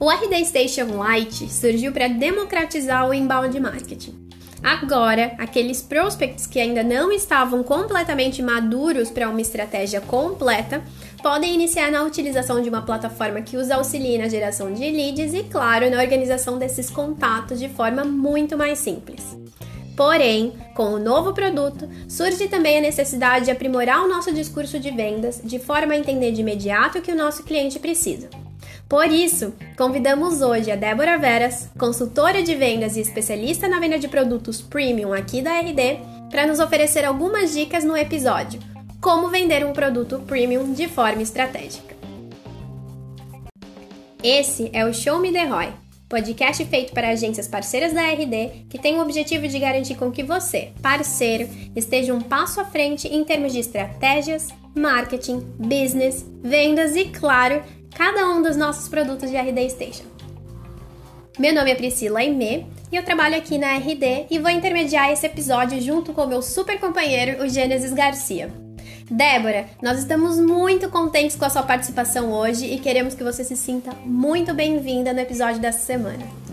O 0.00 0.10
RD 0.10 0.44
Station 0.44 0.86
Lite 1.02 1.48
surgiu 1.48 1.92
para 1.92 2.08
democratizar 2.08 3.08
o 3.08 3.14
inbound 3.14 3.58
marketing. 3.60 4.24
Agora, 4.62 5.34
aqueles 5.38 5.82
prospects 5.82 6.46
que 6.46 6.58
ainda 6.58 6.82
não 6.82 7.12
estavam 7.12 7.62
completamente 7.62 8.42
maduros 8.42 9.10
para 9.10 9.28
uma 9.28 9.40
estratégia 9.40 10.00
completa 10.00 10.82
podem 11.22 11.54
iniciar 11.54 11.90
na 11.90 12.02
utilização 12.02 12.60
de 12.62 12.70
uma 12.70 12.82
plataforma 12.82 13.42
que 13.42 13.56
os 13.56 13.70
auxilie 13.70 14.18
na 14.18 14.28
geração 14.28 14.72
de 14.72 14.90
leads 14.90 15.34
e, 15.34 15.44
claro, 15.44 15.90
na 15.90 16.00
organização 16.00 16.58
desses 16.58 16.88
contatos 16.88 17.60
de 17.60 17.68
forma 17.68 18.04
muito 18.04 18.56
mais 18.56 18.78
simples. 18.78 19.36
Porém, 19.96 20.54
com 20.74 20.94
o 20.94 20.98
novo 20.98 21.32
produto, 21.32 21.88
surge 22.08 22.48
também 22.48 22.78
a 22.78 22.80
necessidade 22.80 23.44
de 23.44 23.50
aprimorar 23.50 24.02
o 24.02 24.08
nosso 24.08 24.32
discurso 24.32 24.80
de 24.80 24.90
vendas 24.90 25.40
de 25.44 25.58
forma 25.58 25.92
a 25.92 25.98
entender 25.98 26.32
de 26.32 26.40
imediato 26.40 26.98
o 26.98 27.02
que 27.02 27.12
o 27.12 27.16
nosso 27.16 27.44
cliente 27.44 27.78
precisa. 27.78 28.28
Por 28.88 29.06
isso, 29.06 29.54
convidamos 29.78 30.42
hoje 30.42 30.70
a 30.70 30.76
Débora 30.76 31.16
Veras, 31.16 31.70
consultora 31.78 32.42
de 32.42 32.54
vendas 32.54 32.96
e 32.96 33.00
especialista 33.00 33.66
na 33.66 33.80
venda 33.80 33.98
de 33.98 34.08
produtos 34.08 34.60
premium 34.60 35.12
aqui 35.12 35.40
da 35.40 35.58
RD, 35.58 36.00
para 36.30 36.46
nos 36.46 36.60
oferecer 36.60 37.04
algumas 37.04 37.54
dicas 37.54 37.82
no 37.82 37.96
episódio 37.96 38.60
Como 39.00 39.28
vender 39.28 39.64
um 39.64 39.72
produto 39.72 40.20
premium 40.26 40.72
de 40.72 40.86
forma 40.86 41.22
estratégica. 41.22 41.94
Esse 44.22 44.70
é 44.72 44.84
o 44.84 44.92
Show 44.92 45.18
Me 45.18 45.32
The 45.32 45.44
ROI, 45.44 45.72
podcast 46.08 46.64
feito 46.66 46.92
para 46.92 47.10
agências 47.10 47.48
parceiras 47.48 47.92
da 47.92 48.02
RD 48.02 48.66
que 48.68 48.78
tem 48.78 48.98
o 48.98 49.02
objetivo 49.02 49.48
de 49.48 49.58
garantir 49.58 49.94
com 49.94 50.10
que 50.10 50.22
você, 50.22 50.72
parceiro, 50.82 51.48
esteja 51.74 52.12
um 52.12 52.20
passo 52.20 52.60
à 52.60 52.64
frente 52.66 53.08
em 53.08 53.24
termos 53.24 53.52
de 53.52 53.60
estratégias, 53.60 54.48
marketing, 54.74 55.40
business, 55.58 56.26
vendas 56.42 56.96
e, 56.96 57.06
claro, 57.06 57.62
cada 57.94 58.28
um 58.28 58.42
dos 58.42 58.56
nossos 58.56 58.88
produtos 58.88 59.30
de 59.30 59.36
RD 59.36 59.70
Station. 59.70 60.04
Meu 61.38 61.54
nome 61.54 61.70
é 61.70 61.74
Priscila 61.74 62.20
Aimee 62.20 62.66
e 62.92 62.96
eu 62.96 63.04
trabalho 63.04 63.36
aqui 63.36 63.56
na 63.56 63.76
RD 63.76 64.26
e 64.30 64.38
vou 64.38 64.50
intermediar 64.50 65.10
esse 65.10 65.26
episódio 65.26 65.80
junto 65.80 66.12
com 66.12 66.26
meu 66.26 66.42
super 66.42 66.78
companheiro, 66.78 67.42
o 67.42 67.48
Gênesis 67.48 67.92
Garcia. 67.92 68.52
Débora, 69.10 69.66
nós 69.82 69.98
estamos 69.98 70.38
muito 70.38 70.88
contentes 70.88 71.36
com 71.36 71.44
a 71.44 71.50
sua 71.50 71.62
participação 71.62 72.32
hoje 72.32 72.66
e 72.66 72.78
queremos 72.78 73.14
que 73.14 73.22
você 73.22 73.44
se 73.44 73.56
sinta 73.56 73.92
muito 74.04 74.54
bem-vinda 74.54 75.12
no 75.12 75.20
episódio 75.20 75.60
dessa 75.60 75.80
semana. 75.80 76.43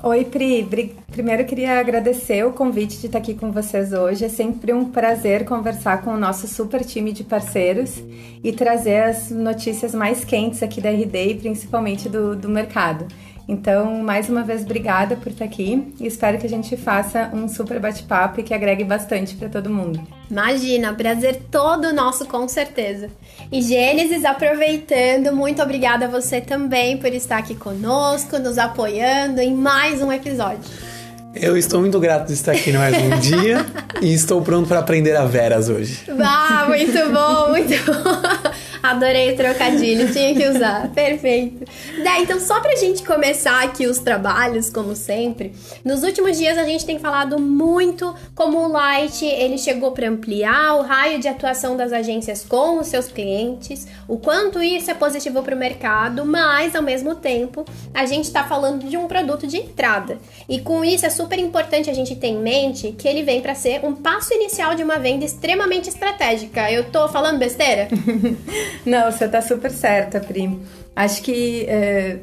Oi, 0.00 0.24
Pri. 0.24 0.94
Primeiro 1.10 1.44
queria 1.44 1.80
agradecer 1.80 2.46
o 2.46 2.52
convite 2.52 2.98
de 2.98 3.06
estar 3.06 3.18
aqui 3.18 3.34
com 3.34 3.50
vocês 3.50 3.92
hoje. 3.92 4.24
É 4.24 4.28
sempre 4.28 4.72
um 4.72 4.84
prazer 4.84 5.44
conversar 5.44 6.02
com 6.02 6.10
o 6.12 6.16
nosso 6.16 6.46
super 6.46 6.84
time 6.84 7.12
de 7.12 7.24
parceiros 7.24 8.00
e 8.44 8.52
trazer 8.52 9.02
as 9.02 9.32
notícias 9.32 9.92
mais 9.92 10.24
quentes 10.24 10.62
aqui 10.62 10.80
da 10.80 10.88
RD 10.88 11.30
e 11.30 11.34
principalmente 11.34 12.08
do, 12.08 12.36
do 12.36 12.48
mercado. 12.48 13.08
Então, 13.48 14.00
mais 14.00 14.28
uma 14.28 14.44
vez, 14.44 14.62
obrigada 14.62 15.16
por 15.16 15.32
estar 15.32 15.46
aqui 15.46 15.92
e 15.98 16.06
espero 16.06 16.38
que 16.38 16.46
a 16.46 16.50
gente 16.50 16.76
faça 16.76 17.28
um 17.34 17.48
super 17.48 17.80
bate-papo 17.80 18.38
e 18.38 18.44
que 18.44 18.54
agregue 18.54 18.84
bastante 18.84 19.34
para 19.34 19.48
todo 19.48 19.68
mundo. 19.68 20.00
Imagina, 20.30 20.92
prazer 20.92 21.42
todo 21.50 21.92
nosso, 21.92 22.26
com 22.26 22.46
certeza. 22.46 23.08
E 23.50 23.62
Gênesis, 23.62 24.24
aproveitando, 24.24 25.34
muito 25.34 25.62
obrigada 25.62 26.04
a 26.04 26.08
você 26.08 26.40
também 26.40 26.98
por 26.98 27.12
estar 27.12 27.38
aqui 27.38 27.54
conosco, 27.54 28.38
nos 28.38 28.58
apoiando 28.58 29.40
em 29.40 29.54
mais 29.54 30.02
um 30.02 30.12
episódio. 30.12 30.60
Eu 31.34 31.56
estou 31.56 31.80
muito 31.80 31.98
grato 31.98 32.26
de 32.26 32.34
estar 32.34 32.52
aqui 32.52 32.72
mais 32.72 32.94
um 32.96 33.20
dia 33.20 33.64
e 34.02 34.12
estou 34.12 34.42
pronto 34.42 34.68
para 34.68 34.80
aprender 34.80 35.16
a 35.16 35.24
veras 35.24 35.68
hoje. 35.68 36.04
Ah, 36.20 36.66
muito 36.68 37.10
bom, 37.10 37.48
muito 37.50 37.74
bom. 37.84 38.67
Adorei 38.82 39.32
o 39.32 39.36
trocadilho, 39.36 40.12
tinha 40.12 40.34
que 40.34 40.46
usar. 40.46 40.88
Perfeito. 40.94 41.64
Daí, 42.02 42.22
então, 42.22 42.38
só 42.40 42.60
pra 42.60 42.76
gente 42.76 43.02
começar 43.02 43.62
aqui 43.64 43.86
os 43.86 43.98
trabalhos, 43.98 44.70
como 44.70 44.94
sempre, 44.94 45.52
nos 45.84 46.02
últimos 46.02 46.38
dias 46.38 46.56
a 46.56 46.64
gente 46.64 46.84
tem 46.84 46.98
falado 46.98 47.40
muito 47.40 48.14
como 48.34 48.58
o 48.58 48.68
Light 48.68 49.24
ele 49.24 49.58
chegou 49.58 49.92
para 49.92 50.08
ampliar 50.08 50.76
o 50.76 50.82
raio 50.82 51.18
de 51.18 51.28
atuação 51.28 51.76
das 51.76 51.92
agências 51.92 52.44
com 52.44 52.78
os 52.78 52.86
seus 52.86 53.08
clientes, 53.08 53.86
o 54.06 54.18
quanto 54.18 54.62
isso 54.62 54.90
é 54.90 54.94
positivo 54.94 55.42
para 55.42 55.54
o 55.54 55.58
mercado, 55.58 56.24
mas 56.24 56.74
ao 56.74 56.82
mesmo 56.82 57.14
tempo 57.14 57.64
a 57.92 58.06
gente 58.06 58.24
está 58.24 58.44
falando 58.44 58.88
de 58.88 58.96
um 58.96 59.06
produto 59.06 59.46
de 59.46 59.56
entrada. 59.56 60.18
E 60.48 60.60
com 60.60 60.84
isso 60.84 61.06
é 61.06 61.10
super 61.10 61.38
importante 61.38 61.90
a 61.90 61.94
gente 61.94 62.14
ter 62.16 62.28
em 62.28 62.38
mente 62.38 62.92
que 62.92 63.08
ele 63.08 63.22
vem 63.22 63.40
para 63.40 63.54
ser 63.54 63.84
um 63.84 63.94
passo 63.94 64.32
inicial 64.34 64.74
de 64.74 64.82
uma 64.82 64.98
venda 64.98 65.24
extremamente 65.24 65.88
estratégica. 65.88 66.70
Eu 66.70 66.90
tô 66.90 67.08
falando 67.08 67.38
besteira? 67.38 67.88
Não, 68.84 69.10
você 69.10 69.28
tá 69.28 69.40
super 69.40 69.70
certa, 69.70 70.20
Pri. 70.20 70.58
Acho 70.94 71.22
que 71.22 71.64
é, 71.68 72.18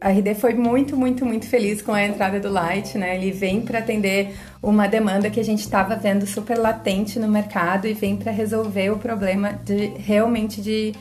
a 0.00 0.10
RD 0.10 0.34
foi 0.34 0.54
muito, 0.54 0.96
muito, 0.96 1.24
muito 1.24 1.46
feliz 1.46 1.80
com 1.80 1.92
a 1.92 2.04
entrada 2.04 2.38
do 2.38 2.50
Light, 2.50 2.98
né? 2.98 3.16
Ele 3.16 3.30
vem 3.30 3.62
para 3.62 3.78
atender 3.78 4.34
uma 4.62 4.86
demanda 4.86 5.30
que 5.30 5.40
a 5.40 5.44
gente 5.44 5.60
estava 5.60 5.96
vendo 5.96 6.26
super 6.26 6.58
latente 6.58 7.18
no 7.18 7.28
mercado 7.28 7.86
e 7.86 7.94
vem 7.94 8.16
para 8.16 8.30
resolver 8.30 8.90
o 8.90 8.98
problema 8.98 9.52
de 9.64 9.92
realmente 9.98 10.60
de 10.60 10.94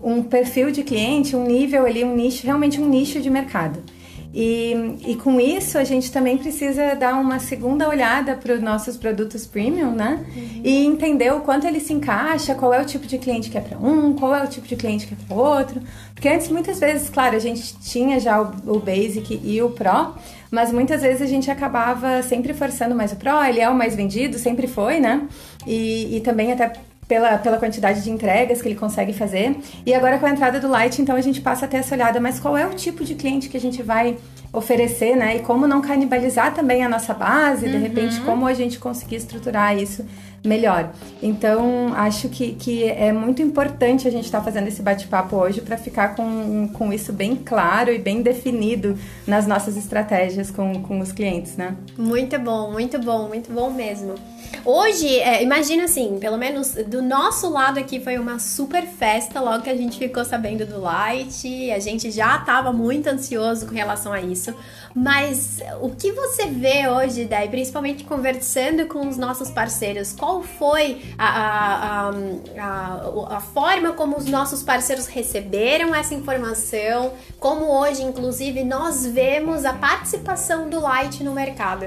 um 0.00 0.22
perfil 0.22 0.70
de 0.70 0.82
cliente, 0.82 1.34
um 1.34 1.46
nível 1.46 1.86
ali, 1.86 2.04
um 2.04 2.14
nicho, 2.14 2.44
realmente 2.44 2.80
um 2.80 2.88
nicho 2.88 3.20
de 3.20 3.30
mercado. 3.30 3.82
E, 4.36 4.96
e 5.06 5.14
com 5.14 5.40
isso 5.40 5.78
a 5.78 5.84
gente 5.84 6.10
também 6.10 6.36
precisa 6.36 6.96
dar 6.96 7.14
uma 7.14 7.38
segunda 7.38 7.88
olhada 7.88 8.34
para 8.34 8.52
os 8.52 8.60
nossos 8.60 8.96
produtos 8.96 9.46
premium, 9.46 9.92
né? 9.92 10.26
Uhum. 10.34 10.60
E 10.64 10.84
entender 10.84 11.32
o 11.32 11.38
quanto 11.40 11.68
ele 11.68 11.78
se 11.78 11.92
encaixa, 11.92 12.52
qual 12.52 12.74
é 12.74 12.82
o 12.82 12.84
tipo 12.84 13.06
de 13.06 13.16
cliente 13.16 13.48
que 13.48 13.56
é 13.56 13.60
para 13.60 13.78
um, 13.78 14.12
qual 14.12 14.34
é 14.34 14.42
o 14.42 14.48
tipo 14.48 14.66
de 14.66 14.74
cliente 14.74 15.06
que 15.06 15.14
é 15.14 15.16
para 15.28 15.36
outro. 15.36 15.80
Porque 16.12 16.28
antes, 16.28 16.48
muitas 16.48 16.80
vezes, 16.80 17.08
claro, 17.08 17.36
a 17.36 17.38
gente 17.38 17.78
tinha 17.78 18.18
já 18.18 18.42
o, 18.42 18.74
o 18.74 18.80
Basic 18.80 19.40
e 19.44 19.62
o 19.62 19.70
Pro, 19.70 20.16
mas 20.50 20.72
muitas 20.72 21.02
vezes 21.02 21.22
a 21.22 21.26
gente 21.26 21.48
acabava 21.48 22.20
sempre 22.24 22.52
forçando 22.52 22.92
mais 22.92 23.12
o 23.12 23.16
Pro, 23.16 23.40
ele 23.44 23.60
é 23.60 23.68
o 23.68 23.74
mais 23.74 23.94
vendido, 23.94 24.36
sempre 24.36 24.66
foi, 24.66 24.98
né? 24.98 25.28
E, 25.64 26.16
e 26.16 26.20
também 26.22 26.50
até 26.50 26.72
pela, 27.06 27.38
pela 27.38 27.58
quantidade 27.58 28.02
de 28.02 28.10
entregas 28.10 28.60
que 28.62 28.68
ele 28.68 28.74
consegue 28.74 29.12
fazer. 29.12 29.56
E 29.84 29.94
agora 29.94 30.18
com 30.18 30.26
a 30.26 30.30
entrada 30.30 30.60
do 30.60 30.68
Light, 30.68 31.00
então 31.00 31.16
a 31.16 31.20
gente 31.20 31.40
passa 31.40 31.66
a 31.66 31.68
ter 31.68 31.78
essa 31.78 31.94
olhada, 31.94 32.20
mas 32.20 32.40
qual 32.40 32.56
é 32.56 32.66
o 32.66 32.74
tipo 32.74 33.04
de 33.04 33.14
cliente 33.14 33.48
que 33.48 33.56
a 33.56 33.60
gente 33.60 33.82
vai 33.82 34.16
oferecer, 34.52 35.16
né? 35.16 35.36
E 35.36 35.40
como 35.40 35.66
não 35.66 35.80
canibalizar 35.80 36.54
também 36.54 36.84
a 36.84 36.88
nossa 36.88 37.12
base, 37.12 37.66
uhum. 37.66 37.72
de 37.72 37.78
repente, 37.78 38.20
como 38.20 38.46
a 38.46 38.54
gente 38.54 38.78
conseguir 38.78 39.16
estruturar 39.16 39.76
isso 39.76 40.04
melhor. 40.44 40.92
Então, 41.22 41.92
acho 41.94 42.28
que, 42.28 42.52
que 42.52 42.84
é 42.84 43.12
muito 43.12 43.40
importante 43.40 44.06
a 44.06 44.10
gente 44.10 44.26
estar 44.26 44.38
tá 44.38 44.44
fazendo 44.44 44.68
esse 44.68 44.82
bate-papo 44.82 45.36
hoje 45.36 45.60
para 45.62 45.76
ficar 45.76 46.14
com, 46.14 46.68
com 46.68 46.92
isso 46.92 47.12
bem 47.12 47.34
claro 47.34 47.90
e 47.90 47.98
bem 47.98 48.22
definido 48.22 48.96
nas 49.26 49.46
nossas 49.46 49.76
estratégias 49.76 50.50
com, 50.50 50.82
com 50.82 51.00
os 51.00 51.10
clientes, 51.10 51.56
né? 51.56 51.74
Muito 51.96 52.38
bom, 52.38 52.70
muito 52.70 52.98
bom, 52.98 53.26
muito 53.26 53.50
bom 53.50 53.70
mesmo. 53.70 54.14
Hoje, 54.64 55.18
é, 55.20 55.42
imagina 55.42 55.84
assim, 55.84 56.18
pelo 56.18 56.36
menos 56.36 56.72
do 56.72 57.02
nosso 57.02 57.48
lado 57.48 57.78
aqui 57.78 58.00
foi 58.00 58.18
uma 58.18 58.38
super 58.38 58.86
festa 58.86 59.40
logo 59.40 59.62
que 59.62 59.70
a 59.70 59.76
gente 59.76 59.98
ficou 59.98 60.24
sabendo 60.24 60.66
do 60.66 60.80
Light. 60.80 61.70
A 61.70 61.78
gente 61.78 62.10
já 62.10 62.36
estava 62.36 62.72
muito 62.72 63.06
ansioso 63.08 63.66
com 63.66 63.74
relação 63.74 64.12
a 64.12 64.20
isso. 64.20 64.54
Mas 64.94 65.60
o 65.80 65.90
que 65.90 66.12
você 66.12 66.46
vê 66.46 66.88
hoje, 66.88 67.24
daí, 67.24 67.48
principalmente 67.48 68.04
conversando 68.04 68.86
com 68.86 69.08
os 69.08 69.16
nossos 69.16 69.50
parceiros, 69.50 70.12
qual 70.12 70.42
foi 70.42 71.02
a, 71.18 71.28
a, 71.28 72.10
a, 72.58 73.36
a, 73.36 73.40
forma 73.40 73.92
como 73.92 74.16
os 74.16 74.26
nossos 74.26 74.62
parceiros 74.62 75.06
receberam 75.06 75.92
essa 75.94 76.14
informação? 76.14 77.12
Como 77.40 77.64
hoje, 77.64 78.02
inclusive, 78.02 78.62
nós 78.62 79.04
vemos 79.04 79.64
a 79.64 79.72
participação 79.72 80.70
do 80.70 80.78
Light 80.78 81.24
no 81.24 81.32
mercado? 81.32 81.86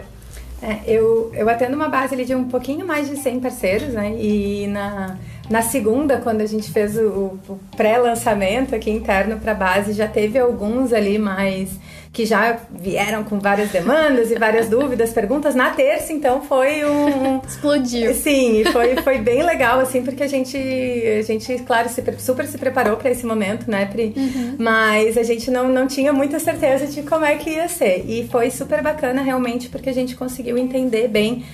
É, 0.62 0.80
eu, 0.88 1.32
eu 1.34 1.48
atendo 1.50 1.76
uma 1.76 1.88
base 1.88 2.16
ali 2.16 2.26
de 2.26 2.34
um 2.34 2.48
pouquinho 2.50 2.86
mais 2.86 3.08
de 3.08 3.16
100 3.16 3.40
parceiros, 3.40 3.94
né? 3.94 4.16
E 4.20 4.66
na, 4.68 5.18
na 5.50 5.62
segunda, 5.62 6.18
quando 6.18 6.42
a 6.42 6.46
gente 6.46 6.72
fez 6.72 6.98
o, 6.98 7.38
o 7.48 7.60
pré-lançamento 7.76 8.76
aqui 8.76 8.92
interno 8.92 9.40
para 9.40 9.54
a 9.54 9.56
base, 9.56 9.94
já 9.94 10.08
teve 10.08 10.38
alguns 10.38 10.92
ali 10.92 11.18
mais 11.18 11.70
que 12.18 12.26
já 12.26 12.58
vieram 12.72 13.24
com 13.24 13.40
várias 13.40 13.70
demandas 13.70 14.32
e 14.32 14.36
várias 14.36 14.68
dúvidas, 14.68 15.12
perguntas. 15.12 15.54
Na 15.54 15.70
terça, 15.70 16.12
então, 16.12 16.42
foi 16.42 16.84
um. 16.84 17.40
Explodiu. 17.48 18.12
Sim, 18.16 18.64
foi, 18.74 18.96
foi 19.04 19.20
bem 19.20 19.44
legal, 19.44 19.80
assim, 19.80 20.02
porque 20.02 20.24
a 20.24 20.28
gente, 20.28 20.58
a 20.58 21.22
gente 21.22 21.60
claro, 21.60 21.88
se, 21.90 22.04
super 22.18 22.48
se 22.48 22.58
preparou 22.58 22.98
para 22.98 23.12
esse 23.12 23.24
momento, 23.24 23.70
né, 23.70 23.86
Pri? 23.86 24.14
Uhum. 24.18 24.56
Mas 24.58 25.16
a 25.16 25.22
gente 25.22 25.52
não, 25.52 25.70
não 25.70 25.86
tinha 25.86 26.12
muita 26.12 26.40
certeza 26.40 26.88
de 26.88 27.04
como 27.04 27.24
é 27.24 27.36
que 27.36 27.52
ia 27.52 27.68
ser. 27.68 28.04
E 28.08 28.28
foi 28.32 28.50
super 28.50 28.82
bacana, 28.82 29.22
realmente, 29.22 29.70
porque 29.70 29.90
a 29.90 29.94
gente 29.94 30.16
conseguiu 30.16 30.58
entender 30.58 31.08
bem 31.08 31.46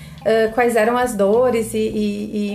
quais 0.53 0.75
eram 0.75 0.97
as 0.97 1.15
dores 1.15 1.73
e, 1.73 1.77
e, 1.77 2.53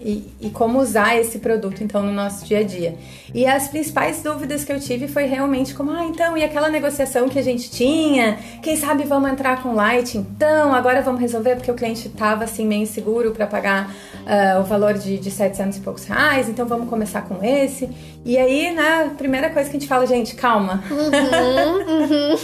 e, 0.00 0.32
e, 0.40 0.50
como 0.50 0.78
usar 0.80 1.16
esse 1.16 1.38
produto 1.38 1.82
então 1.82 2.02
no 2.02 2.12
nosso 2.12 2.44
dia 2.44 2.60
a 2.60 2.62
dia. 2.62 2.96
E 3.34 3.46
as 3.46 3.68
principais 3.68 4.22
dúvidas 4.22 4.64
que 4.64 4.72
eu 4.72 4.80
tive 4.80 5.08
foi 5.08 5.24
realmente 5.24 5.74
como, 5.74 5.90
ah, 5.90 6.04
então, 6.04 6.36
e 6.36 6.44
aquela 6.44 6.68
negociação 6.68 7.28
que 7.28 7.38
a 7.38 7.42
gente 7.42 7.70
tinha, 7.70 8.38
quem 8.62 8.76
sabe 8.76 9.04
vamos 9.04 9.30
entrar 9.30 9.62
com 9.62 9.74
light, 9.74 10.16
então, 10.16 10.72
agora 10.72 11.02
vamos 11.02 11.20
resolver 11.20 11.56
porque 11.56 11.70
o 11.70 11.74
cliente 11.74 12.06
estava 12.06 12.44
assim 12.44 12.66
meio 12.66 12.82
inseguro 12.82 13.32
para 13.32 13.46
pagar 13.46 13.90
uh, 14.24 14.60
o 14.60 14.64
valor 14.64 14.94
de, 14.94 15.18
de 15.18 15.30
700 15.30 15.78
e 15.78 15.80
poucos 15.80 16.04
reais, 16.04 16.48
então 16.48 16.66
vamos 16.66 16.88
começar 16.88 17.22
com 17.22 17.44
esse. 17.44 17.88
E 18.24 18.38
aí, 18.38 18.72
né, 18.72 19.12
primeira 19.18 19.50
coisa 19.50 19.68
que 19.68 19.76
a 19.76 19.80
gente 19.80 19.88
fala, 19.88 20.06
gente, 20.06 20.34
calma. 20.34 20.82
Uhum, 20.90 22.36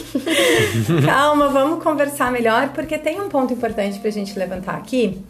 uhum. 0.96 1.02
calma, 1.06 1.48
vamos 1.48 1.82
conversar 1.82 2.30
melhor, 2.30 2.68
porque 2.70 2.98
tem 2.98 3.20
um 3.20 3.28
ponto 3.28 3.54
importante 3.54 3.98
pra 3.98 4.10
gente 4.10 4.38
levantar 4.38 4.74
aqui 4.74 5.22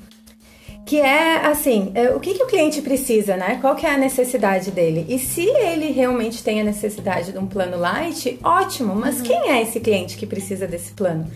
que 0.91 1.01
é 1.01 1.47
assim, 1.47 1.93
é, 1.95 2.11
o 2.11 2.19
que, 2.19 2.35
que 2.35 2.43
o 2.43 2.49
cliente 2.49 2.83
precisa, 2.83 3.37
né? 3.37 3.59
Qual 3.61 3.77
que 3.77 3.87
é 3.87 3.95
a 3.95 3.97
necessidade 3.97 4.73
dele? 4.73 5.07
E 5.09 5.21
se 5.21 5.43
ele 5.43 5.93
realmente 5.93 6.43
tem 6.43 6.61
a 6.61 6.65
necessidade 6.65 7.31
de 7.31 7.39
um 7.39 7.47
plano 7.47 7.79
light, 7.79 8.37
ótimo, 8.43 8.93
mas 8.97 9.19
uhum. 9.19 9.23
quem 9.23 9.51
é 9.51 9.63
esse 9.63 9.79
cliente 9.79 10.17
que 10.17 10.27
precisa 10.27 10.67
desse 10.67 10.93
plano? 10.93 11.31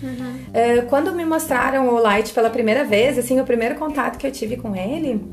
É, 0.53 0.81
quando 0.83 1.13
me 1.13 1.25
mostraram 1.25 1.89
o 1.89 2.01
light 2.01 2.33
pela 2.33 2.51
primeira 2.51 2.83
vez, 2.83 3.17
assim, 3.17 3.41
o 3.41 3.45
primeiro 3.45 3.77
contato 3.77 4.19
que 4.19 4.27
eu 4.27 4.33
tive 4.33 4.57
com 4.57 4.75
ele, 4.75 5.25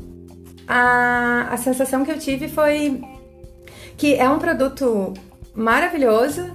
a, 0.68 1.48
a 1.50 1.56
sensação 1.56 2.04
que 2.04 2.12
eu 2.12 2.18
tive 2.18 2.46
foi 2.46 3.02
que 4.02 4.16
é 4.16 4.28
um 4.28 4.36
produto 4.36 5.14
maravilhoso, 5.54 6.50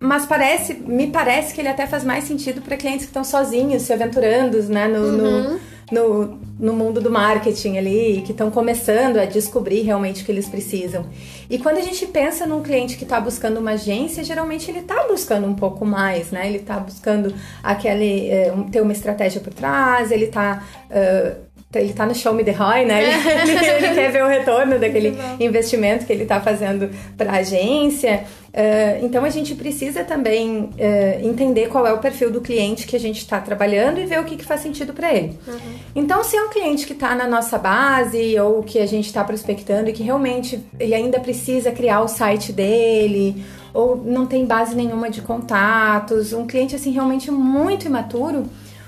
mas 0.00 0.26
parece, 0.26 0.74
me 0.74 1.06
parece 1.06 1.54
que 1.54 1.60
ele 1.60 1.68
até 1.68 1.86
faz 1.86 2.02
mais 2.02 2.24
sentido 2.24 2.60
para 2.60 2.76
clientes 2.76 3.04
que 3.04 3.10
estão 3.10 3.22
sozinhos, 3.22 3.82
se 3.82 3.92
aventurando, 3.92 4.60
né, 4.64 4.88
no, 4.88 4.98
uhum. 4.98 5.52
no 5.52 5.60
no, 5.92 6.40
no 6.58 6.72
mundo 6.72 7.00
do 7.00 7.10
marketing 7.10 7.76
ali, 7.76 8.22
que 8.24 8.32
estão 8.32 8.50
começando 8.50 9.18
a 9.18 9.24
descobrir 9.24 9.82
realmente 9.82 10.22
o 10.22 10.24
que 10.24 10.32
eles 10.32 10.48
precisam. 10.48 11.06
E 11.48 11.58
quando 11.58 11.78
a 11.78 11.82
gente 11.82 12.06
pensa 12.06 12.46
num 12.46 12.62
cliente 12.62 12.96
que 12.96 13.04
está 13.04 13.20
buscando 13.20 13.58
uma 13.58 13.72
agência, 13.72 14.24
geralmente 14.24 14.70
ele 14.70 14.78
está 14.80 15.06
buscando 15.06 15.46
um 15.46 15.54
pouco 15.54 15.84
mais, 15.84 16.30
né? 16.30 16.46
Ele 16.46 16.58
está 16.58 16.78
buscando 16.78 17.34
aquele, 17.62 18.30
é, 18.30 18.52
ter 18.70 18.80
uma 18.80 18.92
estratégia 18.92 19.40
por 19.40 19.52
trás, 19.52 20.10
ele 20.10 20.24
está 20.26 20.64
uh, 20.90 21.43
ele 21.78 21.92
tá 21.92 22.06
no 22.06 22.14
show 22.14 22.32
me 22.32 22.44
the 22.44 22.52
Roy, 22.52 22.84
né? 22.84 23.02
Ele, 23.02 23.52
ele, 23.52 23.94
quer 23.94 24.10
ver 24.10 24.24
o 24.24 24.28
retorno 24.28 24.78
daquele 24.78 25.16
investimento 25.40 26.06
que 26.06 26.12
ele 26.12 26.22
está 26.22 26.40
fazendo 26.40 26.90
para 27.16 27.32
a 27.32 27.36
agência. 27.36 28.24
Uh, 28.54 29.04
então 29.04 29.24
a 29.24 29.30
gente 29.30 29.54
precisa 29.56 30.04
também 30.04 30.60
uh, 30.60 31.26
entender 31.26 31.68
qual 31.68 31.84
é 31.86 31.92
o 31.92 31.98
perfil 31.98 32.30
do 32.30 32.40
cliente 32.40 32.86
que 32.86 32.94
a 32.94 33.00
gente 33.00 33.18
está 33.18 33.40
trabalhando 33.40 33.98
e 34.00 34.06
ver 34.06 34.20
o 34.20 34.24
que, 34.24 34.36
que 34.36 34.44
faz 34.44 34.60
sentido 34.60 34.92
para 34.92 35.12
ele. 35.12 35.38
Uhum. 35.46 35.58
Então, 35.96 36.22
se 36.22 36.36
é 36.36 36.42
um 36.42 36.50
cliente 36.50 36.86
que 36.86 36.92
está 36.92 37.14
na 37.16 37.26
nossa 37.26 37.58
base 37.58 38.38
ou 38.38 38.62
que 38.62 38.78
a 38.78 38.86
gente 38.86 39.06
está 39.06 39.24
prospectando 39.24 39.90
e 39.90 39.92
que 39.92 40.04
realmente 40.04 40.60
ele 40.78 40.94
ainda 40.94 41.18
precisa 41.18 41.72
criar 41.72 42.00
o 42.02 42.08
site 42.08 42.52
dele 42.52 43.44
ou 43.72 43.96
não 43.96 44.24
tem 44.24 44.46
base 44.46 44.76
nenhuma 44.76 45.10
de 45.10 45.20
contatos, 45.20 46.32
um 46.32 46.46
cliente 46.46 46.76
assim 46.76 46.92
realmente 46.92 47.28
muito 47.32 47.86
imaturo, 47.86 48.44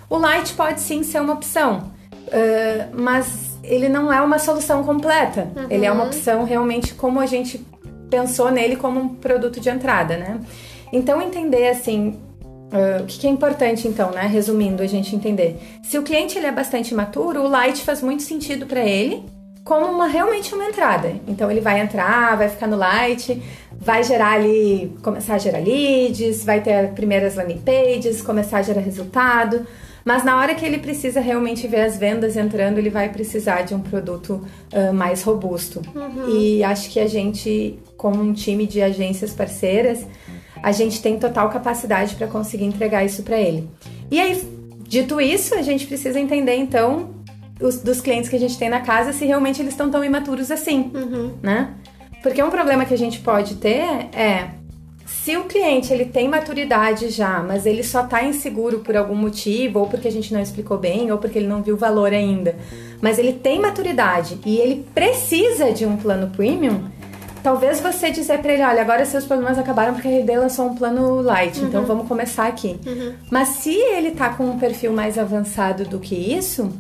o 0.08 0.16
Light 0.16 0.54
pode 0.54 0.80
sim 0.80 1.02
ser 1.02 1.20
uma 1.20 1.32
opção, 1.32 1.90
uh, 2.26 3.00
mas 3.00 3.58
ele 3.62 3.88
não 3.88 4.12
é 4.12 4.20
uma 4.20 4.38
solução 4.38 4.84
completa. 4.84 5.49
Uhum. 5.56 5.67
Ele 5.69 5.87
é 5.87 5.93
uma 5.93 6.05
opção 6.05 6.44
realmente 6.44 6.94
como 6.94 7.20
a 7.20 7.26
gente 7.26 7.64
pensou 8.08 8.50
nele 8.50 8.76
como 8.76 9.00
um 9.00 9.08
produto 9.08 9.61
de 9.61 9.69
entrada, 9.69 10.17
né? 10.17 10.40
Então 10.93 11.20
entender 11.20 11.69
assim 11.69 12.19
Uh, 12.67 13.05
o 13.05 13.06
que, 13.06 13.20
que, 13.20 13.26
é 13.28 13.31
importante 13.31 13.87
então, 13.87 14.11
né? 14.11 14.26
Resumindo, 14.26 14.82
a 14.82 14.88
gente 14.88 15.14
entender. 15.14 15.56
Se 15.84 15.96
o 15.99 16.02
cliente 16.02 16.37
ele 16.37 16.49
é 16.49 16.52
bastante 16.52 16.93
maturo, 16.96 17.43
o 17.43 17.49
light 17.49 17.81
faz 17.82 18.02
muito 18.02 18.25
sentido 18.25 18.67
para 18.67 18.81
ele 18.81 19.25
como 19.67 19.87
uma 19.87 20.06
realmente 20.06 20.55
uma 20.55 20.64
entrada. 20.64 21.12
Então 21.29 21.50
ele 21.50 21.61
vai 21.61 21.81
entrar, 21.81 22.37
vai 22.37 22.49
ficar 22.49 22.67
no 22.67 22.76
light, 22.76 23.40
vai 23.72 24.02
gerar 24.02 24.32
ali, 24.32 24.96
começar 25.02 25.34
a 25.34 25.38
gerar 25.38 25.58
leads, 25.58 26.44
vai 26.44 26.61
ter 26.61 26.93
primeiras 26.93 27.37
landing 27.37 27.61
pages, 27.61 28.22
começar 28.22 28.58
a 28.58 28.62
gerar 28.62 28.81
resultado. 28.81 29.64
Mas 30.06 30.23
na 30.23 30.38
hora 30.38 30.55
que 30.55 30.64
ele 30.64 30.79
precisa 30.79 31.19
realmente 31.19 31.67
ver 31.67 31.81
as 31.81 31.99
vendas 31.99 32.37
entrando, 32.37 32.79
ele 32.79 32.88
vai 32.88 33.08
precisar 33.08 33.62
de 33.62 33.75
um 33.75 33.81
produto 33.81 34.41
uh, 34.73 34.94
mais 34.94 35.25
robusto. 35.25 35.82
Uhum. 35.93 36.29
E 36.29 36.62
acho 36.62 36.88
que 36.91 37.00
a 37.00 37.08
gente, 37.08 37.76
como 37.97 38.23
um 38.23 38.32
time 38.32 38.69
de 38.69 38.81
agências 38.81 39.35
parceiras, 39.35 40.06
a 40.62 40.70
gente 40.70 41.03
tem 41.03 41.19
total 41.19 41.50
capacidade 41.50 42.14
para 42.14 42.29
conseguir 42.29 42.67
entregar 42.67 43.05
isso 43.05 43.25
para 43.25 43.37
ele. 43.37 43.69
E 44.08 44.20
aí, 44.20 44.41
dito 44.87 45.20
isso, 45.20 45.56
a 45.56 45.62
gente 45.62 45.88
precisa 45.88 46.20
entender 46.20 46.55
então 46.55 47.11
os, 47.61 47.79
dos 47.79 48.00
clientes 48.00 48.31
que 48.31 48.37
a 48.37 48.41
gente 48.41 48.56
tem 48.56 48.69
na 48.69 48.82
casa 48.82 49.12
se 49.12 49.25
realmente 49.25 49.61
eles 49.61 49.73
estão 49.73 49.91
tão 49.91 50.05
imaturos 50.05 50.53
assim, 50.53 50.93
uhum. 50.94 51.32
né? 51.43 51.75
Porque 52.23 52.41
um 52.41 52.50
problema 52.50 52.85
que 52.85 52.94
a 52.94 52.99
gente 52.99 53.19
pode 53.19 53.56
ter 53.56 53.82
é 54.14 54.50
se 55.06 55.37
o 55.37 55.44
cliente 55.44 55.93
ele 55.93 56.05
tem 56.05 56.29
maturidade 56.29 57.11
já, 57.11 57.41
mas 57.41 57.64
ele 57.64 57.85
só 57.85 58.03
está 58.05 58.25
inseguro 58.25 58.81
por 58.81 58.97
algum 58.97 59.14
motivo, 59.14 59.79
ou 59.79 59.87
porque 59.87 60.08
a 60.08 60.12
gente 60.12 60.35
não 60.35 60.41
explicou 60.41 60.76
bem, 60.76 61.12
ou 61.12 61.19
porque 61.19 61.38
ele 61.38 61.47
não 61.47 61.62
viu 61.62 61.76
o 61.76 61.79
valor 61.79 62.12
ainda, 62.12 62.56
mas 63.00 63.19
ele 63.19 63.32
tem 63.32 63.61
maturidade 63.61 64.38
e 64.44 64.58
ele 64.58 64.85
precisa 64.93 65.73
de 65.73 65.87
um 65.87 65.97
plano 65.97 66.31
premium, 66.31 66.85
talvez 67.41 67.79
você 67.79 68.11
dizer 68.11 68.41
para 68.41 68.53
ele, 68.53 68.64
olha, 68.64 68.81
agora 68.81 69.05
seus 69.05 69.25
problemas 69.25 69.56
acabaram 69.56 69.94
porque 69.94 70.08
a 70.08 70.19
RD 70.19 70.37
lançou 70.37 70.67
um 70.67 70.75
plano 70.75 71.20
light, 71.20 71.58
então 71.58 71.62
uhum. 71.62 71.69
então 71.69 71.85
vamos 71.85 72.08
começar 72.08 72.49
aqui. 72.49 72.76
Uhum. 72.85 73.14
Mas 73.31 73.49
se 73.49 73.73
ele 73.73 74.11
tá 74.11 74.31
com 74.31 74.44
um 74.44 74.58
perfil 74.58 74.93
mais 74.93 75.17
avançado 75.17 75.85
do 75.85 76.00
que 76.00 76.17
isso, 76.17 76.73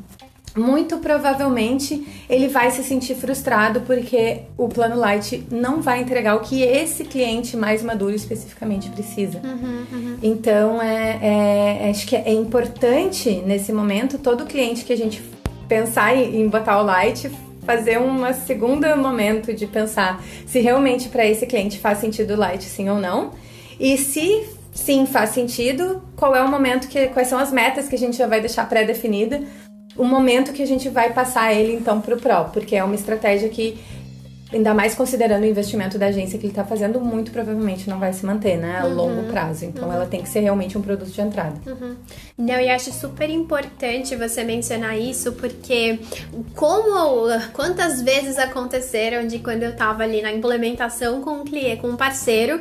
muito 0.56 0.98
provavelmente 0.98 2.06
ele 2.28 2.48
vai 2.48 2.70
se 2.70 2.82
sentir 2.82 3.14
frustrado 3.14 3.82
porque 3.82 4.42
o 4.56 4.68
plano 4.68 4.96
light 4.96 5.46
não 5.50 5.82
vai 5.82 6.00
entregar 6.00 6.34
o 6.36 6.40
que 6.40 6.62
esse 6.62 7.04
cliente 7.04 7.56
mais 7.56 7.82
maduro 7.82 8.14
especificamente 8.14 8.88
precisa. 8.90 9.40
Uhum, 9.44 9.86
uhum. 9.92 10.18
Então, 10.22 10.80
é, 10.80 11.82
é, 11.86 11.90
acho 11.90 12.06
que 12.06 12.16
é 12.16 12.32
importante 12.32 13.42
nesse 13.46 13.72
momento 13.72 14.18
todo 14.18 14.46
cliente 14.46 14.84
que 14.84 14.92
a 14.92 14.96
gente 14.96 15.22
pensar 15.68 16.16
em 16.16 16.48
botar 16.48 16.80
o 16.80 16.84
light 16.84 17.30
fazer 17.66 17.98
um 17.98 18.32
segundo 18.32 18.86
momento 18.96 19.52
de 19.52 19.66
pensar 19.66 20.22
se 20.46 20.60
realmente 20.60 21.08
para 21.08 21.26
esse 21.26 21.44
cliente 21.46 21.80
faz 21.80 21.98
sentido 21.98 22.34
o 22.34 22.36
light 22.36 22.62
sim 22.62 22.88
ou 22.88 22.98
não. 22.98 23.32
E 23.78 23.98
se 23.98 24.46
sim 24.72 25.04
faz 25.04 25.30
sentido, 25.30 26.02
qual 26.14 26.36
é 26.36 26.42
o 26.42 26.48
momento 26.48 26.86
que 26.86 27.08
quais 27.08 27.28
são 27.28 27.38
as 27.38 27.50
metas 27.50 27.88
que 27.88 27.96
a 27.96 27.98
gente 27.98 28.16
já 28.16 28.26
vai 28.26 28.40
deixar 28.40 28.68
pré-definida 28.68 29.42
o 29.96 30.04
momento 30.04 30.52
que 30.52 30.62
a 30.62 30.66
gente 30.66 30.88
vai 30.88 31.12
passar 31.12 31.52
ele 31.52 31.74
então 31.74 32.00
para 32.00 32.14
o 32.14 32.20
Pro, 32.20 32.44
porque 32.52 32.76
é 32.76 32.84
uma 32.84 32.94
estratégia 32.94 33.48
que 33.48 33.78
ainda 34.52 34.72
mais 34.72 34.94
considerando 34.94 35.42
o 35.42 35.46
investimento 35.46 35.98
da 35.98 36.06
agência 36.06 36.38
que 36.38 36.46
ele 36.46 36.52
está 36.52 36.64
fazendo, 36.64 37.00
muito 37.00 37.30
provavelmente 37.30 37.90
não 37.90 37.98
vai 37.98 38.12
se 38.12 38.24
manter, 38.24 38.56
né, 38.56 38.78
a 38.80 38.86
uhum. 38.86 38.94
longo 38.94 39.22
prazo. 39.24 39.64
Então, 39.64 39.88
uhum. 39.88 39.94
ela 39.94 40.06
tem 40.06 40.22
que 40.22 40.28
ser 40.28 40.40
realmente 40.40 40.78
um 40.78 40.82
produto 40.82 41.10
de 41.10 41.20
entrada. 41.20 41.60
Uhum. 41.66 41.96
Não, 42.38 42.60
e 42.60 42.68
acho 42.68 42.92
super 42.92 43.28
importante 43.28 44.14
você 44.14 44.44
mencionar 44.44 44.98
isso, 44.98 45.32
porque 45.32 45.98
como, 46.54 47.28
quantas 47.52 48.00
vezes 48.02 48.38
aconteceram 48.38 49.26
de 49.26 49.40
quando 49.40 49.64
eu 49.64 49.70
estava 49.70 50.04
ali 50.04 50.22
na 50.22 50.32
implementação 50.32 51.20
com 51.20 51.40
um 51.40 51.44
cliente, 51.44 51.80
com 51.80 51.88
um 51.88 51.96
parceiro, 51.96 52.60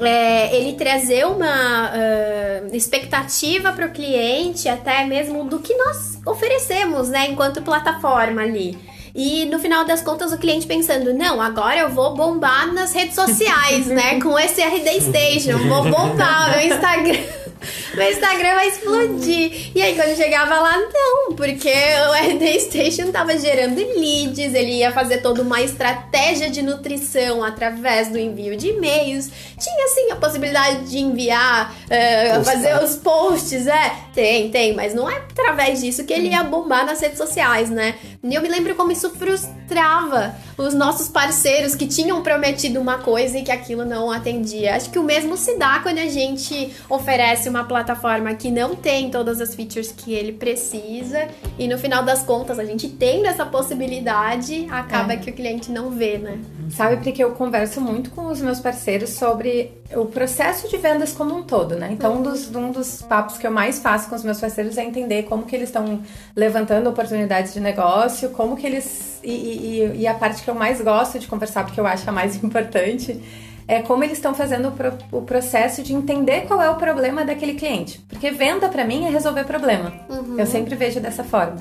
é, 0.00 0.54
ele 0.54 0.74
trazer 0.74 1.26
uma 1.26 1.90
uh, 1.90 2.74
expectativa 2.76 3.72
para 3.72 3.86
o 3.86 3.90
cliente, 3.90 4.68
até 4.68 5.04
mesmo 5.04 5.44
do 5.44 5.58
que 5.58 5.74
nós 5.74 6.18
oferecemos, 6.24 7.08
né, 7.08 7.28
enquanto 7.28 7.62
plataforma 7.62 8.42
ali. 8.42 8.78
E 9.14 9.46
no 9.46 9.58
final 9.58 9.84
das 9.84 10.00
contas, 10.00 10.32
o 10.32 10.38
cliente 10.38 10.66
pensando: 10.66 11.12
não, 11.12 11.40
agora 11.40 11.80
eu 11.80 11.88
vou 11.88 12.14
bombar 12.14 12.72
nas 12.72 12.92
redes 12.92 13.16
sociais, 13.16 13.86
né? 13.86 14.20
Com 14.20 14.38
esse 14.38 14.62
RD 14.62 15.00
Station, 15.00 15.58
vou 15.66 15.82
bombar 15.90 16.46
o 16.46 16.50
meu 16.52 16.66
Instagram. 16.68 17.18
meu 17.94 18.10
Instagram 18.10 18.54
vai 18.54 18.68
explodir. 18.68 19.70
E 19.74 19.82
aí, 19.82 19.94
quando 19.94 20.16
chegava 20.16 20.58
lá, 20.58 20.76
não, 20.76 21.34
porque 21.34 21.68
o 21.70 22.32
RD 22.32 22.60
Station 22.60 23.10
tava 23.10 23.38
gerando 23.38 23.76
leads, 23.76 24.54
ele 24.54 24.78
ia 24.78 24.92
fazer 24.92 25.18
toda 25.18 25.42
uma 25.42 25.60
estratégia 25.60 26.50
de 26.50 26.62
nutrição 26.62 27.42
através 27.42 28.08
do 28.08 28.18
envio 28.18 28.56
de 28.56 28.68
e-mails. 28.68 29.30
Tinha 29.58 29.88
sim 29.88 30.10
a 30.12 30.16
possibilidade 30.16 30.90
de 30.90 30.98
enviar, 30.98 31.72
uh, 31.72 32.44
fazer 32.44 32.82
os 32.82 32.96
posts, 32.96 33.66
é? 33.66 33.92
Tem, 34.14 34.50
tem, 34.50 34.74
mas 34.74 34.94
não 34.94 35.08
é 35.08 35.16
através 35.16 35.80
disso 35.80 36.04
que 36.04 36.12
ele 36.12 36.28
ia 36.28 36.42
bombar 36.42 36.84
nas 36.84 37.00
redes 37.00 37.18
sociais, 37.18 37.70
né? 37.70 37.94
E 38.22 38.34
eu 38.34 38.42
me 38.42 38.48
lembro 38.48 38.74
como 38.74 38.90
isso 38.90 39.10
frustrava 39.10 40.34
os 40.56 40.74
nossos 40.74 41.08
parceiros 41.08 41.76
que 41.76 41.86
tinham 41.86 42.20
prometido 42.22 42.80
uma 42.80 42.98
coisa 42.98 43.38
e 43.38 43.42
que 43.42 43.52
aquilo 43.52 43.84
não 43.84 44.10
atendia. 44.10 44.74
Acho 44.74 44.90
que 44.90 44.98
o 44.98 45.04
mesmo 45.04 45.36
se 45.36 45.56
dá 45.56 45.78
quando 45.80 45.98
a 45.98 46.06
gente 46.06 46.72
oferece 46.88 47.47
uma 47.48 47.64
plataforma 47.64 48.34
que 48.34 48.50
não 48.50 48.74
tem 48.74 49.10
todas 49.10 49.40
as 49.40 49.54
features 49.54 49.92
que 49.92 50.12
ele 50.12 50.32
precisa 50.32 51.28
e 51.58 51.66
no 51.66 51.78
final 51.78 52.02
das 52.02 52.22
contas 52.22 52.58
a 52.58 52.64
gente 52.64 52.88
tendo 52.88 53.26
essa 53.26 53.46
possibilidade 53.46 54.66
acaba 54.70 55.14
é. 55.14 55.16
que 55.16 55.30
o 55.30 55.32
cliente 55.32 55.70
não 55.70 55.90
vê, 55.90 56.18
né? 56.18 56.38
Sabe, 56.70 56.96
porque 57.02 57.22
eu 57.22 57.30
converso 57.32 57.80
muito 57.80 58.10
com 58.10 58.26
os 58.26 58.40
meus 58.40 58.60
parceiros 58.60 59.10
sobre 59.10 59.72
o 59.94 60.04
processo 60.04 60.68
de 60.68 60.76
vendas 60.76 61.12
como 61.12 61.34
um 61.34 61.42
todo, 61.42 61.76
né? 61.76 61.88
Então, 61.90 62.18
um 62.18 62.22
dos, 62.22 62.54
um 62.54 62.70
dos 62.70 63.00
papos 63.00 63.38
que 63.38 63.46
eu 63.46 63.50
mais 63.50 63.78
faço 63.78 64.08
com 64.08 64.14
os 64.14 64.22
meus 64.22 64.38
parceiros 64.38 64.76
é 64.76 64.84
entender 64.84 65.22
como 65.24 65.44
que 65.44 65.56
eles 65.56 65.70
estão 65.70 66.02
levantando 66.36 66.90
oportunidades 66.90 67.54
de 67.54 67.60
negócio, 67.60 68.30
como 68.30 68.56
que 68.56 68.66
eles... 68.66 69.18
E, 69.24 69.30
e, 69.30 70.00
e 70.00 70.06
a 70.06 70.14
parte 70.14 70.42
que 70.42 70.50
eu 70.50 70.54
mais 70.54 70.80
gosto 70.80 71.18
de 71.18 71.26
conversar, 71.26 71.64
porque 71.64 71.80
eu 71.80 71.86
acho 71.86 72.08
a 72.08 72.12
mais 72.12 72.36
importante, 72.44 73.18
é 73.68 73.82
como 73.82 74.02
eles 74.02 74.16
estão 74.16 74.34
fazendo 74.34 74.68
o, 74.68 74.72
pro, 74.72 74.94
o, 75.12 75.20
processo 75.20 75.82
de 75.82 75.94
entender 75.94 76.46
qual 76.46 76.62
é 76.62 76.70
o 76.70 76.76
problema 76.76 77.22
daquele 77.22 77.52
cliente. 77.52 78.00
Porque 78.08 78.30
venda 78.30 78.66
para 78.70 78.82
mim 78.82 79.04
é 79.04 79.10
resolver 79.10 79.44
problema. 79.44 79.92
Uhum. 80.08 80.36
Eu 80.38 80.46
sempre 80.46 80.74
vejo 80.74 80.98
dessa 81.00 81.22
forma. 81.22 81.56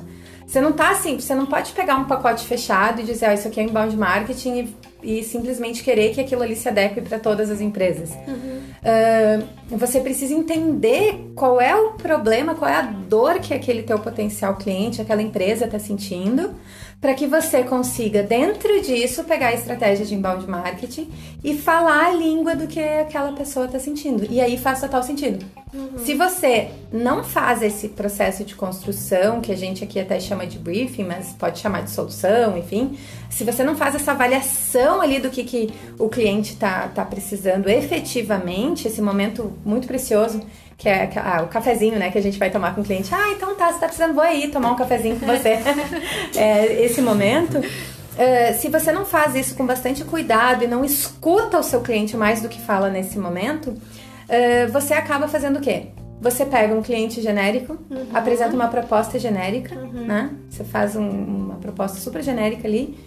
Você 0.48 0.62
não 0.62 0.72
tá 0.72 0.92
assim, 0.92 1.20
você 1.20 1.36
não 1.36 1.46
pode 1.46 1.74
pegar 1.74 1.98
um 1.98 2.06
pacote 2.06 2.48
fechado 2.48 3.02
e 3.02 3.04
dizer, 3.04 3.28
ó, 3.28 3.32
oh, 3.32 3.34
isso 3.34 3.50
aqui 3.50 3.60
é 3.60 3.64
inbound 3.64 3.98
marketing 3.98 4.74
e, 5.04 5.20
e, 5.20 5.24
simplesmente 5.24 5.84
querer 5.84 6.14
que 6.14 6.22
aquilo 6.22 6.42
ali 6.42 6.56
se 6.56 6.70
adeque 6.70 7.02
para 7.02 7.20
todas 7.20 7.52
as 7.52 7.60
empresas. 7.60 8.12
Uhum. 8.26 8.62
Uh, 8.78 9.78
você 9.78 10.00
precisa 10.00 10.34
entender 10.34 11.34
qual 11.36 11.60
é 11.60 11.76
o 11.76 11.92
problema, 11.96 12.56
qual 12.56 12.72
é 12.72 12.76
a 12.76 12.82
dor 12.82 13.40
que 13.40 13.54
aquele 13.54 13.84
teu 13.84 14.00
potencial 14.00 14.56
cliente, 14.56 15.02
aquela 15.02 15.22
empresa 15.22 15.66
está 15.66 15.80
sentindo 15.80 16.56
para 17.00 17.13
que 17.13 17.27
você 17.27 17.63
consiga, 17.63 18.24
dentro 18.24 18.82
disso, 18.82 19.24
pegar 19.24 19.50
a 19.50 19.54
estratégia 19.54 20.04
de 20.04 20.16
inbound 20.16 20.50
marketing 20.50 21.10
e 21.44 21.56
falar 21.56 22.08
a 22.08 22.12
língua 22.12 22.56
do 22.56 22.66
que 22.66 22.80
aquela 22.80 23.34
pessoa 23.34 23.68
está 23.68 23.77
sentindo. 23.77 24.25
E 24.30 24.42
aí 24.42 24.58
faz 24.58 24.82
total 24.82 25.04
sentido. 25.04 25.46
Uhum. 25.72 26.00
Se 26.00 26.16
você 26.16 26.72
não 26.92 27.24
faz 27.24 27.62
esse 27.62 27.89
processo 27.89 28.44
de 28.44 28.56
construção, 28.56 29.42
que 29.42 29.51
a 29.51 29.56
gente 29.56 29.84
aqui 29.84 30.00
até 30.00 30.20
chama 30.20 30.48
de 30.48 30.58
briefing, 30.58 31.04
mas 31.04 31.34
pode 31.34 31.60
chamar 31.60 31.84
de 31.84 31.92
solução, 31.92 32.58
enfim, 32.58 32.98
se 33.30 33.44
você 33.44 33.63
não 33.63 33.75
faz 33.75 33.94
essa 33.94 34.12
avaliação 34.12 35.00
ali 35.00 35.20
do 35.20 35.30
que, 35.30 35.44
que 35.44 35.70
o 36.00 36.10
cliente 36.10 36.54
está 36.54 36.88
tá 36.88 37.06
precisando 37.06 37.68
efetivamente, 37.70 38.88
esse 38.88 39.01
momento 39.01 39.54
muito 39.63 39.88
precioso 39.88 40.42
que 40.77 40.88
é 40.88 41.10
ah, 41.15 41.41
o 41.41 41.48
cafezinho, 41.48 41.98
né, 41.98 42.12
que 42.12 42.17
a 42.17 42.22
gente 42.22 42.38
vai 42.38 42.51
tomar 42.51 42.75
com 42.75 42.81
o 42.81 42.84
cliente. 42.84 43.13
Ah, 43.13 43.31
então 43.31 43.55
tá, 43.55 43.72
você 43.72 43.79
tá 43.79 43.88
precisando, 43.88 44.13
vou 44.13 44.24
aí 44.24 44.50
tomar 44.50 44.72
um 44.72 44.75
cafezinho 44.75 45.19
com 45.19 45.25
você. 45.25 45.57
é, 46.38 46.84
esse 46.84 47.01
momento. 47.01 47.57
Uh, 47.57 48.53
se 48.57 48.67
você 48.67 48.91
não 48.91 49.05
faz 49.05 49.36
isso 49.36 49.53
com 49.53 49.63
bastante 49.63 50.03
cuidado 50.03 50.63
e 50.63 50.67
não 50.67 50.84
escuta 50.84 51.60
o 51.60 51.63
seu 51.63 51.81
cliente 51.81 52.17
mais 52.17 52.41
do 52.41 52.50
que 52.50 52.60
fala 52.60 52.89
nesse 52.89 53.19
momento, 53.19 53.67
uh, 53.69 54.72
você 54.72 54.96
acaba 54.96 55.27
fazendo 55.27 55.57
o 55.57 55.62
quê? 55.62 55.89
Você 56.19 56.43
pega 56.43 56.74
um 56.74 56.81
cliente 56.81 57.22
genérico, 57.22 57.77
uhum. 57.91 58.07
apresenta 58.12 58.55
uma 58.55 58.69
proposta 58.69 59.19
genérica, 59.19 59.75
uhum. 59.75 60.05
né? 60.07 60.31
Você 60.50 60.63
faz 60.63 60.96
um, 60.96 61.07
uma 61.07 61.55
proposta 61.55 62.00
super 62.00 62.24
genérica 62.24 62.67
ali 62.67 62.98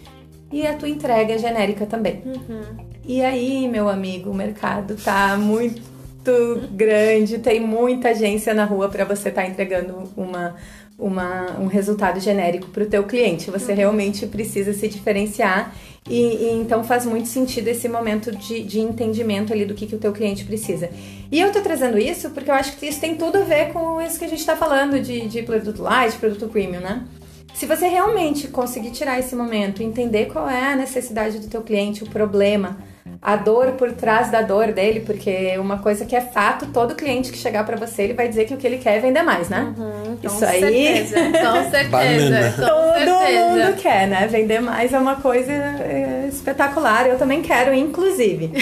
e 0.49 0.65
a 0.65 0.73
tua 0.75 0.87
entrega 0.87 1.33
é 1.33 1.37
genérica 1.37 1.85
também. 1.85 2.23
Uhum. 2.25 2.61
E 3.05 3.21
aí, 3.21 3.67
meu 3.67 3.89
amigo, 3.89 4.29
o 4.29 4.33
mercado 4.33 4.95
tá 4.95 5.35
muito 5.35 5.90
grande, 6.71 7.39
tem 7.39 7.59
muita 7.59 8.09
agência 8.09 8.53
na 8.53 8.65
rua 8.65 8.89
para 8.89 9.05
você 9.05 9.29
estar 9.29 9.43
tá 9.43 9.47
entregando 9.47 10.11
uma, 10.15 10.55
uma, 10.97 11.59
um 11.59 11.67
resultado 11.67 12.19
genérico 12.19 12.67
para 12.69 12.83
o 12.83 12.85
teu 12.85 13.03
cliente. 13.03 13.49
Você 13.49 13.73
realmente 13.73 14.25
precisa 14.27 14.73
se 14.73 14.87
diferenciar 14.87 15.73
e, 16.09 16.19
e, 16.19 16.51
então 16.53 16.83
faz 16.83 17.05
muito 17.05 17.27
sentido 17.27 17.67
esse 17.67 17.87
momento 17.87 18.31
de, 18.31 18.63
de 18.63 18.79
entendimento 18.79 19.51
ali 19.53 19.65
do 19.65 19.73
que, 19.73 19.87
que 19.87 19.95
o 19.95 19.99
teu 19.99 20.11
cliente 20.11 20.45
precisa. 20.45 20.89
E 21.31 21.39
eu 21.39 21.51
tô 21.51 21.61
trazendo 21.61 21.97
isso 21.97 22.29
porque 22.31 22.49
eu 22.49 22.55
acho 22.55 22.77
que 22.77 22.85
isso 22.85 22.99
tem 22.99 23.15
tudo 23.15 23.37
a 23.37 23.43
ver 23.43 23.71
com 23.73 24.01
isso 24.01 24.19
que 24.19 24.25
a 24.25 24.29
gente 24.29 24.39
está 24.39 24.55
falando 24.55 24.99
de, 24.99 25.27
de 25.27 25.41
produto 25.43 25.81
light, 25.81 26.17
produto 26.17 26.47
premium, 26.47 26.81
né? 26.81 27.03
Se 27.53 27.65
você 27.65 27.87
realmente 27.87 28.47
conseguir 28.47 28.91
tirar 28.91 29.19
esse 29.19 29.35
momento, 29.35 29.83
entender 29.83 30.27
qual 30.27 30.49
é 30.49 30.73
a 30.73 30.75
necessidade 30.75 31.37
do 31.37 31.47
teu 31.47 31.61
cliente, 31.61 32.03
o 32.03 32.09
problema, 32.09 32.77
a 33.21 33.35
dor 33.35 33.73
por 33.73 33.91
trás 33.91 34.31
da 34.31 34.41
dor 34.41 34.71
dele, 34.71 35.01
porque 35.01 35.55
uma 35.59 35.77
coisa 35.77 36.05
que 36.05 36.15
é 36.15 36.21
fato, 36.21 36.65
todo 36.73 36.95
cliente 36.95 37.31
que 37.31 37.37
chegar 37.37 37.63
para 37.63 37.77
você, 37.77 38.01
ele 38.01 38.13
vai 38.13 38.27
dizer 38.27 38.45
que 38.45 38.53
o 38.55 38.57
que 38.57 38.65
ele 38.65 38.79
quer 38.79 38.97
é 38.97 38.99
vender 38.99 39.21
mais, 39.21 39.47
né? 39.47 39.75
Uhum, 39.77 40.17
Isso 40.23 40.43
aí. 40.43 41.05
Certeza, 41.05 41.15
com 41.19 41.69
certeza. 41.69 42.53
Com 42.55 42.65
todo 42.65 43.19
certeza. 43.19 43.45
mundo 43.45 43.75
quer, 43.77 44.07
né? 44.07 44.27
Vender 44.27 44.59
mais 44.59 44.91
é 44.91 44.97
uma 44.97 45.17
coisa 45.17 45.51
é, 45.51 46.27
espetacular. 46.27 47.05
Eu 47.05 47.19
também 47.19 47.43
quero, 47.43 47.71
inclusive. 47.75 48.51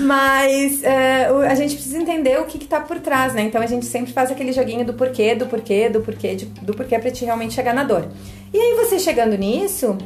Mas 0.00 0.82
é, 0.82 1.26
a 1.46 1.54
gente 1.54 1.74
precisa 1.74 1.98
entender 1.98 2.40
o 2.40 2.44
que, 2.46 2.56
está 2.56 2.80
por 2.80 2.98
trás, 3.00 3.34
né? 3.34 3.42
Então 3.42 3.60
a 3.60 3.66
gente 3.66 3.84
sempre 3.84 4.14
faz 4.14 4.30
aquele 4.30 4.52
joguinho 4.52 4.84
do 4.84 4.94
porquê, 4.94 5.34
do 5.34 5.44
porquê, 5.44 5.90
do 5.90 6.00
porquê, 6.00 6.34
de, 6.36 6.46
do 6.46 6.72
porquê 6.74 6.98
pra 6.98 7.10
te 7.10 7.22
realmente 7.26 7.52
chegar 7.52 7.74
na 7.74 7.84
dor. 7.84 8.08
E 8.52 8.58
aí 8.58 8.74
você 8.76 8.98
chegando 8.98 9.36
nisso, 9.36 9.98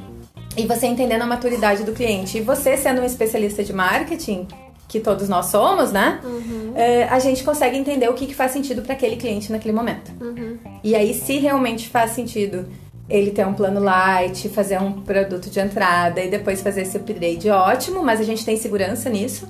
e 0.59 0.67
você 0.67 0.87
entendendo 0.87 1.23
a 1.23 1.27
maturidade 1.27 1.85
do 1.85 1.93
cliente. 1.93 2.39
E 2.39 2.41
você 2.41 2.77
sendo 2.77 3.01
um 3.01 3.05
especialista 3.05 3.63
de 3.63 3.73
marketing, 3.73 4.49
que 4.89 4.99
todos 4.99 5.29
nós 5.29 5.47
somos, 5.47 5.93
né? 5.93 6.21
Uhum. 6.25 6.73
É, 6.75 7.05
a 7.05 7.19
gente 7.19 7.45
consegue 7.45 7.77
entender 7.77 8.09
o 8.09 8.15
que, 8.15 8.27
que 8.27 8.35
faz 8.35 8.53
sentido 8.53 8.83
para 8.83 8.95
aquele 8.95 9.17
cliente 9.17 9.53
naquele 9.53 9.75
momento. 9.75 10.11
Uhum. 10.21 10.59
E 10.83 10.97
aí, 10.97 11.15
se 11.15 11.39
realmente 11.39 11.89
faz 11.89 12.11
sentido 12.11 12.67
ele 13.09 13.31
ter 13.31 13.47
um 13.47 13.55
plano 13.55 13.81
light, 13.81 14.49
fazer 14.49 14.81
um 14.81 14.93
produto 14.93 15.49
de 15.49 15.61
entrada 15.61 16.21
e 16.21 16.29
depois 16.29 16.61
fazer 16.61 16.83
esse 16.83 16.97
upgrade, 16.97 17.49
ótimo, 17.49 18.03
mas 18.03 18.21
a 18.21 18.25
gente 18.25 18.45
tem 18.45 18.57
segurança 18.57 19.09
nisso. 19.09 19.49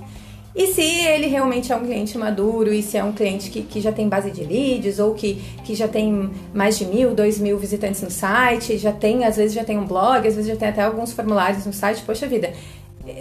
E 0.58 0.66
se 0.66 0.82
ele 0.82 1.28
realmente 1.28 1.72
é 1.72 1.76
um 1.76 1.86
cliente 1.86 2.18
maduro 2.18 2.74
e 2.74 2.82
se 2.82 2.96
é 2.96 3.04
um 3.04 3.12
cliente 3.12 3.48
que, 3.48 3.62
que 3.62 3.80
já 3.80 3.92
tem 3.92 4.08
base 4.08 4.32
de 4.32 4.42
leads 4.42 4.98
ou 4.98 5.14
que, 5.14 5.40
que 5.64 5.72
já 5.72 5.86
tem 5.86 6.32
mais 6.52 6.76
de 6.76 6.84
mil, 6.84 7.14
dois 7.14 7.38
mil 7.38 7.56
visitantes 7.56 8.02
no 8.02 8.10
site, 8.10 8.76
já 8.76 8.90
tem, 8.90 9.24
às 9.24 9.36
vezes 9.36 9.54
já 9.54 9.62
tem 9.62 9.78
um 9.78 9.86
blog, 9.86 10.26
às 10.26 10.34
vezes 10.34 10.50
já 10.50 10.56
tem 10.56 10.68
até 10.68 10.82
alguns 10.82 11.12
formulários 11.12 11.64
no 11.64 11.72
site, 11.72 12.02
poxa 12.04 12.26
vida, 12.26 12.52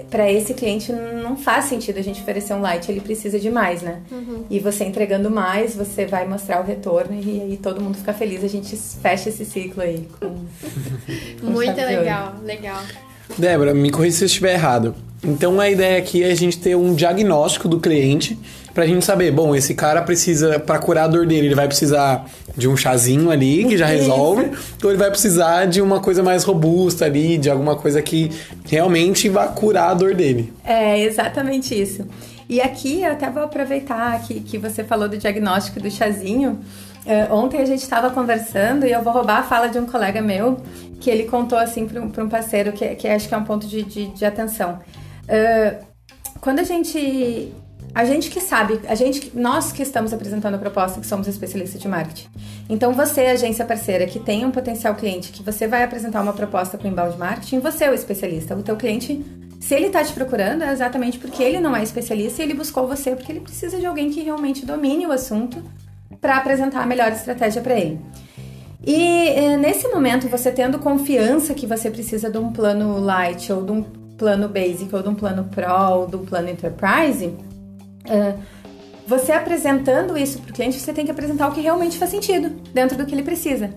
para 0.10 0.32
esse 0.32 0.56
cliente 0.56 0.92
não 0.92 1.38
faz 1.38 1.66
sentido 1.66 2.00
a 2.00 2.02
gente 2.02 2.22
oferecer 2.22 2.56
um 2.56 2.62
light, 2.62 2.90
ele 2.90 3.02
precisa 3.02 3.40
de 3.40 3.52
mais, 3.52 3.84
né? 3.84 4.02
Uhum. 4.12 4.46
E 4.50 4.60
você 4.60 4.86
entregando 4.86 5.30
mais, 5.30 5.76
você 5.76 6.08
vai 6.08 6.28
mostrar 6.28 6.60
o 6.60 6.64
retorno 6.64 7.22
e 7.22 7.40
aí 7.40 7.58
todo 7.62 7.80
mundo 7.80 8.00
fica 8.00 8.16
feliz, 8.16 8.44
a 8.44 8.48
gente 8.48 8.76
fecha 8.76 9.30
esse 9.30 9.46
ciclo 9.46 9.84
aí. 9.84 10.08
Com, 10.20 10.28
com 11.40 11.52
Muito 11.52 11.76
legal, 11.76 12.34
legal. 12.44 12.82
Débora, 13.38 13.76
me 13.76 13.92
corrija 13.92 14.18
se 14.18 14.24
eu 14.24 14.26
estiver 14.26 14.54
errado. 14.54 14.96
Então 15.24 15.60
a 15.60 15.70
ideia 15.70 15.98
aqui 15.98 16.24
é 16.24 16.32
a 16.32 16.36
gente 16.36 16.58
ter 16.60 16.76
um 16.76 16.94
diagnóstico 16.94 17.68
do 17.68 17.80
cliente 17.80 18.38
pra 18.74 18.86
gente 18.86 19.04
saber, 19.04 19.32
bom, 19.32 19.56
esse 19.56 19.74
cara 19.74 20.04
precisa, 20.04 20.60
para 20.60 20.78
curar 20.78 21.06
a 21.06 21.08
dor 21.08 21.26
dele, 21.26 21.48
ele 21.48 21.56
vai 21.56 21.68
precisar 21.68 22.26
de 22.56 22.68
um 22.68 22.78
chazinho 22.78 23.32
ali 23.32 23.66
que 23.66 23.76
já 23.76 23.88
resolve, 23.88 24.52
ou 24.84 24.92
ele 24.92 25.00
vai 25.00 25.10
precisar 25.10 25.66
de 25.66 25.82
uma 25.82 26.00
coisa 26.00 26.22
mais 26.22 26.44
robusta 26.44 27.06
ali, 27.06 27.40
de 27.40 27.50
alguma 27.50 27.76
coisa 27.76 28.04
que 28.04 28.30
realmente 28.66 29.30
vá 29.30 29.48
curar 29.48 29.90
a 29.90 29.94
dor 29.96 30.14
dele. 30.14 30.54
É, 30.64 31.02
exatamente 31.02 31.74
isso. 31.74 32.06
E 32.48 32.62
aqui 32.62 33.02
eu 33.02 33.14
até 33.14 33.30
vou 33.32 33.44
aproveitar 33.44 34.22
que, 34.22 34.42
que 34.42 34.60
você 34.60 34.84
falou 34.84 35.10
do 35.10 35.18
diagnóstico 35.18 35.80
do 35.80 35.90
chazinho. 35.90 36.60
Uh, 37.04 37.34
ontem 37.34 37.60
a 37.60 37.66
gente 37.66 37.82
estava 37.82 38.12
conversando 38.12 38.86
e 38.86 38.92
eu 38.92 39.02
vou 39.02 39.12
roubar 39.12 39.40
a 39.40 39.44
fala 39.44 39.70
de 39.70 39.80
um 39.80 39.88
colega 39.88 40.22
meu 40.22 40.58
que 41.00 41.10
ele 41.10 41.24
contou 41.24 41.58
assim 41.58 41.88
para 41.88 42.00
um, 42.00 42.12
um 42.26 42.30
parceiro 42.30 42.72
que, 42.74 42.88
que 42.96 43.08
acho 43.08 43.28
que 43.28 43.34
é 43.34 43.38
um 43.38 43.44
ponto 43.44 43.66
de, 43.66 43.82
de, 43.82 44.08
de 44.08 44.26
atenção. 44.26 44.80
Uh, 45.28 45.86
quando 46.40 46.60
a 46.60 46.64
gente. 46.64 47.54
A 47.96 48.06
gente 48.06 48.30
que 48.30 48.40
sabe, 48.40 48.80
a 48.88 48.94
gente, 48.94 49.32
nós 49.34 49.72
que 49.72 49.82
estamos 49.82 50.14
apresentando 50.14 50.54
a 50.54 50.58
proposta, 50.60 51.00
que 51.00 51.08
somos 51.08 51.28
especialistas 51.28 51.82
de 51.82 51.88
marketing. 51.88 52.28
Então, 52.70 52.94
você, 52.94 53.22
agência 53.22 53.66
parceira, 53.66 54.06
que 54.06 54.20
tem 54.20 54.46
um 54.46 54.52
potencial 54.52 54.94
cliente, 54.94 55.32
que 55.32 55.42
você 55.42 55.68
vai 55.68 55.84
apresentar 55.84 56.22
uma 56.22 56.34
proposta 56.34 56.78
com 56.78 56.88
inbound 56.88 57.18
marketing, 57.18 57.60
você 57.60 57.86
é 57.86 57.90
o 57.90 57.96
especialista. 57.96 58.56
O 58.56 58.62
teu 58.62 58.76
cliente, 58.76 59.26
se 59.60 59.74
ele 59.74 59.88
está 59.88 60.04
te 60.04 60.14
procurando, 60.14 60.64
é 60.64 60.72
exatamente 60.72 61.18
porque 61.18 61.42
ele 61.42 61.60
não 61.60 61.76
é 61.76 61.82
especialista 61.82 62.42
e 62.42 62.46
ele 62.46 62.54
buscou 62.54 62.88
você 62.88 63.16
porque 63.16 63.32
ele 63.32 63.40
precisa 63.40 63.80
de 63.80 63.86
alguém 63.88 64.12
que 64.12 64.22
realmente 64.22 64.64
domine 64.64 65.08
o 65.08 65.12
assunto 65.12 65.64
para 66.22 66.38
apresentar 66.38 66.84
a 66.84 66.86
melhor 66.86 67.12
estratégia 67.12 67.64
para 67.64 67.80
ele. 67.80 68.00
E 68.86 69.30
eh, 69.30 69.58
nesse 69.58 69.88
momento, 69.88 70.30
você 70.30 70.52
tendo 70.52 70.78
confiança 70.78 71.54
que 71.54 71.66
você 71.66 71.90
precisa 71.90 72.30
de 72.30 72.38
um 72.38 72.52
plano 72.52 73.00
light 73.00 73.52
ou 73.52 73.66
de 73.66 73.72
um 73.72 73.97
plano 74.18 74.50
basic 74.50 74.94
ou 74.94 75.02
de 75.02 75.10
um 75.10 75.16
plano 75.16 75.46
pro 75.46 75.92
ou 75.92 76.08
de 76.08 76.16
um 76.16 76.26
plano 76.26 76.50
enterprise, 76.50 77.28
uh, 77.28 78.40
você 79.08 79.32
apresentando 79.32 80.18
isso 80.18 80.40
para 80.42 80.52
o 80.52 80.54
cliente, 80.54 80.80
você 80.80 80.92
tem 80.92 81.06
que 81.06 81.12
apresentar 81.12 81.48
o 81.48 81.54
que 81.54 81.62
realmente 81.62 81.98
faz 81.98 82.12
sentido 82.12 82.50
dentro 82.74 82.98
do 82.98 83.06
que 83.06 83.16
ele 83.16 83.24
precisa. 83.24 83.70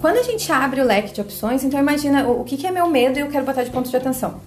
Quando 0.00 0.16
a 0.16 0.22
gente 0.22 0.50
abre 0.50 0.80
o 0.80 0.84
leque 0.84 1.12
de 1.12 1.20
opções, 1.20 1.64
então 1.64 1.78
imagina 1.78 2.26
o, 2.26 2.40
o 2.40 2.44
que, 2.44 2.56
que 2.56 2.66
é 2.66 2.70
meu 2.70 2.86
medo 2.86 3.18
e 3.18 3.20
eu 3.20 3.28
quero 3.28 3.44
botar 3.44 3.64
de 3.64 3.70
ponto 3.70 3.90
de 3.90 3.96
atenção. 3.96 4.40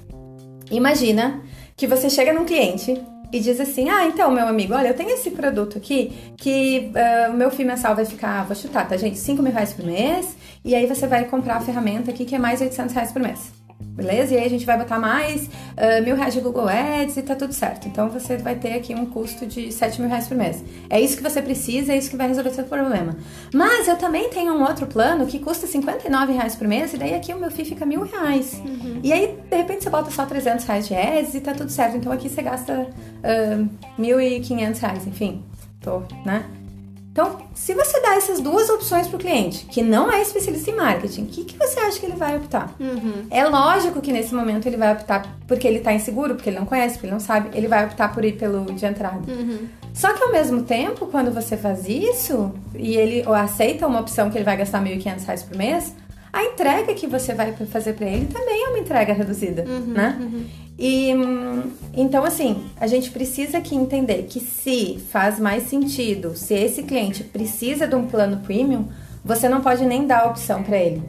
Imagina 0.71 1.41
que 1.75 1.85
você 1.85 2.09
chega 2.09 2.33
num 2.33 2.45
cliente 2.45 2.99
e 3.31 3.39
diz 3.39 3.59
assim: 3.59 3.89
Ah, 3.89 4.05
então, 4.05 4.31
meu 4.31 4.47
amigo, 4.47 4.73
olha, 4.73 4.87
eu 4.87 4.93
tenho 4.93 5.09
esse 5.09 5.31
produto 5.31 5.77
aqui 5.77 6.33
que 6.37 6.91
uh, 6.95 7.31
o 7.31 7.33
meu 7.35 7.51
FII 7.51 7.65
mensal 7.65 7.95
vai 7.95 8.05
ficar, 8.05 8.45
vou 8.45 8.55
chutar, 8.55 8.87
tá, 8.87 8.95
gente? 8.95 9.17
5 9.17 9.41
mil 9.43 9.51
reais 9.51 9.73
por 9.73 9.85
mês. 9.85 10.35
E 10.63 10.73
aí 10.73 10.87
você 10.87 11.05
vai 11.05 11.25
comprar 11.25 11.57
a 11.57 11.61
ferramenta 11.61 12.11
aqui 12.11 12.25
que 12.25 12.35
é 12.35 12.39
mais 12.39 12.61
800 12.61 12.93
reais 12.93 13.11
por 13.11 13.21
mês. 13.21 13.51
Beleza? 13.83 14.33
E 14.33 14.37
aí 14.37 14.45
a 14.45 14.49
gente 14.49 14.65
vai 14.65 14.77
botar 14.77 14.99
mais 14.99 15.45
uh, 15.45 16.03
mil 16.03 16.15
reais 16.15 16.33
de 16.33 16.39
Google 16.39 16.67
Ads 16.67 17.17
e 17.17 17.21
tá 17.21 17.35
tudo 17.35 17.53
certo. 17.53 17.87
Então 17.87 18.09
você 18.09 18.37
vai 18.37 18.55
ter 18.55 18.73
aqui 18.73 18.95
um 18.95 19.05
custo 19.05 19.45
de 19.45 19.71
7 19.71 20.01
mil 20.01 20.09
reais 20.09 20.27
por 20.27 20.35
mês. 20.37 20.63
É 20.89 20.99
isso 20.99 21.17
que 21.17 21.23
você 21.23 21.41
precisa, 21.41 21.93
é 21.93 21.97
isso 21.97 22.09
que 22.09 22.17
vai 22.17 22.27
resolver 22.27 22.51
seu 22.51 22.63
problema. 22.63 23.15
Mas 23.53 23.87
eu 23.87 23.97
também 23.97 24.29
tenho 24.29 24.53
um 24.53 24.63
outro 24.63 24.87
plano 24.87 25.25
que 25.27 25.39
custa 25.39 25.67
59 25.67 26.33
reais 26.33 26.55
por 26.55 26.67
mês 26.67 26.93
e 26.93 26.97
daí 26.97 27.13
aqui 27.13 27.33
o 27.33 27.37
meu 27.37 27.51
FII 27.51 27.65
fica 27.65 27.85
mil 27.85 28.03
reais. 28.03 28.61
Uhum. 28.65 28.99
E 29.03 29.11
aí, 29.11 29.37
de 29.49 29.55
repente, 29.55 29.83
você 29.83 29.89
bota 29.89 30.09
só 30.11 30.25
300 30.25 30.65
reais 30.65 30.87
de 30.87 30.95
ads 30.95 31.35
e 31.35 31.41
tá 31.41 31.53
tudo 31.53 31.69
certo. 31.69 31.97
Então 31.97 32.11
aqui 32.11 32.29
você 32.29 32.41
gasta 32.41 32.81
uh, 32.81 33.69
1.500 33.99 34.79
reais, 34.79 35.07
enfim. 35.07 35.43
Tô, 35.81 36.01
né? 36.25 36.45
Então, 37.13 37.37
se 37.53 37.75
você 37.75 38.01
dá 38.01 38.15
essas 38.15 38.39
duas 38.39 38.67
opções 38.71 39.07
para 39.07 39.17
o 39.17 39.19
cliente, 39.19 39.67
que 39.67 39.83
não 39.83 40.11
é 40.11 40.19
especialista 40.19 40.71
em 40.71 40.75
marketing, 40.75 41.21
o 41.21 41.27
que, 41.27 41.45
que 41.45 41.55
você 41.55 41.79
acha 41.79 41.99
que 41.99 42.07
ele 42.07 42.15
vai 42.15 42.35
optar? 42.35 42.75
Uhum. 42.79 43.27
É 43.29 43.45
lógico 43.45 44.01
que 44.01 44.11
nesse 44.11 44.33
momento 44.33 44.65
ele 44.65 44.77
vai 44.77 44.91
optar 44.91 45.37
porque 45.47 45.67
ele 45.67 45.77
está 45.77 45.93
inseguro, 45.93 46.33
porque 46.33 46.49
ele 46.49 46.57
não 46.57 46.65
conhece, 46.65 46.95
porque 46.95 47.05
ele 47.05 47.13
não 47.13 47.19
sabe, 47.19 47.55
ele 47.55 47.67
vai 47.67 47.85
optar 47.85 48.11
por 48.11 48.25
ir 48.25 48.33
pelo 48.33 48.65
de 48.65 48.83
entrada. 48.83 49.31
Uhum. 49.31 49.67
Só 49.93 50.11
que 50.11 50.23
ao 50.23 50.31
mesmo 50.31 50.63
tempo, 50.63 51.05
quando 51.05 51.31
você 51.31 51.55
faz 51.55 51.87
isso 51.87 52.51
e 52.73 52.95
ele 52.95 53.23
aceita 53.27 53.85
uma 53.85 53.99
opção 53.99 54.31
que 54.31 54.37
ele 54.39 54.45
vai 54.45 54.57
gastar 54.57 54.81
R$ 54.81 54.97
1.500 54.97 55.47
por 55.47 55.55
mês, 55.55 55.93
a 56.33 56.43
entrega 56.43 56.95
que 56.95 57.05
você 57.05 57.35
vai 57.35 57.53
fazer 57.53 57.93
para 57.93 58.07
ele 58.07 58.25
também 58.25 58.65
é 58.65 58.69
uma 58.69 58.79
entrega 58.79 59.13
reduzida, 59.13 59.63
uhum, 59.67 59.93
né? 59.93 60.17
Uhum. 60.19 60.45
E 60.77 61.11
então 61.93 62.23
assim, 62.23 62.63
a 62.79 62.87
gente 62.87 63.11
precisa 63.11 63.59
aqui 63.59 63.75
entender 63.75 64.23
que 64.23 64.39
se 64.39 64.97
faz 65.11 65.39
mais 65.39 65.63
sentido, 65.63 66.35
se 66.35 66.53
esse 66.53 66.83
cliente 66.83 67.23
precisa 67.23 67.87
de 67.87 67.95
um 67.95 68.07
plano 68.07 68.37
premium, 68.37 68.87
você 69.23 69.47
não 69.47 69.61
pode 69.61 69.85
nem 69.85 70.07
dar 70.07 70.21
a 70.23 70.29
opção 70.29 70.63
para 70.63 70.77
ele. 70.77 71.01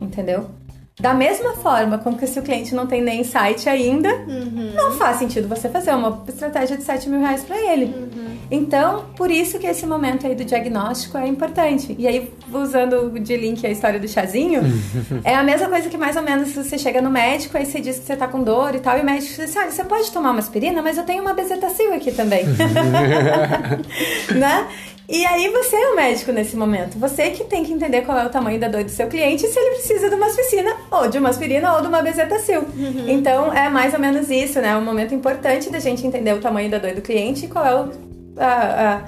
Entendeu? 0.00 0.48
Da 0.98 1.12
mesma 1.12 1.54
forma 1.54 1.98
com 1.98 2.14
que 2.14 2.24
se 2.24 2.38
o 2.38 2.42
cliente 2.42 2.72
não 2.72 2.86
tem 2.86 3.02
nem 3.02 3.24
site 3.24 3.68
ainda, 3.68 4.08
uhum. 4.08 4.72
não 4.74 4.92
faz 4.92 5.16
sentido 5.16 5.48
você 5.48 5.68
fazer 5.68 5.90
uma 5.90 6.22
estratégia 6.28 6.76
de 6.76 6.84
7 6.84 7.08
mil 7.08 7.18
reais 7.18 7.42
para 7.42 7.56
ele. 7.56 7.86
Uhum. 7.86 8.38
Então, 8.48 9.06
por 9.16 9.28
isso 9.28 9.58
que 9.58 9.66
esse 9.66 9.84
momento 9.86 10.24
aí 10.24 10.36
do 10.36 10.44
diagnóstico 10.44 11.18
é 11.18 11.26
importante. 11.26 11.96
E 11.98 12.06
aí, 12.06 12.32
usando 12.52 13.10
de 13.18 13.36
link 13.36 13.66
a 13.66 13.70
história 13.70 13.98
do 13.98 14.06
chazinho, 14.06 14.62
é 15.24 15.34
a 15.34 15.42
mesma 15.42 15.68
coisa 15.68 15.88
que 15.88 15.96
mais 15.96 16.14
ou 16.16 16.22
menos 16.22 16.52
você 16.52 16.78
chega 16.78 17.02
no 17.02 17.10
médico, 17.10 17.56
aí 17.56 17.66
você 17.66 17.80
diz 17.80 17.98
que 17.98 18.04
você 18.04 18.14
tá 18.14 18.28
com 18.28 18.44
dor 18.44 18.76
e 18.76 18.78
tal, 18.78 18.96
e 18.96 19.00
o 19.00 19.04
médico 19.04 19.30
diz 19.30 19.40
assim, 19.40 19.58
olha, 19.58 19.72
você 19.72 19.82
pode 19.82 20.12
tomar 20.12 20.30
uma 20.30 20.38
aspirina, 20.38 20.80
mas 20.80 20.96
eu 20.96 21.04
tenho 21.04 21.22
uma 21.22 21.34
bezetacil 21.34 21.92
aqui 21.92 22.12
também. 22.12 22.44
né? 24.32 24.68
E 25.08 25.24
aí 25.26 25.50
você 25.50 25.76
é 25.76 25.88
o 25.90 25.96
médico 25.96 26.32
nesse 26.32 26.56
momento. 26.56 26.98
Você 26.98 27.30
que 27.30 27.44
tem 27.44 27.62
que 27.62 27.72
entender 27.72 28.02
qual 28.02 28.18
é 28.18 28.24
o 28.24 28.30
tamanho 28.30 28.58
da 28.58 28.68
dor 28.68 28.84
do 28.84 28.90
seu 28.90 29.06
cliente 29.06 29.44
e 29.44 29.48
se 29.48 29.58
ele 29.58 29.70
precisa 29.76 30.08
de 30.08 30.14
uma 30.14 30.26
aspirina, 30.26 30.74
ou 30.90 31.08
de 31.08 31.18
uma 31.18 31.28
aspirina, 31.28 31.74
ou 31.74 31.82
de 31.82 31.88
uma 31.88 32.00
bezetacil. 32.00 32.60
Uhum. 32.60 33.04
Então 33.08 33.52
é 33.52 33.68
mais 33.68 33.92
ou 33.92 34.00
menos 34.00 34.30
isso, 34.30 34.60
né? 34.60 34.70
É 34.70 34.76
um 34.76 34.84
momento 34.84 35.14
importante 35.14 35.70
da 35.70 35.78
gente 35.78 36.06
entender 36.06 36.32
o 36.32 36.40
tamanho 36.40 36.70
da 36.70 36.78
dor 36.78 36.94
do 36.94 37.02
cliente 37.02 37.44
e 37.44 37.48
qual 37.48 37.66
é 37.66 37.74
o, 37.74 37.92
a, 38.38 39.02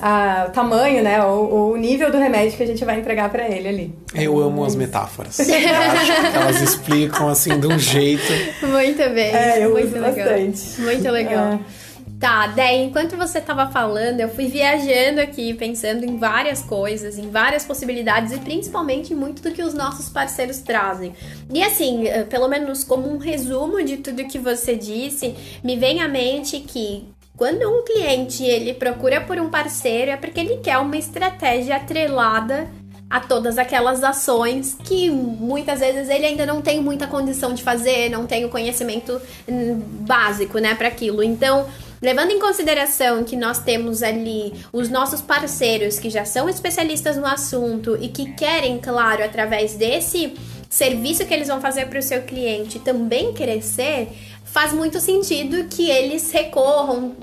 a, 0.00 0.44
a 0.44 0.44
tamanho, 0.46 1.02
né? 1.02 1.22
O, 1.22 1.72
o, 1.72 1.76
nível 1.76 2.10
do 2.10 2.16
remédio 2.16 2.56
que 2.56 2.62
a 2.62 2.66
gente 2.66 2.82
vai 2.82 2.98
entregar 2.98 3.28
para 3.28 3.46
ele 3.46 3.68
ali. 3.68 3.94
Eu 4.14 4.40
amo 4.40 4.64
as 4.64 4.74
metáforas. 4.74 5.38
eu 5.40 5.44
acho 5.44 6.30
que 6.32 6.36
elas 6.36 6.62
explicam 6.62 7.28
assim 7.28 7.60
de 7.60 7.66
um 7.66 7.78
jeito. 7.78 8.32
Muito 8.66 9.10
bem. 9.10 9.34
É, 9.34 9.62
eu 9.62 9.72
muito 9.72 9.88
uso 9.88 9.98
legal. 9.98 10.26
bastante. 10.26 10.80
Muito 10.80 11.10
legal. 11.10 11.52
É. 11.52 11.87
Tá, 12.18 12.48
daí 12.48 12.82
enquanto 12.82 13.16
você 13.16 13.38
estava 13.38 13.68
falando, 13.68 14.18
eu 14.18 14.28
fui 14.28 14.48
viajando 14.48 15.20
aqui, 15.20 15.54
pensando 15.54 16.04
em 16.04 16.16
várias 16.16 16.60
coisas, 16.60 17.16
em 17.16 17.30
várias 17.30 17.64
possibilidades 17.64 18.32
e 18.32 18.38
principalmente 18.40 19.14
muito 19.14 19.40
do 19.40 19.52
que 19.52 19.62
os 19.62 19.72
nossos 19.72 20.08
parceiros 20.08 20.58
trazem. 20.58 21.14
E 21.52 21.62
assim, 21.62 22.08
eh, 22.08 22.24
pelo 22.24 22.48
menos 22.48 22.82
como 22.82 23.08
um 23.08 23.18
resumo 23.18 23.80
de 23.84 23.98
tudo 23.98 24.24
que 24.24 24.38
você 24.38 24.74
disse, 24.74 25.36
me 25.62 25.76
vem 25.76 26.00
à 26.00 26.08
mente 26.08 26.58
que 26.58 27.06
quando 27.36 27.62
um 27.62 27.84
cliente 27.84 28.42
ele 28.42 28.74
procura 28.74 29.20
por 29.20 29.38
um 29.38 29.48
parceiro 29.48 30.10
é 30.10 30.16
porque 30.16 30.40
ele 30.40 30.56
quer 30.56 30.78
uma 30.78 30.96
estratégia 30.96 31.76
atrelada 31.76 32.68
a 33.08 33.20
todas 33.20 33.56
aquelas 33.58 34.02
ações 34.02 34.76
que 34.84 35.08
muitas 35.08 35.80
vezes 35.80 36.10
ele 36.10 36.26
ainda 36.26 36.44
não 36.44 36.60
tem 36.60 36.82
muita 36.82 37.06
condição 37.06 37.54
de 37.54 37.62
fazer, 37.62 38.10
não 38.10 38.26
tem 38.26 38.44
o 38.44 38.48
conhecimento 38.48 39.20
hum, 39.48 39.80
básico, 40.00 40.58
né, 40.58 40.74
para 40.74 40.88
aquilo. 40.88 41.22
Então, 41.22 41.66
Levando 42.00 42.30
em 42.30 42.38
consideração 42.38 43.24
que 43.24 43.36
nós 43.36 43.58
temos 43.58 44.02
ali 44.02 44.54
os 44.72 44.88
nossos 44.88 45.20
parceiros 45.20 45.98
que 45.98 46.08
já 46.10 46.24
são 46.24 46.48
especialistas 46.48 47.16
no 47.16 47.26
assunto 47.26 47.98
e 48.00 48.08
que 48.08 48.32
querem, 48.32 48.78
claro, 48.78 49.24
através 49.24 49.74
desse 49.74 50.34
serviço 50.68 51.26
que 51.26 51.34
eles 51.34 51.48
vão 51.48 51.60
fazer 51.60 51.86
para 51.86 51.98
o 51.98 52.02
seu 52.02 52.22
cliente 52.22 52.78
também 52.78 53.32
crescer, 53.32 54.08
faz 54.44 54.72
muito 54.72 55.00
sentido 55.00 55.64
que 55.68 55.90
eles 55.90 56.30
recorram 56.30 57.14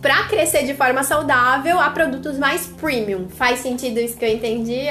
para 0.00 0.24
crescer 0.24 0.64
de 0.64 0.74
forma 0.74 1.02
saudável 1.02 1.78
a 1.78 1.90
produtos 1.90 2.38
mais 2.38 2.66
premium. 2.66 3.28
Faz 3.28 3.60
sentido 3.60 3.98
isso 4.00 4.16
que 4.16 4.24
eu 4.24 4.30
entendi? 4.30 4.86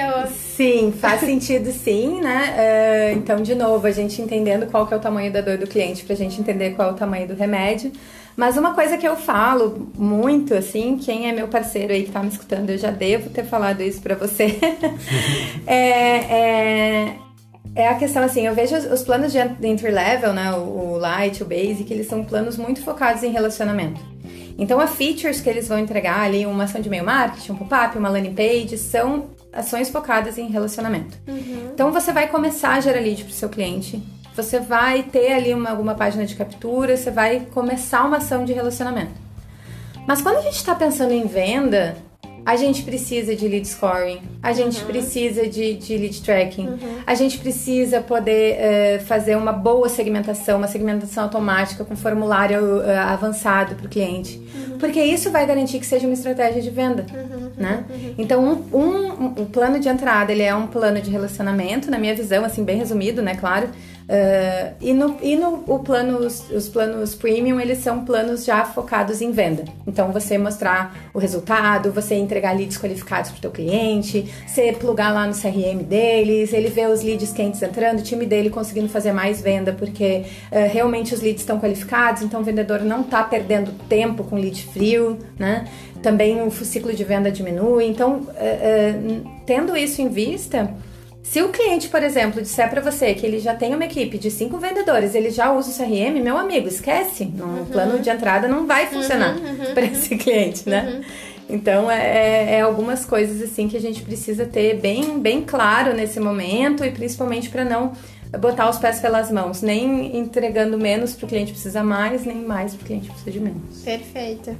Sim, 0.55 0.91
faz 0.91 1.21
sentido 1.21 1.71
sim, 1.71 2.21
né? 2.21 3.13
Uh, 3.15 3.17
então, 3.17 3.41
de 3.41 3.55
novo, 3.55 3.87
a 3.87 3.91
gente 3.91 4.21
entendendo 4.21 4.67
qual 4.67 4.85
que 4.85 4.93
é 4.93 4.97
o 4.97 4.99
tamanho 4.99 5.31
da 5.33 5.41
dor 5.41 5.57
do 5.57 5.65
cliente 5.65 6.03
para 6.03 6.13
a 6.13 6.17
gente 6.17 6.39
entender 6.39 6.71
qual 6.71 6.89
é 6.89 6.91
o 6.91 6.95
tamanho 6.95 7.27
do 7.27 7.33
remédio. 7.33 7.91
Mas 8.35 8.57
uma 8.57 8.73
coisa 8.73 8.97
que 8.97 9.07
eu 9.07 9.15
falo 9.15 9.91
muito, 9.97 10.53
assim, 10.53 10.97
quem 10.97 11.27
é 11.27 11.31
meu 11.31 11.47
parceiro 11.47 11.93
aí 11.93 12.03
que 12.03 12.11
tá 12.11 12.21
me 12.21 12.29
escutando, 12.29 12.69
eu 12.69 12.77
já 12.77 12.91
devo 12.91 13.29
ter 13.29 13.43
falado 13.43 13.81
isso 13.81 14.01
para 14.01 14.15
você, 14.15 14.57
é, 15.67 15.77
é, 15.77 17.15
é, 17.75 17.87
a 17.87 17.95
questão, 17.95 18.23
assim, 18.23 18.47
eu 18.47 18.55
vejo 18.55 18.75
os, 18.75 19.03
planos 19.03 19.31
de 19.31 19.39
entry 19.39 19.91
level, 19.91 20.33
né, 20.33 20.53
o, 20.53 20.93
o 20.93 20.97
Light, 20.97 21.43
o 21.43 21.45
Basic, 21.45 21.91
eles 21.91 22.07
são 22.07 22.23
planos 22.23 22.57
muito 22.57 22.81
focados 22.81 23.23
em 23.23 23.31
relacionamento. 23.31 23.99
Então, 24.57 24.79
a 24.81 24.87
features 24.87 25.39
que 25.39 25.49
eles 25.49 25.69
vão 25.69 25.79
entregar 25.79 26.19
ali, 26.19 26.45
uma 26.45 26.65
ação 26.65 26.81
de 26.81 26.87
e-mail 26.87 27.05
marketing, 27.05 27.53
um 27.53 27.55
pop-up, 27.55 27.97
uma 27.97 28.09
landing 28.09 28.33
page, 28.33 28.77
são 28.77 29.29
ações 29.53 29.89
focadas 29.89 30.37
em 30.37 30.49
relacionamento. 30.49 31.17
Uhum. 31.27 31.69
Então, 31.73 31.93
você 31.93 32.11
vai 32.11 32.27
começar 32.27 32.73
a 32.73 32.79
gerar 32.81 32.99
lead 32.99 33.23
para 33.23 33.31
o 33.31 33.33
seu 33.33 33.47
cliente, 33.47 34.03
você 34.41 34.59
vai 34.59 35.03
ter 35.03 35.33
ali 35.33 35.53
uma, 35.53 35.69
alguma 35.69 35.95
página 35.95 36.25
de 36.25 36.35
captura, 36.35 36.95
você 36.95 37.11
vai 37.11 37.41
começar 37.51 38.03
uma 38.05 38.17
ação 38.17 38.45
de 38.45 38.53
relacionamento. 38.53 39.11
Mas 40.07 40.21
quando 40.21 40.37
a 40.37 40.41
gente 40.41 40.55
está 40.55 40.73
pensando 40.73 41.11
em 41.11 41.27
venda, 41.27 41.95
a 42.45 42.55
gente 42.55 42.81
precisa 42.83 43.35
de 43.35 43.47
lead 43.47 43.67
scoring, 43.67 44.21
a 44.41 44.53
gente 44.53 44.81
uhum. 44.81 44.87
precisa 44.87 45.47
de, 45.47 45.75
de, 45.75 45.97
lead 45.97 46.21
tracking, 46.21 46.67
uhum. 46.67 46.95
a 47.05 47.13
gente 47.13 47.37
precisa 47.37 48.01
poder 48.01 48.57
uh, 48.57 49.05
fazer 49.05 49.35
uma 49.35 49.51
boa 49.51 49.87
segmentação, 49.89 50.57
uma 50.57 50.67
segmentação 50.67 51.25
automática 51.25 51.83
com 51.83 51.95
formulário 51.95 52.77
uh, 52.77 52.89
avançado 53.07 53.75
para 53.75 53.85
o 53.85 53.89
cliente. 53.89 54.37
Uhum. 54.37 54.77
Porque 54.79 54.99
isso 54.99 55.29
vai 55.29 55.45
garantir 55.45 55.79
que 55.79 55.85
seja 55.85 56.07
uma 56.07 56.13
estratégia 56.13 56.61
de 56.61 56.69
venda, 56.69 57.05
uhum. 57.13 57.48
Né? 57.59 57.83
Uhum. 57.89 58.13
Então, 58.17 58.43
um, 58.43 58.77
um, 58.77 59.25
um, 59.41 59.45
plano 59.45 59.79
de 59.79 59.89
entrada, 59.89 60.31
ele 60.31 60.43
é 60.43 60.55
um 60.55 60.65
plano 60.65 61.01
de 61.01 61.11
relacionamento, 61.11 61.91
na 61.91 61.99
minha 61.99 62.15
visão, 62.15 62.45
assim, 62.45 62.63
bem 62.63 62.77
resumido, 62.77 63.21
né? 63.21 63.35
Claro. 63.35 63.67
Uh, 64.09 64.73
e 64.81 64.91
no, 64.91 65.17
e 65.21 65.35
no 65.35 65.63
o 65.67 65.77
plano, 65.77 66.17
os, 66.17 66.49
os, 66.49 66.67
planos 66.67 67.13
premium, 67.13 67.59
eles 67.59 67.77
são 67.77 68.03
planos 68.03 68.43
já 68.43 68.65
focados 68.65 69.21
em 69.21 69.31
venda. 69.31 69.65
Então, 69.85 70.11
você 70.11 70.35
mostrar 70.35 70.97
o 71.13 71.19
resultado, 71.19 71.91
você 71.91 72.15
entregar 72.15 72.57
leads 72.57 72.75
qualificados 72.79 73.29
para 73.29 73.37
o 73.37 73.41
teu 73.41 73.51
cliente, 73.51 74.33
você 74.47 74.73
plugar 74.73 75.13
lá 75.13 75.27
no 75.27 75.33
CRM 75.33 75.83
deles, 75.83 76.53
ele 76.53 76.69
vê 76.69 76.87
os 76.87 77.03
leads 77.03 77.31
quentes 77.31 77.61
entrando, 77.61 77.99
o 77.99 78.01
time 78.01 78.25
dele 78.25 78.49
conseguindo 78.49 78.89
fazer 78.89 79.11
mais 79.11 79.41
venda, 79.41 79.73
porque 79.73 80.23
uh, 80.51 80.73
realmente 80.73 81.13
os 81.13 81.21
leads 81.21 81.41
estão 81.41 81.59
qualificados, 81.59 82.23
então 82.23 82.41
o 82.41 82.43
vendedor 82.43 82.81
não 82.81 83.01
está 83.01 83.21
perdendo 83.21 83.71
tempo 83.87 84.23
com 84.23 84.37
lead 84.37 84.63
frio, 84.73 85.19
né? 85.37 85.67
Também 86.01 86.41
o 86.41 86.51
ciclo 86.51 86.93
de 86.93 87.03
venda 87.03 87.31
diminui. 87.31 87.85
Então, 87.85 88.21
uh, 88.21 89.31
tendo 89.45 89.75
isso 89.75 90.01
em 90.01 90.07
vista 90.07 90.73
se 91.29 91.43
o 91.43 91.49
cliente, 91.49 91.89
por 91.89 92.01
exemplo, 92.01 92.41
disser 92.41 92.67
para 92.71 92.81
você 92.81 93.13
que 93.13 93.23
ele 93.23 93.37
já 93.37 93.53
tem 93.53 93.75
uma 93.75 93.85
equipe 93.85 94.17
de 94.17 94.31
cinco 94.31 94.57
vendedores, 94.57 95.13
ele 95.13 95.29
já 95.29 95.53
usa 95.53 95.69
o 95.69 95.75
CRM, 95.75 96.19
meu 96.23 96.35
amigo, 96.35 96.67
esquece. 96.67 97.25
No 97.25 97.45
uhum. 97.45 97.65
plano 97.65 97.99
de 97.99 98.09
entrada 98.09 98.47
não 98.47 98.65
vai 98.65 98.87
funcionar 98.87 99.37
uhum, 99.37 99.45
uhum, 99.67 99.73
para 99.75 99.85
esse 99.85 100.15
cliente, 100.17 100.67
né? 100.67 100.91
Uhum. 100.91 101.01
Então 101.55 101.91
é, 101.91 101.97
é, 101.97 102.55
é, 102.55 102.61
algumas 102.61 103.05
coisas 103.05 103.43
assim 103.43 103.67
que 103.67 103.77
a 103.77 103.79
gente 103.79 104.01
precisa 104.01 104.43
ter 104.43 104.79
bem, 104.79 105.19
bem 105.19 105.43
claro 105.43 105.93
nesse 105.93 106.19
momento 106.19 106.83
e 106.83 106.89
principalmente 106.89 107.47
para 107.47 107.63
não 107.63 107.93
botar 108.39 108.67
os 108.67 108.79
pés 108.79 108.99
pelas 108.99 109.31
mãos, 109.31 109.61
nem 109.61 110.17
entregando 110.17 110.79
menos 110.79 111.13
para 111.13 111.25
o 111.25 111.29
cliente 111.29 111.51
precisa 111.51 111.83
mais, 111.83 112.25
nem 112.25 112.37
mais 112.37 112.73
para 112.73 112.83
o 112.83 112.87
cliente 112.87 113.07
precisa 113.07 113.29
de 113.29 113.39
menos. 113.39 113.81
Perfeito. 113.83 114.55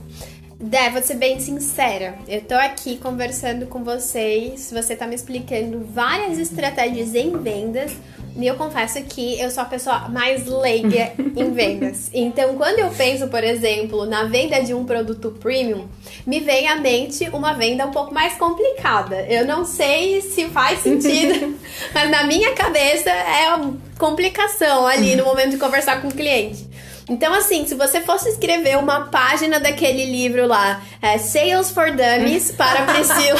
Dé, 0.61 0.89
vou 0.89 1.01
ser 1.01 1.15
bem 1.15 1.39
sincera. 1.39 2.15
Eu 2.27 2.41
tô 2.41 2.53
aqui 2.53 2.97
conversando 2.97 3.65
com 3.65 3.81
vocês, 3.81 4.69
você 4.69 4.93
tá 4.93 5.07
me 5.07 5.15
explicando 5.15 5.87
várias 5.93 6.37
estratégias 6.37 7.15
em 7.15 7.31
vendas, 7.37 7.93
E 8.37 8.45
eu 8.45 8.55
confesso 8.55 9.01
que 9.03 9.39
eu 9.39 9.49
sou 9.49 9.63
a 9.63 9.65
pessoa 9.65 10.09
mais 10.09 10.45
leiga 10.45 11.13
em 11.17 11.51
vendas. 11.51 12.09
Então, 12.13 12.55
quando 12.55 12.79
eu 12.79 12.89
penso, 12.91 13.27
por 13.29 13.43
exemplo, 13.43 14.05
na 14.05 14.25
venda 14.25 14.61
de 14.61 14.73
um 14.73 14.85
produto 14.85 15.31
premium, 15.39 15.87
me 16.25 16.39
vem 16.41 16.67
à 16.67 16.75
mente 16.75 17.27
uma 17.29 17.53
venda 17.53 17.85
um 17.85 17.91
pouco 17.91 18.13
mais 18.13 18.35
complicada. 18.35 19.25
Eu 19.27 19.45
não 19.45 19.65
sei 19.65 20.21
se 20.21 20.47
faz 20.49 20.79
sentido, 20.79 21.57
mas 21.93 22.11
na 22.11 22.23
minha 22.25 22.53
cabeça 22.53 23.09
é 23.09 23.53
uma 23.55 23.77
complicação 23.97 24.85
ali 24.85 25.15
no 25.15 25.25
momento 25.25 25.51
de 25.51 25.57
conversar 25.57 26.01
com 26.01 26.09
o 26.09 26.13
cliente. 26.13 26.67
Então, 27.09 27.33
assim, 27.33 27.65
se 27.65 27.73
você 27.73 28.01
fosse 28.01 28.29
escrever 28.29 28.77
uma 28.77 29.05
página 29.05 29.59
daquele 29.59 30.05
livro 30.05 30.45
lá, 30.45 30.81
é, 31.01 31.17
Sales 31.17 31.71
for 31.71 31.91
Dummies, 31.91 32.51
para 32.51 32.83
Priscila. 32.93 33.39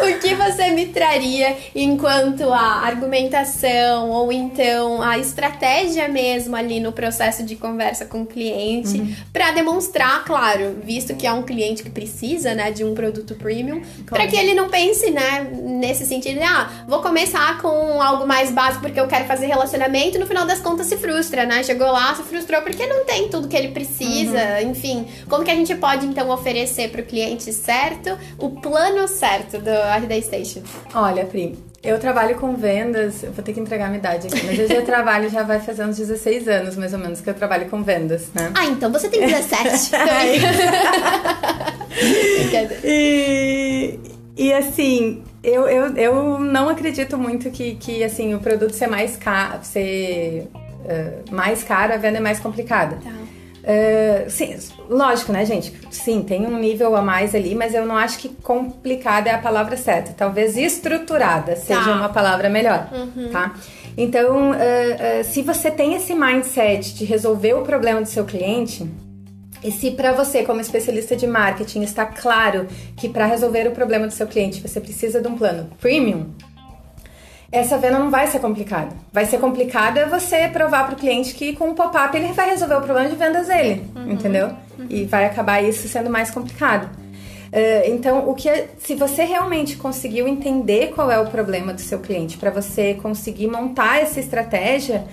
o 0.00 0.18
que 0.20 0.34
você 0.34 0.70
me 0.70 0.86
traria 0.86 1.56
enquanto 1.74 2.52
a 2.52 2.86
argumentação 2.86 4.10
ou 4.10 4.32
então 4.32 5.02
a 5.02 5.18
estratégia 5.18 6.08
mesmo 6.08 6.54
ali 6.56 6.80
no 6.80 6.92
processo 6.92 7.42
de 7.42 7.56
conversa 7.56 8.04
com 8.04 8.22
o 8.22 8.26
cliente 8.26 8.98
uhum. 8.98 9.14
para 9.32 9.52
demonstrar, 9.52 10.24
claro, 10.24 10.76
visto 10.82 11.14
que 11.14 11.26
é 11.26 11.32
um 11.32 11.42
cliente 11.42 11.82
que 11.82 11.90
precisa, 11.90 12.54
né, 12.54 12.70
de 12.70 12.84
um 12.84 12.94
produto 12.94 13.34
premium, 13.34 13.82
para 14.06 14.26
que 14.26 14.36
ele 14.36 14.54
não 14.54 14.68
pense, 14.68 15.10
né, 15.10 15.48
nesse 15.52 16.06
sentido, 16.06 16.38
de, 16.38 16.44
ah, 16.44 16.84
vou 16.86 17.00
começar 17.00 17.60
com 17.60 18.00
algo 18.00 18.26
mais 18.26 18.50
básico 18.50 18.82
porque 18.82 18.98
eu 18.98 19.06
quero 19.06 19.24
fazer 19.26 19.46
relacionamento, 19.46 20.16
e 20.16 20.18
no 20.18 20.26
final 20.26 20.46
das 20.46 20.60
contas 20.60 20.86
se 20.86 20.96
frustra, 20.96 21.46
né? 21.46 21.62
Chegou 21.62 21.90
lá, 21.90 22.14
se 22.14 22.22
frustrou 22.22 22.62
porque 22.62 22.86
não 22.86 23.04
tem 23.04 23.28
tudo 23.28 23.48
que 23.48 23.56
ele 23.56 23.68
precisa, 23.68 24.38
uhum. 24.60 24.70
enfim. 24.70 25.06
Como 25.28 25.44
que 25.44 25.50
a 25.50 25.54
gente 25.54 25.74
pode 25.74 26.06
então 26.06 26.28
oferecer 26.30 26.90
para 26.90 27.00
o 27.00 27.04
cliente 27.04 27.52
certo 27.52 28.16
o 28.38 28.50
plano 28.60 29.06
certo 29.08 29.58
do 29.58 29.70
RD 29.86 30.22
Station? 30.22 30.62
Olha, 30.94 31.24
Pri, 31.24 31.56
eu 31.82 31.98
trabalho 31.98 32.36
com 32.36 32.54
vendas, 32.54 33.22
eu 33.22 33.32
vou 33.32 33.44
ter 33.44 33.52
que 33.52 33.60
entregar 33.60 33.86
a 33.86 33.88
minha 33.88 33.98
idade 33.98 34.26
aqui, 34.26 34.44
mas 34.44 34.58
eu 34.58 34.68
já 34.68 34.82
trabalho, 34.82 35.30
já 35.30 35.42
vai 35.42 35.60
fazer 35.60 35.84
uns 35.84 35.96
16 35.96 36.48
anos, 36.48 36.76
mais 36.76 36.92
ou 36.92 36.98
menos, 36.98 37.20
que 37.20 37.30
eu 37.30 37.34
trabalho 37.34 37.68
com 37.68 37.82
vendas, 37.82 38.28
né? 38.34 38.50
Ah, 38.54 38.66
então 38.66 38.90
você 38.90 39.08
tem 39.08 39.20
17. 39.20 39.90
e, 42.84 43.98
e 44.36 44.52
assim, 44.52 45.22
eu, 45.42 45.68
eu, 45.68 45.96
eu 45.96 46.40
não 46.40 46.68
acredito 46.68 47.16
muito 47.16 47.50
que, 47.50 47.76
que 47.76 48.02
assim, 48.02 48.34
o 48.34 48.40
produto 48.40 48.72
ser 48.72 48.88
mais 48.88 49.16
caro, 49.16 49.60
ser 49.62 50.48
uh, 50.54 51.34
mais 51.34 51.62
caro, 51.62 51.94
a 51.94 51.96
venda 51.96 52.18
é 52.18 52.20
mais 52.20 52.40
complicada. 52.40 52.96
Tá. 52.96 53.25
Uh, 53.66 54.30
sim, 54.30 54.56
lógico, 54.88 55.32
né, 55.32 55.44
gente? 55.44 55.72
Sim, 55.90 56.22
tem 56.22 56.46
um 56.46 56.56
nível 56.56 56.94
a 56.94 57.02
mais 57.02 57.34
ali, 57.34 57.52
mas 57.52 57.74
eu 57.74 57.84
não 57.84 57.96
acho 57.96 58.18
que 58.20 58.28
complicada 58.28 59.28
é 59.28 59.34
a 59.34 59.38
palavra 59.38 59.76
certa. 59.76 60.12
Talvez 60.12 60.56
estruturada 60.56 61.56
seja 61.56 61.82
tá. 61.82 61.96
uma 61.96 62.08
palavra 62.08 62.48
melhor, 62.48 62.88
uhum. 62.92 63.28
tá? 63.32 63.56
Então, 63.98 64.52
uh, 64.52 64.54
uh, 64.54 65.24
se 65.24 65.42
você 65.42 65.68
tem 65.68 65.94
esse 65.94 66.14
mindset 66.14 66.94
de 66.94 67.04
resolver 67.04 67.54
o 67.54 67.62
problema 67.62 68.00
do 68.00 68.06
seu 68.06 68.24
cliente, 68.24 68.88
e 69.64 69.72
se 69.72 69.90
para 69.90 70.12
você, 70.12 70.44
como 70.44 70.60
especialista 70.60 71.16
de 71.16 71.26
marketing, 71.26 71.82
está 71.82 72.06
claro 72.06 72.68
que 72.96 73.08
para 73.08 73.26
resolver 73.26 73.66
o 73.66 73.72
problema 73.72 74.06
do 74.06 74.12
seu 74.12 74.28
cliente 74.28 74.60
você 74.60 74.80
precisa 74.80 75.20
de 75.20 75.26
um 75.26 75.36
plano 75.36 75.70
premium, 75.80 76.26
essa 77.56 77.78
venda 77.78 77.98
não 77.98 78.10
vai 78.10 78.26
ser 78.26 78.38
complicada. 78.38 78.90
Vai 79.12 79.26
ser 79.26 79.38
complicada 79.38 80.06
você 80.06 80.48
provar 80.48 80.86
para 80.86 80.94
o 80.94 80.96
cliente 80.96 81.34
que 81.34 81.54
com 81.54 81.70
o 81.70 81.74
pop-up 81.74 82.16
ele 82.16 82.32
vai 82.32 82.50
resolver 82.50 82.76
o 82.76 82.82
problema 82.82 83.08
de 83.08 83.16
vendas 83.16 83.48
dele, 83.48 83.84
uhum. 83.94 84.12
entendeu? 84.12 84.48
Uhum. 84.78 84.86
E 84.88 85.04
vai 85.04 85.24
acabar 85.24 85.62
isso 85.62 85.88
sendo 85.88 86.10
mais 86.10 86.30
complicado. 86.30 86.88
Uh, 87.46 87.90
então, 87.90 88.28
o 88.28 88.34
que 88.34 88.48
é, 88.48 88.68
se 88.78 88.94
você 88.94 89.24
realmente 89.24 89.76
conseguiu 89.76 90.26
entender 90.26 90.92
qual 90.94 91.10
é 91.10 91.18
o 91.18 91.26
problema 91.26 91.72
do 91.72 91.80
seu 91.80 92.00
cliente 92.00 92.36
para 92.36 92.50
você 92.50 92.94
conseguir 92.94 93.46
montar 93.46 94.00
essa 94.00 94.20
estratégia, 94.20 95.04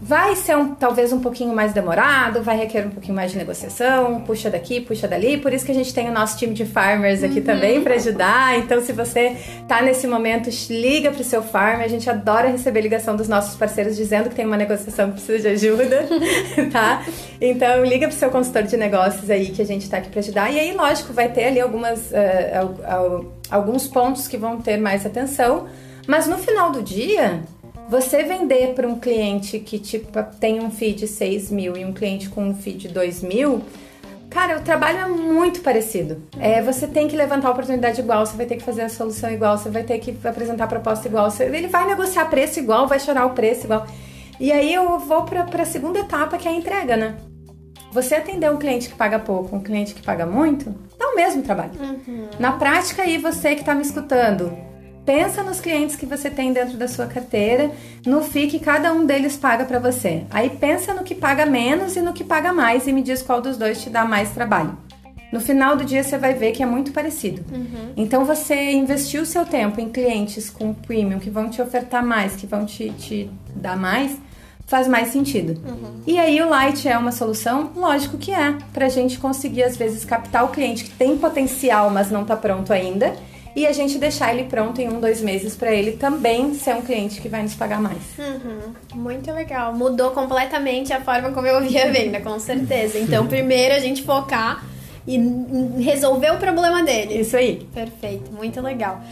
Vai 0.00 0.36
ser 0.36 0.56
um, 0.56 0.74
talvez 0.74 1.12
um 1.12 1.20
pouquinho 1.20 1.52
mais 1.52 1.72
demorado, 1.72 2.40
vai 2.40 2.56
requerer 2.56 2.86
um 2.86 2.90
pouquinho 2.90 3.16
mais 3.16 3.32
de 3.32 3.38
negociação, 3.38 4.20
puxa 4.20 4.48
daqui, 4.48 4.80
puxa 4.80 5.08
dali. 5.08 5.38
Por 5.38 5.52
isso 5.52 5.66
que 5.66 5.72
a 5.72 5.74
gente 5.74 5.92
tem 5.92 6.08
o 6.08 6.12
nosso 6.12 6.38
time 6.38 6.54
de 6.54 6.64
farmers 6.64 7.24
aqui 7.24 7.40
uhum. 7.40 7.44
também 7.44 7.82
para 7.82 7.94
ajudar. 7.94 8.56
Então, 8.58 8.80
se 8.80 8.92
você 8.92 9.36
tá 9.66 9.82
nesse 9.82 10.06
momento, 10.06 10.48
liga 10.70 11.10
pro 11.10 11.24
seu 11.24 11.42
farmer. 11.42 11.84
A 11.84 11.88
gente 11.88 12.08
adora 12.08 12.48
receber 12.48 12.80
ligação 12.80 13.16
dos 13.16 13.28
nossos 13.28 13.56
parceiros 13.56 13.96
dizendo 13.96 14.28
que 14.28 14.36
tem 14.36 14.46
uma 14.46 14.56
negociação 14.56 15.08
que 15.08 15.14
precisa 15.14 15.40
de 15.40 15.48
ajuda, 15.48 16.06
tá? 16.70 17.04
Então, 17.40 17.84
liga 17.84 18.06
pro 18.06 18.16
seu 18.16 18.30
consultor 18.30 18.62
de 18.62 18.76
negócios 18.76 19.28
aí 19.28 19.46
que 19.46 19.60
a 19.60 19.66
gente 19.66 19.90
tá 19.90 19.96
aqui 19.96 20.10
para 20.10 20.20
ajudar. 20.20 20.52
E 20.52 20.60
aí, 20.60 20.72
lógico, 20.74 21.12
vai 21.12 21.28
ter 21.28 21.46
ali 21.46 21.60
algumas, 21.60 22.12
uh, 22.12 23.26
alguns 23.50 23.88
pontos 23.88 24.28
que 24.28 24.36
vão 24.36 24.60
ter 24.60 24.76
mais 24.76 25.04
atenção. 25.04 25.66
Mas 26.06 26.26
no 26.26 26.38
final 26.38 26.70
do 26.70 26.82
dia, 26.82 27.42
você 27.88 28.22
vender 28.22 28.74
para 28.74 28.86
um 28.86 28.98
cliente 28.98 29.58
que 29.58 29.78
tipo 29.78 30.10
tem 30.38 30.60
um 30.60 30.70
feed 30.70 31.06
6 31.06 31.50
mil 31.50 31.76
e 31.76 31.84
um 31.84 31.92
cliente 31.92 32.28
com 32.28 32.44
um 32.44 32.54
feed 32.54 32.88
2 32.88 33.22
mil, 33.22 33.62
cara, 34.28 34.58
o 34.58 34.60
trabalho 34.60 34.98
é 34.98 35.08
muito 35.08 35.60
parecido. 35.60 36.22
É, 36.38 36.60
você 36.60 36.86
tem 36.86 37.08
que 37.08 37.16
levantar 37.16 37.48
a 37.48 37.50
oportunidade 37.50 38.00
igual, 38.00 38.26
você 38.26 38.36
vai 38.36 38.46
ter 38.46 38.56
que 38.56 38.62
fazer 38.62 38.82
a 38.82 38.88
solução 38.88 39.30
igual, 39.30 39.56
você 39.56 39.70
vai 39.70 39.82
ter 39.82 39.98
que 39.98 40.14
apresentar 40.22 40.64
a 40.64 40.68
proposta 40.68 41.08
igual, 41.08 41.30
você, 41.30 41.44
ele 41.44 41.68
vai 41.68 41.86
negociar 41.86 42.26
preço 42.26 42.58
igual, 42.58 42.86
vai 42.86 43.00
chorar 43.00 43.24
o 43.26 43.30
preço 43.30 43.64
igual. 43.64 43.86
E 44.38 44.52
aí 44.52 44.72
eu 44.72 44.98
vou 44.98 45.22
para 45.24 45.62
a 45.62 45.64
segunda 45.64 45.98
etapa 45.98 46.36
que 46.36 46.46
é 46.46 46.50
a 46.50 46.54
entrega, 46.54 46.96
né? 46.96 47.16
Você 47.90 48.14
atender 48.14 48.50
um 48.50 48.58
cliente 48.58 48.88
que 48.90 48.94
paga 48.94 49.18
pouco, 49.18 49.56
um 49.56 49.60
cliente 49.60 49.94
que 49.94 50.02
paga 50.02 50.26
muito, 50.26 50.74
dá 50.98 51.08
o 51.08 51.16
mesmo 51.16 51.42
trabalho. 51.42 51.72
Uhum. 51.80 52.28
Na 52.38 52.52
prática 52.52 53.02
aí, 53.02 53.16
você 53.16 53.54
que 53.54 53.62
está 53.62 53.74
me 53.74 53.80
escutando, 53.80 54.52
pensa 55.08 55.42
nos 55.42 55.58
clientes 55.58 55.96
que 55.96 56.04
você 56.04 56.28
tem 56.28 56.52
dentro 56.52 56.76
da 56.76 56.86
sua 56.86 57.06
carteira, 57.06 57.70
no 58.04 58.20
FII 58.20 58.46
que 58.46 58.58
cada 58.58 58.92
um 58.92 59.06
deles 59.06 59.38
paga 59.38 59.64
para 59.64 59.78
você. 59.78 60.24
Aí 60.30 60.50
pensa 60.50 60.92
no 60.92 61.02
que 61.02 61.14
paga 61.14 61.46
menos 61.46 61.96
e 61.96 62.02
no 62.02 62.12
que 62.12 62.22
paga 62.22 62.52
mais 62.52 62.86
e 62.86 62.92
me 62.92 63.00
diz 63.00 63.22
qual 63.22 63.40
dos 63.40 63.56
dois 63.56 63.82
te 63.82 63.88
dá 63.88 64.04
mais 64.04 64.32
trabalho. 64.32 64.76
No 65.32 65.40
final 65.40 65.76
do 65.76 65.84
dia 65.84 66.04
você 66.04 66.18
vai 66.18 66.34
ver 66.34 66.52
que 66.52 66.62
é 66.62 66.66
muito 66.66 66.92
parecido. 66.92 67.42
Uhum. 67.50 67.92
Então 67.96 68.26
você 68.26 68.72
investiu 68.72 69.22
o 69.22 69.26
seu 69.26 69.46
tempo 69.46 69.80
em 69.80 69.88
clientes 69.88 70.50
com 70.50 70.74
premium 70.74 71.18
que 71.18 71.30
vão 71.30 71.48
te 71.48 71.62
ofertar 71.62 72.04
mais, 72.04 72.36
que 72.36 72.46
vão 72.46 72.66
te, 72.66 72.90
te 72.90 73.30
dar 73.56 73.78
mais, 73.78 74.14
faz 74.66 74.86
mais 74.86 75.08
sentido. 75.08 75.58
Uhum. 75.66 76.02
E 76.06 76.18
aí 76.18 76.38
o 76.42 76.50
Light 76.50 76.86
é 76.86 76.98
uma 76.98 77.12
solução? 77.12 77.70
Lógico 77.74 78.18
que 78.18 78.30
é, 78.30 78.58
para 78.74 78.84
a 78.84 78.90
gente 78.90 79.18
conseguir 79.18 79.62
às 79.62 79.74
vezes 79.74 80.04
captar 80.04 80.44
o 80.44 80.48
cliente 80.48 80.84
que 80.84 80.90
tem 80.90 81.16
potencial, 81.16 81.88
mas 81.88 82.10
não 82.10 82.22
está 82.22 82.36
pronto 82.36 82.74
ainda 82.74 83.14
e 83.58 83.66
a 83.66 83.72
gente 83.72 83.98
deixar 83.98 84.32
ele 84.32 84.44
pronto 84.44 84.80
em 84.80 84.88
um, 84.88 85.00
dois 85.00 85.20
meses 85.20 85.56
para 85.56 85.72
ele 85.74 85.92
também 85.92 86.54
ser 86.54 86.76
um 86.76 86.82
cliente 86.82 87.20
que 87.20 87.28
vai 87.28 87.42
nos 87.42 87.54
pagar 87.54 87.80
mais. 87.80 87.98
Uhum. 88.16 88.72
Muito 88.94 89.32
legal. 89.32 89.74
Mudou 89.74 90.12
completamente 90.12 90.92
a 90.92 91.00
forma 91.00 91.32
como 91.32 91.46
eu 91.46 91.60
via 91.62 91.88
a 91.88 91.90
venda, 91.90 92.20
com 92.20 92.38
certeza. 92.38 92.98
Então, 93.00 93.26
primeiro 93.26 93.74
a 93.74 93.80
gente 93.80 94.04
focar 94.04 94.64
e 95.08 95.18
resolver 95.82 96.30
o 96.30 96.36
problema 96.36 96.84
dele. 96.84 97.20
Isso 97.20 97.36
aí. 97.36 97.66
Perfeito, 97.74 98.30
muito 98.30 98.60
legal. 98.60 99.02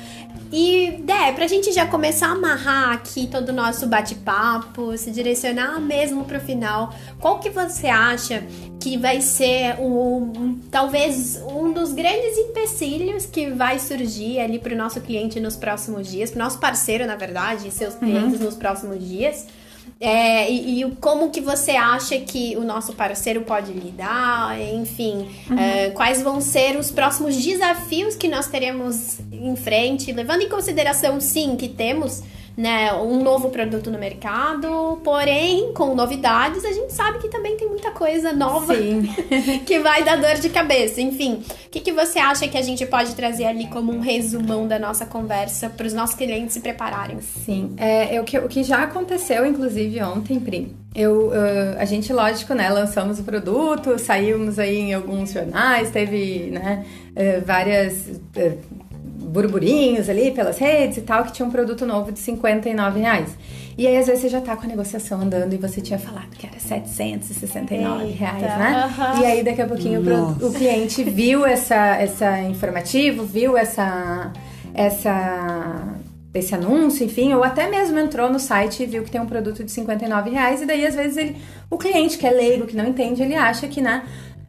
E, 0.53 1.03
Dé, 1.03 1.33
pra 1.33 1.47
gente 1.47 1.73
já 1.73 1.87
começar 1.87 2.29
a 2.29 2.33
amarrar 2.33 2.93
aqui 2.93 3.27
todo 3.27 3.49
o 3.49 3.53
nosso 3.53 3.87
bate-papo, 3.87 4.97
se 4.97 5.11
direcionar 5.11 5.81
mesmo 5.81 6.25
pro 6.25 6.41
final, 6.41 6.95
qual 7.19 7.41
que 7.41 7.51
você 7.51 7.89
acha 7.89 8.45
que 8.81 8.97
vai 8.97 9.21
ser 9.21 9.77
o, 9.81 10.57
talvez 10.71 11.43
um 11.43 11.73
dos 11.73 11.93
grandes 11.93 12.39
empecilhos 12.39 13.27
que 13.27 13.51
vai 13.51 13.79
surgir 13.79 14.39
ali 14.39 14.59
pro 14.59 14.77
nosso 14.77 15.01
cliente 15.01 15.41
nos 15.41 15.57
próximos 15.57 16.09
dias, 16.09 16.31
pro 16.31 16.39
nosso 16.39 16.59
parceiro, 16.59 17.07
na 17.07 17.17
verdade, 17.17 17.67
e 17.69 17.71
seus 17.73 17.95
clientes 17.95 18.39
uhum. 18.39 18.47
nos 18.47 18.55
próximos 18.55 19.03
dias? 19.05 19.47
É, 19.99 20.51
e, 20.51 20.83
e, 20.83 20.91
como 20.97 21.31
que 21.31 21.41
você 21.41 21.71
acha 21.71 22.19
que 22.19 22.55
o 22.57 22.65
nosso 22.65 22.93
parceiro 22.93 23.41
pode 23.43 23.73
lidar, 23.73 24.61
enfim, 24.61 25.27
uhum. 25.49 25.59
é, 25.59 25.91
quais 25.91 26.21
vão 26.21 26.39
ser 26.39 26.77
os 26.77 26.91
próximos 26.91 27.35
desafios 27.43 28.15
que 28.15 28.29
nós 28.29 28.47
teremos 28.47 29.19
em 29.33 29.57
frente, 29.57 30.13
levando 30.13 30.43
em 30.43 30.51
consideração, 30.51 31.19
sim, 31.19 31.57
que 31.57 31.67
temos 31.67 32.23
né, 32.57 32.93
um 32.95 33.23
novo 33.23 33.51
produto 33.51 33.91
no 33.91 33.99
mercado, 33.99 34.99
porém, 35.05 35.73
com 35.75 35.95
novidades, 35.95 36.65
a 36.65 36.73
gente 36.73 36.93
sabe 36.93 37.19
que 37.19 37.29
também 37.29 37.57
tem 37.57 37.69
muita 37.69 37.91
coisa 37.91 38.33
nova 38.33 38.75
que 39.67 39.79
vai 39.81 40.03
dar 40.03 40.17
dor 40.17 40.37
de 40.37 40.49
cabeça. 40.49 41.01
Enfim, 41.03 41.43
o 41.67 41.71
que, 41.71 41.81
que 41.81 41.93
você 41.93 42.19
acha 42.19 42.49
que 42.49 42.57
a 42.57 42.63
gente 42.63 42.87
pode 42.87 43.15
trazer 43.15 43.45
ali 43.45 43.67
como 43.67 43.93
um 43.93 44.01
resumão 44.01 44.67
da 44.67 44.79
nossa 44.79 45.05
conversa 45.05 45.69
para 45.69 45.87
os 45.87 45.93
nossos 45.93 46.17
clientes 46.17 46.55
se 46.55 46.61
prepararem? 46.61 47.21
Sim, 47.21 47.75
é, 47.77 48.19
o, 48.21 48.25
que, 48.25 48.39
o 48.39 48.49
que 48.49 48.63
já 48.63 48.85
aconteceu, 48.85 49.45
inclusive, 49.45 50.03
ontem, 50.03 50.41
Pri. 50.41 50.75
Eu, 50.95 51.29
uh, 51.29 51.77
a 51.79 51.85
gente, 51.85 52.11
lógico, 52.11 52.55
né, 52.55 52.71
lançamos 52.71 53.19
o 53.19 53.23
produto, 53.23 53.99
saímos 53.99 54.59
aí 54.59 54.79
em 54.79 54.95
alguns 54.95 55.31
jornais, 55.31 55.91
teve, 55.91 56.51
né, 56.51 56.87
uh, 57.11 57.45
várias... 57.45 58.07
Uh, 58.35 58.86
burburinhos 59.27 60.09
ali 60.09 60.31
pelas 60.31 60.59
redes 60.59 60.99
e 60.99 61.01
tal, 61.01 61.25
que 61.25 61.33
tinha 61.33 61.47
um 61.47 61.51
produto 61.51 61.85
novo 61.85 62.13
de 62.13 62.19
59 62.21 63.01
reais. 63.01 63.37
E 63.77 63.87
aí, 63.87 63.99
às 63.99 64.07
vezes, 64.07 64.23
você 64.23 64.29
já 64.29 64.41
tá 64.41 64.57
com 64.57 64.65
a 64.65 64.69
negociação 64.69 65.21
andando 65.21 65.53
e 65.53 65.57
você 65.59 65.81
tinha 65.81 65.99
falado 65.99 66.31
que 66.31 66.47
era 66.47 66.59
769 66.59 68.05
Eita, 68.05 68.17
reais, 68.17 68.43
né? 68.43 68.87
Uh 68.87 69.01
-huh. 69.01 69.21
E 69.21 69.27
aí, 69.27 69.43
daqui 69.43 69.61
a 69.61 69.67
pouquinho, 69.67 70.01
o, 70.01 70.47
o, 70.47 70.53
cliente 70.53 71.03
viu 71.05 71.45
essa, 71.45 71.97
essa 71.97 72.41
informativo, 72.41 73.25
viu 73.25 73.57
essa, 73.57 74.33
essa 74.73 75.95
desse 76.33 76.55
anúncio, 76.55 77.05
enfim, 77.05 77.33
ou 77.33 77.43
até 77.43 77.69
mesmo 77.69 77.99
entrou 77.99 78.31
no 78.31 78.39
site 78.39 78.83
e 78.83 78.87
viu 78.87 79.03
que 79.03 79.11
tem 79.11 79.21
um 79.21 79.27
produto 79.27 79.65
de 79.65 79.71
59 79.71 80.31
reais, 80.31 80.61
e 80.61 80.67
daí 80.67 80.87
às 80.87 80.95
vezes 80.95 81.17
ele, 81.17 81.37
o 81.71 81.79
cliente 81.79 82.19
que 82.19 82.27
é 82.27 82.31
leigo, 82.31 82.67
que 82.67 82.77
não 82.77 82.87
entende, 82.87 83.23
ele 83.23 83.35
acha 83.35 83.67
que, 83.67 83.81
né? 83.81 84.03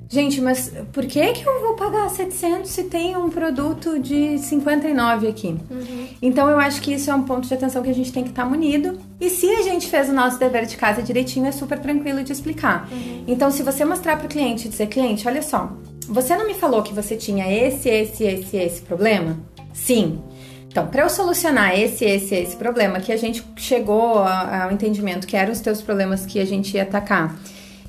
Gente, 0.09 0.39
mas 0.39 0.71
por 0.93 1.05
que 1.05 1.33
que 1.33 1.47
eu 1.47 1.61
vou 1.61 1.73
pagar 1.73 2.09
700 2.09 2.69
se 2.69 2.85
tem 2.85 3.17
um 3.17 3.29
produto 3.29 3.99
de 3.99 4.39
59 4.39 5.27
aqui? 5.27 5.47
Uhum. 5.69 6.07
Então 6.21 6.49
eu 6.49 6.57
acho 6.57 6.81
que 6.81 6.93
isso 6.93 7.11
é 7.11 7.15
um 7.15 7.23
ponto 7.23 7.47
de 7.47 7.53
atenção 7.53 7.83
que 7.83 7.89
a 7.89 7.93
gente 7.93 8.13
tem 8.13 8.23
que 8.23 8.29
estar 8.29 8.43
tá 8.43 8.49
munido. 8.49 8.97
E 9.19 9.29
se 9.29 9.49
a 9.49 9.61
gente 9.63 9.87
fez 9.87 10.07
o 10.09 10.13
nosso 10.13 10.39
dever 10.39 10.65
de 10.65 10.77
casa 10.77 11.01
direitinho, 11.01 11.45
é 11.45 11.51
super 11.51 11.79
tranquilo 11.79 12.23
de 12.23 12.31
explicar. 12.31 12.87
Uhum. 12.91 13.25
Então 13.27 13.51
se 13.51 13.63
você 13.63 13.83
mostrar 13.83 14.17
para 14.17 14.27
o 14.27 14.29
cliente 14.29 14.67
e 14.67 14.69
dizer, 14.69 14.87
cliente, 14.87 15.27
olha 15.27 15.41
só, 15.41 15.71
você 16.07 16.37
não 16.37 16.47
me 16.47 16.53
falou 16.53 16.81
que 16.81 16.93
você 16.93 17.17
tinha 17.17 17.51
esse, 17.51 17.89
esse, 17.89 18.23
esse, 18.23 18.57
esse 18.57 18.81
problema? 18.81 19.37
Sim. 19.73 20.21
Então, 20.69 20.87
para 20.87 21.01
eu 21.01 21.09
solucionar 21.09 21.77
esse, 21.77 22.05
esse, 22.05 22.35
esse 22.35 22.55
problema, 22.55 22.99
que 22.99 23.11
a 23.11 23.17
gente 23.17 23.43
chegou 23.55 24.19
ao 24.19 24.71
entendimento 24.71 25.25
que 25.25 25.35
eram 25.35 25.51
os 25.51 25.59
teus 25.59 25.81
problemas 25.81 26.25
que 26.25 26.39
a 26.39 26.45
gente 26.45 26.75
ia 26.75 26.83
atacar 26.83 27.35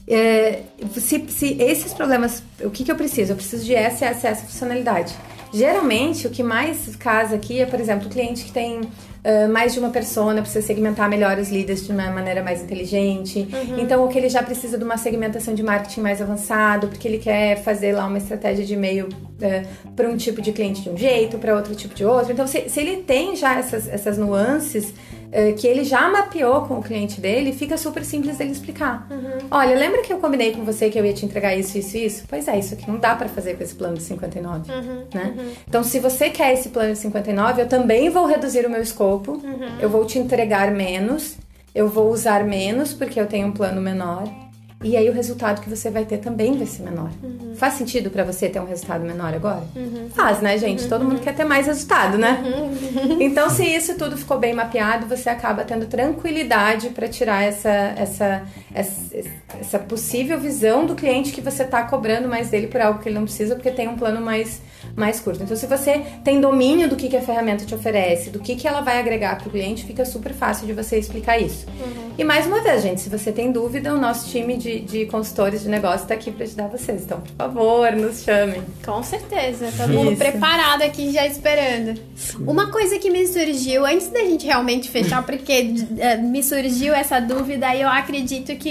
é, 0.09 0.63
se, 0.95 1.25
se, 1.29 1.63
esses 1.63 1.93
problemas, 1.93 2.43
o 2.63 2.71
que, 2.71 2.85
que 2.85 2.91
eu 2.91 2.97
preciso? 2.97 3.33
Eu 3.33 3.37
preciso 3.37 3.65
de 3.65 3.75
essa, 3.75 4.07
essa, 4.07 4.29
essa 4.29 4.47
funcionalidade. 4.47 5.15
Geralmente, 5.53 6.27
o 6.27 6.31
que 6.31 6.43
mais 6.43 6.95
casa 6.97 7.37
aqui 7.37 7.61
é, 7.61 7.67
por 7.67 7.81
exemplo, 7.81 8.07
o 8.07 8.11
cliente 8.11 8.45
que 8.45 8.53
tem 8.53 8.81
uh, 8.81 9.49
mais 9.51 9.73
de 9.73 9.79
uma 9.79 9.91
persona, 9.91 10.43
precisa 10.43 10.67
segmentar 10.67 11.09
melhor 11.09 11.39
os 11.39 11.49
líderes 11.49 11.87
de 11.87 11.93
uma 11.93 12.11
maneira 12.11 12.43
mais 12.43 12.63
inteligente. 12.63 13.49
Uhum. 13.51 13.81
Então, 13.81 14.05
o 14.05 14.09
que 14.09 14.19
ele 14.19 14.29
já 14.29 14.43
precisa 14.43 14.77
de 14.77 14.85
uma 14.85 14.97
segmentação 14.97 15.55
de 15.55 15.63
marketing 15.63 16.01
mais 16.01 16.21
avançado, 16.21 16.89
porque 16.89 17.09
ele 17.09 17.19
quer 17.19 17.63
fazer 17.63 17.93
lá 17.93 18.07
uma 18.07 18.19
estratégia 18.19 18.65
de 18.65 18.75
e-mail 18.75 19.07
uh, 19.07 19.93
para 19.95 20.09
um 20.09 20.17
tipo 20.17 20.43
de 20.43 20.53
cliente 20.53 20.83
de 20.83 20.91
um 20.91 20.97
jeito, 20.97 21.39
para 21.39 21.55
outro 21.55 21.75
tipo 21.75 21.95
de 21.95 22.05
outro. 22.05 22.33
Então, 22.33 22.47
se, 22.47 22.69
se 22.69 22.81
ele 22.81 22.99
tem 22.99 23.35
já 23.35 23.59
essas, 23.59 23.89
essas 23.89 24.19
nuances, 24.19 24.93
que 25.59 25.67
ele 25.67 25.85
já 25.85 26.09
mapeou 26.11 26.63
com 26.63 26.79
o 26.79 26.83
cliente 26.83 27.21
dele, 27.21 27.53
fica 27.53 27.77
super 27.77 28.05
simples 28.05 28.39
dele 28.39 28.53
explicar. 28.53 29.07
Uhum. 29.11 29.47
Olha, 29.51 29.77
lembra 29.77 30.03
que 30.03 30.13
eu 30.13 30.19
combinei 30.19 30.53
com 30.53 30.65
você 30.65 30.89
que 30.89 30.99
eu 30.99 31.05
ia 31.05 31.13
te 31.13 31.27
entregar 31.27 31.55
isso, 31.55 31.77
isso 31.77 31.97
e 31.97 32.07
isso? 32.07 32.25
Pois 32.29 32.49
é, 32.49 32.59
isso 32.59 32.75
aqui 32.75 32.91
não 32.91 32.99
dá 32.99 33.15
para 33.15 33.29
fazer 33.29 33.57
com 33.57 33.63
esse 33.63 33.75
plano 33.75 33.95
de 33.95 34.03
59, 34.03 34.73
uhum. 34.73 35.05
né? 35.15 35.35
Uhum. 35.37 35.53
Então, 35.69 35.85
se 35.85 35.99
você 36.01 36.31
quer 36.31 36.55
esse 36.55 36.71
plano 36.71 36.93
de 36.93 36.99
59, 36.99 37.63
eu 37.63 37.69
também 37.69 38.09
vou 38.09 38.27
reduzir 38.27 38.65
o 38.67 38.71
meu 38.71 38.81
escopo, 38.81 39.33
uhum. 39.33 39.79
eu 39.81 39.89
vou 39.89 40.05
te 40.05 40.19
entregar 40.19 40.71
menos, 40.71 41.37
eu 41.75 41.89
vou 41.89 42.11
usar 42.11 42.45
menos 42.45 42.93
porque 42.95 43.21
eu 43.21 43.27
tenho 43.27 43.49
um 43.49 43.53
plano 43.53 43.81
menor 43.81 44.25
e 44.83 44.97
aí 44.97 45.11
o 45.11 45.13
resultado 45.13 45.61
que 45.61 45.69
você 45.69 45.91
vai 45.91 46.05
ter 46.05 46.19
também 46.19 46.57
vai 46.57 46.67
ser 46.67 46.85
menor. 46.85 47.11
Uhum. 47.21 47.55
Faz 47.57 47.75
sentido 47.75 48.11
para 48.11 48.23
você 48.23 48.49
ter 48.49 48.61
um 48.61 48.65
resultado 48.65 49.05
menor 49.05 49.35
agora? 49.35 49.65
Uhum. 49.75 50.09
Faz, 50.15 50.41
né, 50.41 50.57
gente? 50.57 50.85
Uhum. 50.85 50.89
Todo 50.89 51.05
mundo 51.05 51.21
quer 51.21 51.35
ter 51.35 51.45
mais 51.45 51.67
resultado, 51.67 52.17
né? 52.17 52.41
Uhum. 52.45 53.17
Então, 53.21 53.51
se 53.51 53.65
isso 53.65 53.97
tudo 53.99 54.17
ficou 54.17 54.39
bem 54.39 54.55
mapeado, 54.55 55.07
você 55.07 55.29
acaba 55.29 55.65
tendo 55.65 55.87
tranquilidade 55.87 56.91
para 56.91 57.09
tirar 57.09 57.43
essa, 57.43 57.71
essa, 57.97 58.43
essa, 58.81 59.79
possível 59.79 60.39
visão 60.39 60.87
do 60.87 60.95
cliente 60.95 61.33
que 61.33 61.41
você 61.41 61.63
está 61.63 61.83
cobrando 61.83 62.29
mais 62.29 62.51
dele 62.51 62.67
por 62.67 62.81
algo 62.81 63.01
que 63.01 63.09
ele 63.09 63.17
não 63.17 63.25
precisa, 63.25 63.55
porque 63.55 63.71
tem 63.71 63.89
um 63.89 63.97
plano 63.97 64.21
mais, 64.21 64.61
mais 64.97 65.21
curto. 65.21 65.43
Então, 65.43 65.57
se 65.57 65.67
você 65.67 66.03
tem 66.25 66.41
domínio 66.41 66.89
do 66.89 66.97
que, 66.97 67.09
que 67.09 67.17
a 67.17 67.23
ferramenta 67.23 67.65
te 67.65 67.75
oferece, 67.75 68.31
do 68.31 68.39
que, 68.39 68.57
que 68.57 68.67
ela 68.67 68.81
vai 68.81 68.99
agregar 68.99 69.37
para 69.39 69.49
o 69.49 69.51
cliente, 69.51 69.85
fica 69.85 70.05
super 70.05 70.33
fácil 70.33 70.67
de 70.67 70.73
você 70.73 70.99
explicar 70.99 71.39
isso. 71.39 71.67
Uhum. 71.69 72.09
E 72.19 72.25
mais 72.25 72.47
uma 72.47 72.61
vez, 72.63 72.83
gente, 72.83 73.01
se 73.01 73.09
você 73.09 73.31
tem 73.31 73.53
dúvida, 73.53 73.95
o 73.95 73.99
nosso 73.99 74.29
time 74.29 74.57
de 74.57 74.79
de, 74.81 75.07
consultores 75.07 75.63
de 75.63 75.69
negócio 75.69 76.03
está 76.03 76.15
aqui 76.15 76.31
para 76.31 76.45
ajudar 76.45 76.69
vocês. 76.69 77.03
Então, 77.03 77.21
por 77.21 77.33
favor, 77.33 77.93
nos 77.93 78.23
chamem. 78.23 78.63
Com 78.85 79.03
certeza. 79.03 79.73
Todo 79.77 79.93
mundo 79.93 80.17
preparado 80.17 80.83
aqui 80.83 81.13
já 81.13 81.27
esperando. 81.27 82.01
Uma 82.41 82.71
coisa 82.71 82.99
que 82.99 83.11
me 83.11 83.27
surgiu, 83.27 83.85
antes 83.85 84.09
da 84.09 84.21
gente 84.21 84.47
realmente 84.47 84.89
fechar, 84.89 85.25
porque 85.25 85.75
eh, 85.99 86.17
me 86.17 86.43
surgiu 86.43 86.95
essa 86.95 87.21
dúvida 87.21 87.75
e 87.75 87.83
eu 87.83 87.89
acredito 87.89 88.55
que 88.57 88.68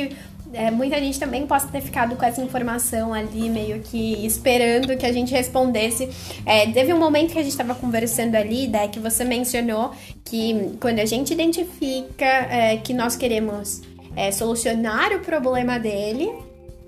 é, 0.53 0.71
muita 0.71 0.97
gente 0.99 1.19
também 1.19 1.45
possa 1.45 1.67
ter 1.67 1.81
ficado 1.81 2.15
com 2.15 2.25
essa 2.25 2.41
informação 2.41 3.13
ali, 3.13 3.49
meio 3.49 3.81
que 3.81 4.25
esperando 4.25 4.95
que 4.97 5.05
a 5.05 5.11
gente 5.11 5.31
respondesse. 5.31 6.09
É, 6.45 6.65
teve 6.71 6.93
um 6.93 6.99
momento 6.99 7.33
que 7.33 7.39
a 7.39 7.43
gente 7.43 7.51
estava 7.51 7.75
conversando 7.75 8.35
ali, 8.35 8.67
né, 8.67 8.87
que 8.87 8.99
você 8.99 9.23
mencionou 9.23 9.91
que 10.23 10.77
quando 10.79 10.99
a 10.99 11.05
gente 11.05 11.33
identifica 11.33 12.25
é, 12.25 12.77
que 12.77 12.93
nós 12.93 13.15
queremos 13.15 13.81
é, 14.15 14.31
solucionar 14.31 15.13
o 15.13 15.19
problema 15.19 15.77
dele, 15.77 16.31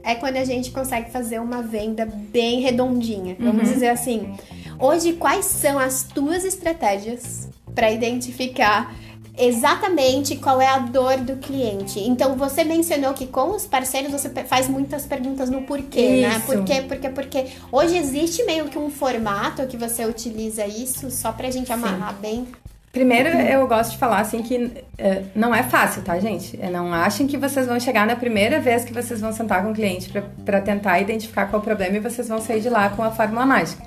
é 0.04 0.16
quando 0.16 0.38
a 0.38 0.46
gente 0.46 0.72
consegue 0.72 1.12
fazer 1.12 1.40
uma 1.40 1.62
venda 1.62 2.06
bem 2.06 2.62
redondinha. 2.62 3.36
Vamos 3.40 3.68
uhum. 3.68 3.74
dizer 3.74 3.90
assim. 3.90 4.34
Hoje, 4.80 5.14
quais 5.14 5.46
são 5.46 5.78
as 5.78 6.04
tuas 6.04 6.46
estratégias 6.46 7.50
para 7.76 7.92
identificar 7.92 8.96
exatamente 9.40 10.36
qual 10.36 10.62
é 10.62 10.68
a 10.68 10.80
dor 10.80 11.18
do 11.18 11.38
cliente? 11.38 12.00
Então, 12.00 12.36
você 12.36 12.64
mencionou 12.64 13.14
que 13.14 13.28
com 13.28 13.56
os 13.56 13.66
parceiros 13.66 14.12
você 14.12 14.30
faz 14.46 14.68
muitas 14.68 15.06
perguntas 15.06 15.50
no 15.50 15.62
porquê, 15.62 16.22
né? 16.22 16.30
isso. 16.30 16.30
né? 16.30 16.44
Por 16.46 16.64
quê, 16.64 16.82
por 16.82 16.98
quê, 16.98 17.10
por 17.10 17.26
quê? 17.26 17.46
Hoje 17.72 17.98
existe 17.98 18.44
meio 18.44 18.66
que 18.66 18.78
um 18.78 18.90
formato 18.90 19.66
que 19.68 19.78
você 19.78 20.06
utiliza 20.06 20.66
isso 20.66 21.10
só 21.10 21.32
pra 21.32 21.50
gente 21.50 21.72
amarrar 21.72 22.14
Sim. 22.14 22.22
bem 22.22 22.48
Primeiro, 22.92 23.30
eu 23.30 23.68
gosto 23.68 23.92
de 23.92 23.98
falar 23.98 24.20
assim 24.20 24.42
que 24.42 24.72
é, 24.98 25.24
não 25.36 25.54
é 25.54 25.62
fácil, 25.62 26.02
tá, 26.02 26.20
gente? 26.20 26.58
Não 26.58 26.92
achem 26.92 27.28
que 27.28 27.38
vocês 27.38 27.68
vão 27.68 27.80
chegar 27.80 28.08
na 28.08 28.16
primeira 28.16 28.60
vez 28.60 28.84
que 28.84 28.92
vocês 28.92 29.22
vão 29.22 29.32
sentar 29.32 29.64
com 29.64 29.72
o 29.72 29.74
cliente 29.76 30.12
para 30.44 30.60
tentar 30.60 31.00
identificar 31.00 31.46
qual 31.46 31.60
é 31.60 31.62
o 31.62 31.64
problema 31.64 31.98
e 31.98 32.00
vocês 32.00 32.28
vão 32.28 32.42
sair 32.42 32.62
de 32.62 32.70
lá 32.70 32.90
com 32.90 33.04
a 33.04 33.12
fórmula 33.12 33.46
mágica. 33.46 33.84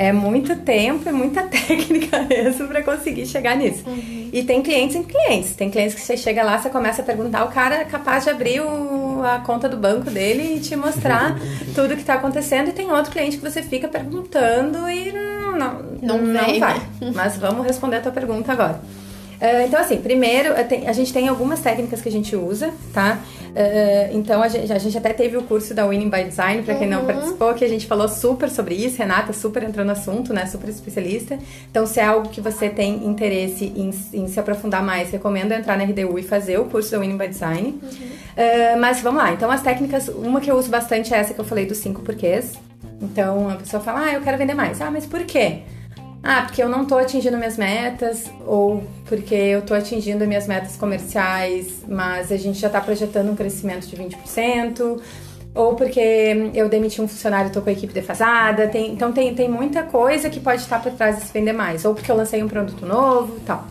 É 0.00 0.12
muito 0.12 0.54
tempo 0.54 1.08
e 1.08 1.12
muita 1.12 1.42
técnica 1.50 2.22
mesmo 2.22 2.68
para 2.68 2.84
conseguir 2.84 3.26
chegar 3.26 3.56
nisso. 3.56 3.82
Uhum. 3.84 4.30
E 4.32 4.44
tem 4.44 4.62
clientes 4.62 4.94
em 4.94 5.02
clientes. 5.02 5.56
Tem 5.56 5.68
clientes 5.68 5.96
que 5.96 6.00
você 6.00 6.16
chega 6.16 6.44
lá, 6.44 6.56
você 6.56 6.70
começa 6.70 7.02
a 7.02 7.04
perguntar, 7.04 7.44
o 7.44 7.48
cara 7.48 7.74
é 7.74 7.84
capaz 7.84 8.22
de 8.22 8.30
abrir 8.30 8.60
o, 8.60 9.24
a 9.24 9.40
conta 9.40 9.68
do 9.68 9.76
banco 9.76 10.08
dele 10.08 10.54
e 10.54 10.60
te 10.60 10.76
mostrar 10.76 11.36
tudo 11.74 11.96
que 11.96 12.02
está 12.02 12.14
acontecendo. 12.14 12.68
E 12.68 12.72
tem 12.72 12.88
outro 12.92 13.10
cliente 13.10 13.38
que 13.38 13.42
você 13.42 13.60
fica 13.60 13.88
perguntando 13.88 14.88
e 14.88 15.10
não, 15.10 15.82
não, 16.00 16.18
não 16.18 16.60
vai. 16.60 16.80
Mas 17.12 17.36
vamos 17.36 17.66
responder 17.66 17.96
a 17.96 18.00
tua 18.00 18.12
pergunta 18.12 18.52
agora. 18.52 18.80
Uh, 19.40 19.66
então, 19.66 19.80
assim, 19.80 19.98
primeiro, 19.98 20.52
a 20.86 20.92
gente 20.92 21.12
tem 21.12 21.28
algumas 21.28 21.60
técnicas 21.60 22.00
que 22.00 22.08
a 22.08 22.12
gente 22.12 22.34
usa, 22.34 22.72
tá? 22.92 23.18
Uh, 23.58 24.16
então, 24.16 24.40
a 24.40 24.46
gente, 24.46 24.72
a 24.72 24.78
gente, 24.78 24.96
até 24.96 25.12
teve 25.12 25.36
o 25.36 25.42
curso 25.42 25.74
da 25.74 25.84
Winning 25.84 26.08
by 26.08 26.22
Design, 26.22 26.62
para 26.62 26.76
quem 26.76 26.86
uhum. 26.86 27.00
não 27.00 27.04
participou, 27.04 27.52
que 27.54 27.64
a 27.64 27.68
gente 27.68 27.88
falou 27.88 28.08
super 28.08 28.48
sobre 28.48 28.76
isso. 28.76 28.98
Renata 28.98 29.32
super 29.32 29.64
entrou 29.64 29.84
no 29.84 29.90
assunto, 29.90 30.32
né? 30.32 30.46
Super 30.46 30.68
especialista. 30.68 31.36
Então, 31.68 31.84
se 31.84 31.98
é 31.98 32.04
algo 32.04 32.28
que 32.28 32.40
você 32.40 32.70
tem 32.70 33.04
interesse 33.04 33.72
em, 33.74 33.90
em 34.12 34.28
se 34.28 34.38
aprofundar 34.38 34.80
mais, 34.80 35.10
recomendo 35.10 35.50
entrar 35.50 35.76
na 35.76 35.82
RDU 35.82 36.20
e 36.20 36.22
fazer 36.22 36.60
o 36.60 36.66
curso 36.66 36.92
da 36.92 37.00
Winning 37.00 37.18
by 37.18 37.26
Design. 37.26 37.80
Uhum. 37.82 37.88
Uh, 37.88 38.80
mas 38.80 39.00
vamos 39.00 39.20
lá. 39.20 39.32
Então, 39.32 39.50
as 39.50 39.60
técnicas, 39.60 40.06
uma 40.06 40.40
que 40.40 40.48
eu 40.48 40.56
uso 40.56 40.70
bastante 40.70 41.12
é 41.12 41.16
essa 41.16 41.34
que 41.34 41.40
eu 41.40 41.44
falei 41.44 41.66
dos 41.66 41.78
cinco 41.78 42.02
porquês. 42.02 42.52
Então, 43.02 43.50
a 43.50 43.56
pessoa 43.56 43.82
fala, 43.82 44.04
ah, 44.04 44.12
eu 44.12 44.20
quero 44.20 44.38
vender 44.38 44.54
mais. 44.54 44.80
Ah, 44.80 44.90
mas 44.90 45.04
por 45.04 45.24
quê? 45.24 45.62
Ah, 46.22 46.42
porque 46.42 46.62
eu 46.62 46.68
não 46.68 46.84
tô 46.84 46.96
atingindo 46.96 47.36
minhas 47.36 47.56
metas, 47.56 48.30
ou 48.44 48.82
porque 49.06 49.34
eu 49.34 49.62
tô 49.62 49.72
atingindo 49.72 50.26
minhas 50.26 50.46
metas 50.46 50.76
comerciais, 50.76 51.84
mas 51.88 52.32
a 52.32 52.36
gente 52.36 52.58
já 52.58 52.68
tá 52.68 52.80
projetando 52.80 53.30
um 53.30 53.36
crescimento 53.36 53.86
de 53.86 53.96
20%, 53.96 55.00
ou 55.54 55.74
porque 55.74 56.50
eu 56.54 56.68
demiti 56.68 57.00
um 57.00 57.08
funcionário 57.08 57.50
e 57.50 57.52
tô 57.52 57.62
com 57.62 57.70
a 57.70 57.72
equipe 57.72 57.92
defasada. 57.92 58.68
Tem, 58.68 58.92
então 58.92 59.12
tem, 59.12 59.34
tem 59.34 59.48
muita 59.48 59.82
coisa 59.84 60.28
que 60.28 60.40
pode 60.40 60.62
estar 60.62 60.82
por 60.82 60.92
trás 60.92 61.16
desse 61.16 61.32
vender 61.32 61.52
mais, 61.52 61.84
ou 61.84 61.94
porque 61.94 62.10
eu 62.10 62.16
lancei 62.16 62.42
um 62.42 62.48
produto 62.48 62.84
novo 62.84 63.38
tal. 63.46 63.64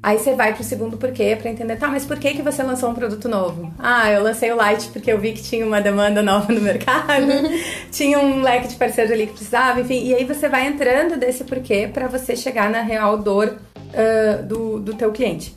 Aí 0.00 0.16
você 0.16 0.34
vai 0.34 0.54
pro 0.54 0.62
segundo 0.62 0.96
porquê 0.96 1.36
para 1.36 1.50
entender, 1.50 1.76
tá, 1.76 1.88
mas 1.88 2.04
por 2.04 2.18
que 2.18 2.34
que 2.34 2.42
você 2.42 2.62
lançou 2.62 2.88
um 2.90 2.94
produto 2.94 3.28
novo? 3.28 3.72
Ah, 3.78 4.10
eu 4.10 4.22
lancei 4.22 4.52
o 4.52 4.56
Light 4.56 4.88
porque 4.90 5.10
eu 5.10 5.18
vi 5.18 5.32
que 5.32 5.42
tinha 5.42 5.66
uma 5.66 5.80
demanda 5.80 6.22
nova 6.22 6.52
no 6.52 6.60
mercado, 6.62 7.26
tinha 7.90 8.18
um 8.20 8.40
leque 8.40 8.68
de 8.68 8.76
parceiros 8.76 9.12
ali 9.12 9.26
que 9.26 9.32
precisava, 9.32 9.80
enfim. 9.80 10.06
E 10.06 10.14
aí 10.14 10.24
você 10.24 10.48
vai 10.48 10.68
entrando 10.68 11.18
desse 11.18 11.42
porquê 11.42 11.90
para 11.92 12.06
você 12.06 12.36
chegar 12.36 12.70
na 12.70 12.80
real 12.80 13.18
dor 13.18 13.56
uh, 13.76 14.42
do, 14.44 14.78
do 14.78 14.94
teu 14.94 15.10
cliente. 15.10 15.56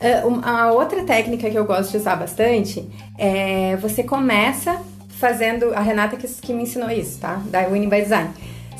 Uh, 0.00 0.40
a 0.44 0.72
outra 0.72 1.02
técnica 1.02 1.50
que 1.50 1.58
eu 1.58 1.64
gosto 1.64 1.90
de 1.90 1.96
usar 1.96 2.16
bastante 2.16 2.88
é 3.18 3.76
você 3.76 4.04
começa 4.04 4.80
fazendo. 5.08 5.74
A 5.74 5.80
Renata 5.80 6.16
que, 6.16 6.28
que 6.28 6.52
me 6.54 6.62
ensinou 6.62 6.88
isso, 6.88 7.18
tá? 7.18 7.42
Da 7.46 7.66
Winning 7.66 7.88
by 7.88 8.00
Design 8.02 8.30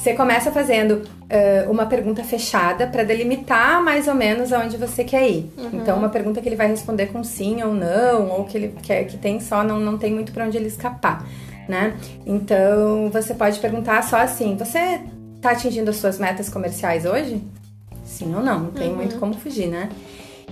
você 0.00 0.14
começa 0.14 0.50
fazendo 0.50 1.02
uh, 1.02 1.70
uma 1.70 1.84
pergunta 1.84 2.24
fechada 2.24 2.86
para 2.86 3.02
delimitar 3.02 3.84
mais 3.84 4.08
ou 4.08 4.14
menos 4.14 4.50
aonde 4.50 4.78
você 4.78 5.04
quer 5.04 5.28
ir. 5.28 5.52
Uhum. 5.58 5.68
Então, 5.74 5.98
uma 5.98 6.08
pergunta 6.08 6.40
que 6.40 6.48
ele 6.48 6.56
vai 6.56 6.68
responder 6.68 7.08
com 7.08 7.22
sim 7.22 7.62
ou 7.62 7.74
não, 7.74 8.30
ou 8.30 8.44
que 8.44 8.56
ele 8.56 8.74
quer 8.82 9.04
que 9.04 9.18
tem 9.18 9.38
só, 9.40 9.62
não, 9.62 9.78
não 9.78 9.98
tem 9.98 10.10
muito 10.14 10.32
para 10.32 10.46
onde 10.46 10.56
ele 10.56 10.68
escapar, 10.68 11.26
né? 11.68 11.98
Então, 12.24 13.10
você 13.10 13.34
pode 13.34 13.60
perguntar 13.60 14.02
só 14.02 14.16
assim: 14.16 14.56
você 14.56 15.02
está 15.36 15.50
atingindo 15.50 15.90
as 15.90 15.96
suas 15.96 16.18
metas 16.18 16.48
comerciais 16.48 17.04
hoje? 17.04 17.42
Sim 18.02 18.34
ou 18.34 18.42
não? 18.42 18.58
Não 18.58 18.70
tem 18.70 18.88
uhum. 18.88 18.96
muito 18.96 19.18
como 19.18 19.34
fugir, 19.34 19.68
né? 19.68 19.90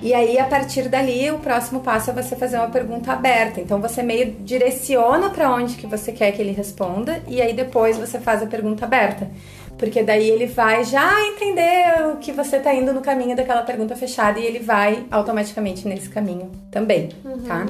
E 0.02 0.14
aí, 0.14 0.38
a 0.38 0.44
partir 0.44 0.88
dali, 0.88 1.30
o 1.30 1.38
próximo 1.38 1.80
passo 1.80 2.10
é 2.10 2.12
você 2.12 2.36
fazer 2.36 2.56
uma 2.56 2.68
pergunta 2.68 3.12
aberta. 3.12 3.60
Então, 3.60 3.80
você 3.80 4.02
meio 4.02 4.32
direciona 4.40 5.30
para 5.30 5.52
onde 5.52 5.76
que 5.76 5.86
você 5.86 6.12
quer 6.12 6.32
que 6.32 6.40
ele 6.40 6.52
responda 6.52 7.22
e 7.26 7.42
aí 7.42 7.52
depois 7.52 7.96
você 7.96 8.18
faz 8.18 8.42
a 8.42 8.46
pergunta 8.46 8.84
aberta. 8.84 9.28
Porque 9.76 10.02
daí 10.02 10.28
ele 10.28 10.46
vai 10.46 10.84
já 10.84 11.08
entender 11.26 12.16
que 12.20 12.32
você 12.32 12.58
tá 12.58 12.74
indo 12.74 12.92
no 12.92 13.00
caminho 13.00 13.36
daquela 13.36 13.62
pergunta 13.62 13.94
fechada 13.94 14.38
e 14.38 14.44
ele 14.44 14.58
vai 14.58 15.04
automaticamente 15.10 15.86
nesse 15.86 16.08
caminho 16.08 16.50
também, 16.70 17.10
uhum. 17.24 17.42
tá? 17.42 17.66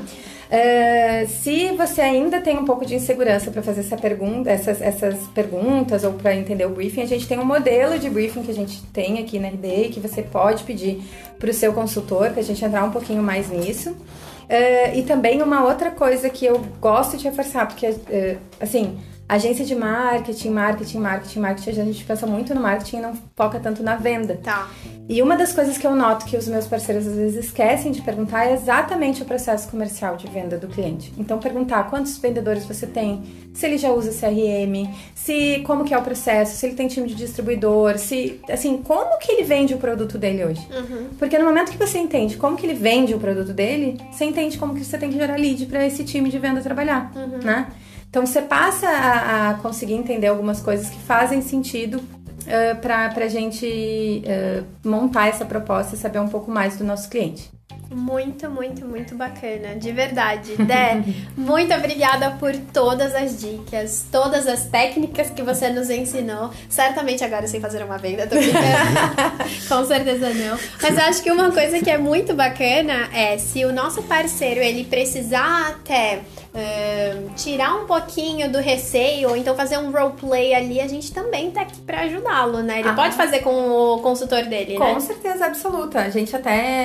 Uh, 0.48 1.28
se 1.28 1.68
você 1.76 2.00
ainda 2.00 2.40
tem 2.40 2.56
um 2.56 2.64
pouco 2.64 2.86
de 2.86 2.94
insegurança 2.94 3.50
para 3.50 3.62
fazer 3.62 3.80
essa 3.80 3.98
pergunta, 3.98 4.50
essas, 4.50 4.80
essas 4.80 5.26
perguntas 5.28 6.04
ou 6.04 6.14
para 6.14 6.34
entender 6.34 6.64
o 6.64 6.70
briefing, 6.70 7.02
a 7.02 7.06
gente 7.06 7.28
tem 7.28 7.38
um 7.38 7.44
modelo 7.44 7.98
de 7.98 8.08
briefing 8.08 8.42
que 8.42 8.50
a 8.50 8.54
gente 8.54 8.82
tem 8.86 9.18
aqui 9.18 9.38
na 9.38 9.48
RD 9.48 9.90
que 9.92 10.00
você 10.00 10.22
pode 10.22 10.64
pedir 10.64 11.02
para 11.38 11.50
o 11.50 11.52
seu 11.52 11.74
consultor, 11.74 12.30
para 12.30 12.40
a 12.40 12.44
gente 12.44 12.64
entrar 12.64 12.82
um 12.82 12.90
pouquinho 12.90 13.22
mais 13.22 13.50
nisso. 13.50 13.90
Uh, 13.90 14.96
e 14.96 15.02
também 15.02 15.42
uma 15.42 15.62
outra 15.64 15.90
coisa 15.90 16.30
que 16.30 16.46
eu 16.46 16.58
gosto 16.80 17.18
de 17.18 17.24
reforçar, 17.24 17.66
porque, 17.66 17.86
uh, 17.86 18.38
assim, 18.58 18.98
agência 19.28 19.64
de 19.64 19.74
marketing, 19.74 20.50
marketing, 20.50 20.98
marketing, 20.98 21.40
marketing, 21.40 21.70
a 21.70 21.84
gente 21.84 22.04
pensa 22.04 22.26
muito 22.26 22.54
no 22.54 22.62
marketing 22.62 22.96
e 22.96 23.00
não 23.00 23.12
foca 23.36 23.60
tanto 23.60 23.82
na 23.82 23.94
venda. 23.96 24.40
Tá. 24.42 24.68
E 25.06 25.22
uma 25.22 25.36
das 25.36 25.52
coisas 25.52 25.76
que 25.76 25.86
eu 25.86 25.94
noto 25.94 26.24
que 26.26 26.36
os 26.36 26.48
meus 26.48 26.66
parceiros 26.66 27.06
às 27.06 27.14
vezes 27.14 27.46
esquecem 27.46 27.92
de 27.92 28.02
perguntar 28.02 28.46
é 28.46 28.54
exatamente 28.54 29.22
o 29.22 29.24
processo 29.24 29.68
comercial 29.70 30.16
de 30.16 30.26
venda 30.26 30.56
do 30.56 30.68
cliente. 30.68 31.12
Então 31.18 31.38
perguntar 31.38 31.84
quantos 31.90 32.16
vendedores 32.18 32.64
você 32.64 32.86
tem, 32.86 33.22
se 33.52 33.66
ele 33.66 33.76
já 33.76 33.90
usa 33.90 34.10
CRM, 34.10 34.90
se 35.14 35.62
como 35.66 35.84
que 35.84 35.92
é 35.92 35.98
o 35.98 36.02
processo, 36.02 36.56
se 36.56 36.66
ele 36.66 36.74
tem 36.74 36.88
time 36.88 37.06
de 37.08 37.14
distribuidor, 37.14 37.98
se 37.98 38.40
assim, 38.50 38.78
como 38.78 39.18
que 39.18 39.32
ele 39.32 39.44
vende 39.44 39.74
o 39.74 39.78
produto 39.78 40.16
dele 40.16 40.44
hoje? 40.44 40.66
Uhum. 40.70 41.08
Porque 41.18 41.38
no 41.38 41.44
momento 41.44 41.70
que 41.70 41.78
você 41.78 41.98
entende 41.98 42.36
como 42.36 42.56
que 42.56 42.64
ele 42.64 42.74
vende 42.74 43.14
o 43.14 43.18
produto 43.18 43.52
dele, 43.52 43.98
você 44.10 44.24
entende 44.24 44.58
como 44.58 44.74
que 44.74 44.84
você 44.84 44.96
tem 44.96 45.10
que 45.10 45.18
gerar 45.18 45.36
lead 45.36 45.66
para 45.66 45.86
esse 45.86 46.04
time 46.04 46.30
de 46.30 46.38
venda 46.38 46.60
trabalhar, 46.60 47.12
uhum. 47.14 47.38
né? 47.42 47.66
Então 48.08 48.24
você 48.24 48.42
passa 48.42 48.88
a, 48.88 49.50
a 49.50 49.54
conseguir 49.54 49.94
entender 49.94 50.28
algumas 50.28 50.60
coisas 50.60 50.88
que 50.88 50.98
fazem 51.00 51.42
sentido 51.42 51.96
uh, 51.96 52.80
para 52.80 53.24
a 53.24 53.28
gente 53.28 54.22
uh, 54.24 54.64
montar 54.88 55.28
essa 55.28 55.44
proposta 55.44 55.94
e 55.94 55.98
saber 55.98 56.18
um 56.18 56.28
pouco 56.28 56.50
mais 56.50 56.76
do 56.76 56.84
nosso 56.84 57.08
cliente. 57.08 57.50
Muito, 57.90 58.50
muito, 58.50 58.84
muito 58.84 59.14
bacana, 59.14 59.74
de 59.74 59.90
verdade. 59.92 60.56
Dé, 60.58 61.02
muito 61.34 61.72
obrigada 61.72 62.32
por 62.32 62.54
todas 62.54 63.14
as 63.14 63.40
dicas, 63.40 64.04
todas 64.12 64.46
as 64.46 64.66
técnicas 64.66 65.30
que 65.30 65.42
você 65.42 65.70
nos 65.70 65.88
ensinou. 65.88 66.50
Certamente 66.68 67.24
agora 67.24 67.46
sem 67.46 67.60
fazer 67.60 67.82
uma 67.82 67.96
venda, 67.96 68.26
tô 68.26 68.36
brincando. 68.36 69.64
Com 69.68 69.86
certeza 69.86 70.28
não. 70.34 70.58
Mas 70.82 70.98
acho 70.98 71.22
que 71.22 71.30
uma 71.30 71.50
coisa 71.50 71.80
que 71.80 71.90
é 71.90 71.96
muito 71.96 72.34
bacana 72.34 73.08
é 73.14 73.38
se 73.38 73.64
o 73.64 73.72
nosso 73.72 74.02
parceiro 74.02 74.60
ele 74.60 74.84
precisar 74.84 75.68
até 75.68 76.20
uh, 76.58 77.30
tirar 77.34 77.74
um 77.76 77.86
pouquinho 77.86 78.50
do 78.50 78.58
receio, 78.58 79.30
ou 79.30 79.36
então 79.36 79.54
fazer 79.54 79.78
um 79.78 79.90
roleplay 79.90 80.54
ali, 80.54 80.80
a 80.80 80.88
gente 80.88 81.12
também 81.12 81.50
tá 81.50 81.62
aqui 81.62 81.80
para 81.80 82.00
ajudá-lo, 82.00 82.62
né? 82.62 82.80
Ele 82.80 82.88
ah, 82.88 82.94
pode 82.94 83.14
fazer 83.14 83.40
com 83.40 83.70
o 83.70 83.98
consultor 84.00 84.44
dele, 84.44 84.76
com 84.76 84.84
né? 84.84 84.94
Com 84.94 85.00
certeza 85.00 85.46
absoluta. 85.46 86.00
A 86.00 86.10
gente 86.10 86.34
até, 86.34 86.84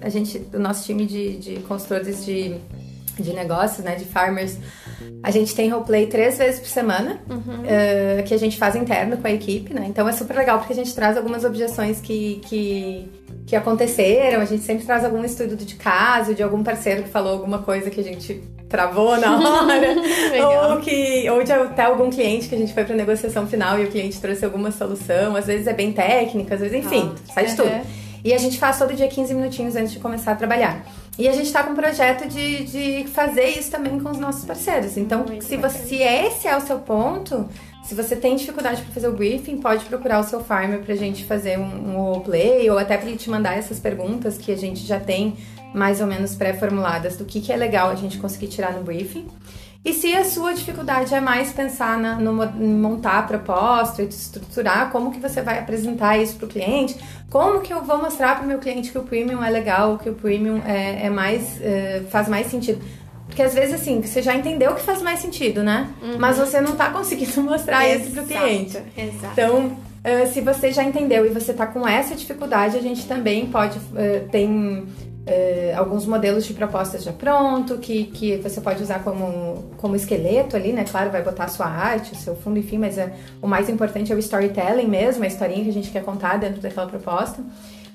uh, 0.00 0.06
a 0.06 0.08
gente, 0.08 0.46
o 0.54 0.58
nosso 0.58 0.84
time 0.84 1.06
de, 1.06 1.36
de 1.36 1.60
consultores 1.60 2.24
de, 2.24 2.56
de 3.18 3.32
negócios, 3.32 3.84
né, 3.84 3.94
de 3.96 4.04
farmers, 4.04 4.56
a 5.22 5.30
gente 5.30 5.54
tem 5.54 5.68
roleplay 5.68 6.06
três 6.06 6.38
vezes 6.38 6.60
por 6.60 6.68
semana, 6.68 7.20
uhum. 7.28 7.38
uh, 7.38 8.22
que 8.24 8.34
a 8.34 8.38
gente 8.38 8.56
faz 8.56 8.74
interno 8.74 9.16
com 9.16 9.26
a 9.26 9.30
equipe, 9.30 9.74
né? 9.74 9.86
Então 9.88 10.08
é 10.08 10.12
super 10.12 10.36
legal 10.36 10.58
porque 10.58 10.72
a 10.72 10.76
gente 10.76 10.94
traz 10.94 11.16
algumas 11.16 11.44
objeções 11.44 12.00
que, 12.00 12.40
que, 12.44 13.08
que 13.46 13.56
aconteceram, 13.56 14.40
a 14.40 14.44
gente 14.44 14.62
sempre 14.62 14.84
traz 14.84 15.04
algum 15.04 15.24
estudo 15.24 15.56
de 15.56 15.74
caso, 15.74 16.34
de 16.34 16.42
algum 16.42 16.62
parceiro 16.62 17.02
que 17.02 17.08
falou 17.08 17.32
alguma 17.32 17.58
coisa 17.58 17.90
que 17.90 18.00
a 18.00 18.04
gente 18.04 18.42
travou 18.72 19.16
na 19.18 19.36
hora, 19.38 19.94
ou 20.72 20.80
que 20.80 21.30
ou 21.30 21.44
de 21.44 21.52
até 21.52 21.84
algum 21.84 22.10
cliente 22.10 22.48
que 22.48 22.54
a 22.54 22.58
gente 22.58 22.72
foi 22.72 22.84
para 22.84 22.96
negociação 22.96 23.46
final 23.46 23.78
e 23.78 23.84
o 23.84 23.90
cliente 23.90 24.18
trouxe 24.18 24.44
alguma 24.44 24.72
solução, 24.72 25.36
às 25.36 25.46
vezes 25.46 25.66
é 25.66 25.74
bem 25.74 25.92
técnica, 25.92 26.54
às 26.54 26.60
vezes, 26.60 26.84
enfim, 26.84 27.12
ah, 27.14 27.32
sai 27.32 27.46
de 27.46 27.54
tudo. 27.54 27.70
E 28.24 28.32
a 28.32 28.38
gente 28.38 28.58
faz 28.58 28.78
todo 28.78 28.94
dia 28.94 29.08
15 29.08 29.34
minutinhos 29.34 29.76
antes 29.76 29.92
de 29.92 29.98
começar 29.98 30.32
a 30.32 30.36
trabalhar. 30.36 30.84
E 31.18 31.28
a 31.28 31.32
gente 31.32 31.46
está 31.46 31.62
com 31.62 31.72
um 31.72 31.74
projeto 31.74 32.26
de, 32.28 32.64
de 32.64 33.08
fazer 33.08 33.46
isso 33.46 33.70
também 33.70 33.98
com 33.98 34.10
os 34.10 34.18
nossos 34.18 34.44
parceiros. 34.44 34.96
Então, 34.96 35.24
se, 35.40 35.56
você, 35.56 35.78
se 35.78 35.96
esse 35.96 36.48
é 36.48 36.56
o 36.56 36.60
seu 36.60 36.78
ponto, 36.78 37.48
se 37.84 37.94
você 37.94 38.14
tem 38.14 38.36
dificuldade 38.36 38.80
para 38.82 38.92
fazer 38.92 39.08
o 39.08 39.12
briefing, 39.12 39.58
pode 39.58 39.84
procurar 39.84 40.20
o 40.20 40.24
seu 40.24 40.40
farmer 40.40 40.80
para 40.80 40.94
a 40.94 40.96
gente 40.96 41.24
fazer 41.24 41.58
um, 41.58 41.90
um 41.90 41.96
roleplay 41.96 42.70
ou 42.70 42.78
até 42.78 42.96
para 42.96 43.08
ele 43.08 43.18
te 43.18 43.28
mandar 43.28 43.56
essas 43.56 43.80
perguntas 43.80 44.38
que 44.38 44.52
a 44.52 44.56
gente 44.56 44.86
já 44.86 45.00
tem 45.00 45.36
mais 45.74 46.00
ou 46.00 46.06
menos 46.06 46.34
pré-formuladas 46.34 47.16
do 47.16 47.24
que, 47.24 47.40
que 47.40 47.52
é 47.52 47.56
legal 47.56 47.90
a 47.90 47.94
gente 47.94 48.18
conseguir 48.18 48.48
tirar 48.48 48.72
no 48.72 48.82
briefing. 48.82 49.26
E 49.84 49.92
se 49.92 50.14
a 50.14 50.24
sua 50.24 50.54
dificuldade 50.54 51.12
é 51.12 51.20
mais 51.20 51.52
pensar 51.52 51.98
na, 51.98 52.14
no, 52.14 52.32
montar 52.32 53.18
a 53.18 53.22
proposta 53.22 54.00
e 54.00 54.06
estruturar 54.06 54.92
como 54.92 55.10
que 55.10 55.18
você 55.18 55.42
vai 55.42 55.58
apresentar 55.58 56.16
isso 56.18 56.36
para 56.36 56.46
o 56.46 56.48
cliente, 56.48 56.96
como 57.28 57.60
que 57.60 57.72
eu 57.72 57.82
vou 57.82 57.98
mostrar 57.98 58.36
para 58.36 58.44
o 58.44 58.46
meu 58.46 58.60
cliente 58.60 58.92
que 58.92 58.98
o 58.98 59.02
premium 59.02 59.42
é 59.42 59.50
legal, 59.50 59.98
que 59.98 60.08
o 60.08 60.14
premium 60.14 60.62
é, 60.64 61.06
é 61.06 61.10
mais 61.10 61.60
é, 61.60 62.04
faz 62.10 62.28
mais 62.28 62.46
sentido. 62.46 62.80
Porque 63.32 63.42
às 63.42 63.54
vezes 63.54 63.74
assim, 63.74 64.02
você 64.02 64.20
já 64.20 64.34
entendeu 64.36 64.74
que 64.74 64.82
faz 64.82 65.00
mais 65.00 65.20
sentido, 65.20 65.62
né? 65.62 65.88
Uhum. 66.02 66.18
Mas 66.18 66.36
você 66.36 66.60
não 66.60 66.72
está 66.72 66.90
conseguindo 66.90 67.40
mostrar 67.42 67.88
Exato. 67.88 68.02
isso 68.02 68.10
para 68.12 68.22
o 68.22 68.26
cliente. 68.26 68.78
Exato. 68.94 69.32
Então, 69.32 69.66
uh, 69.66 70.30
se 70.30 70.42
você 70.42 70.70
já 70.70 70.84
entendeu 70.84 71.24
e 71.24 71.30
você 71.30 71.52
está 71.52 71.66
com 71.66 71.88
essa 71.88 72.14
dificuldade, 72.14 72.76
a 72.76 72.82
gente 72.82 73.06
também 73.06 73.46
pode 73.46 73.78
uh, 73.78 74.28
tem 74.30 74.86
é, 75.24 75.72
alguns 75.74 76.04
modelos 76.04 76.44
de 76.44 76.52
propostas 76.52 77.04
já 77.04 77.12
pronto, 77.12 77.78
que, 77.78 78.04
que 78.04 78.36
você 78.36 78.60
pode 78.60 78.82
usar 78.82 79.02
como, 79.02 79.70
como 79.78 79.96
esqueleto 79.96 80.54
ali, 80.54 80.72
né? 80.72 80.84
Claro, 80.84 81.10
vai 81.10 81.22
botar 81.22 81.44
a 81.44 81.48
sua 81.48 81.66
arte, 81.66 82.12
o 82.12 82.16
seu 82.16 82.36
fundo, 82.36 82.58
enfim, 82.58 82.76
mas 82.76 82.98
é, 82.98 83.14
o 83.40 83.46
mais 83.46 83.70
importante 83.70 84.12
é 84.12 84.14
o 84.14 84.18
storytelling 84.18 84.88
mesmo, 84.88 85.24
a 85.24 85.26
historinha 85.26 85.64
que 85.64 85.70
a 85.70 85.72
gente 85.72 85.90
quer 85.90 86.04
contar 86.04 86.36
dentro 86.36 86.60
daquela 86.60 86.86
proposta. 86.86 87.42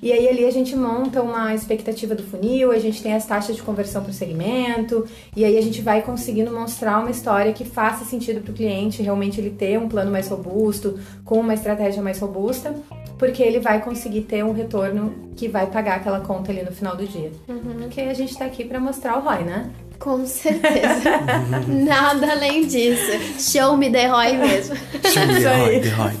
E 0.02 0.12
aí 0.12 0.28
ali 0.28 0.44
a 0.44 0.50
gente 0.50 0.76
monta 0.76 1.22
uma 1.22 1.54
expectativa 1.54 2.14
do 2.14 2.22
funil, 2.22 2.70
a 2.70 2.78
gente 2.78 3.02
tem 3.02 3.14
as 3.14 3.26
taxas 3.26 3.56
de 3.56 3.62
conversão 3.62 4.02
para 4.02 4.10
o 4.10 4.14
segmento, 4.14 5.04
e 5.36 5.44
aí 5.44 5.58
a 5.58 5.60
gente 5.60 5.82
vai 5.82 6.02
conseguindo 6.02 6.52
mostrar 6.52 7.00
uma 7.00 7.10
história 7.10 7.52
que 7.52 7.64
faça 7.64 8.04
sentido 8.04 8.40
para 8.40 8.52
o 8.52 8.54
cliente, 8.54 9.02
realmente 9.02 9.40
ele 9.40 9.50
ter 9.50 9.78
um 9.78 9.88
plano 9.88 10.10
mais 10.10 10.28
robusto, 10.28 10.98
com 11.24 11.40
uma 11.40 11.54
estratégia 11.54 12.02
mais 12.02 12.18
robusta, 12.20 12.74
porque 13.18 13.42
ele 13.42 13.58
vai 13.58 13.82
conseguir 13.82 14.22
ter 14.22 14.44
um 14.44 14.52
retorno 14.52 15.12
que 15.34 15.48
vai 15.48 15.66
pagar 15.66 15.96
aquela 15.96 16.20
conta 16.20 16.52
ali 16.52 16.62
no 16.62 16.72
final 16.72 16.96
do 16.96 17.06
dia. 17.06 17.32
Uhum. 17.48 17.78
Porque 17.80 18.00
a 18.00 18.14
gente 18.14 18.30
está 18.30 18.44
aqui 18.44 18.64
para 18.64 18.78
mostrar 18.78 19.18
o 19.18 19.20
ROI, 19.20 19.42
né? 19.42 19.70
Com 19.98 20.24
certeza. 20.26 21.20
Nada 21.66 22.32
além 22.32 22.66
disso. 22.66 23.12
Show 23.38 23.76
me 23.76 23.90
the 23.90 24.06
ROI 24.06 24.36
mesmo. 24.36 24.76
Show 24.76 25.26
me 25.26 25.80
the 25.80 25.88
ROI. 25.90 26.18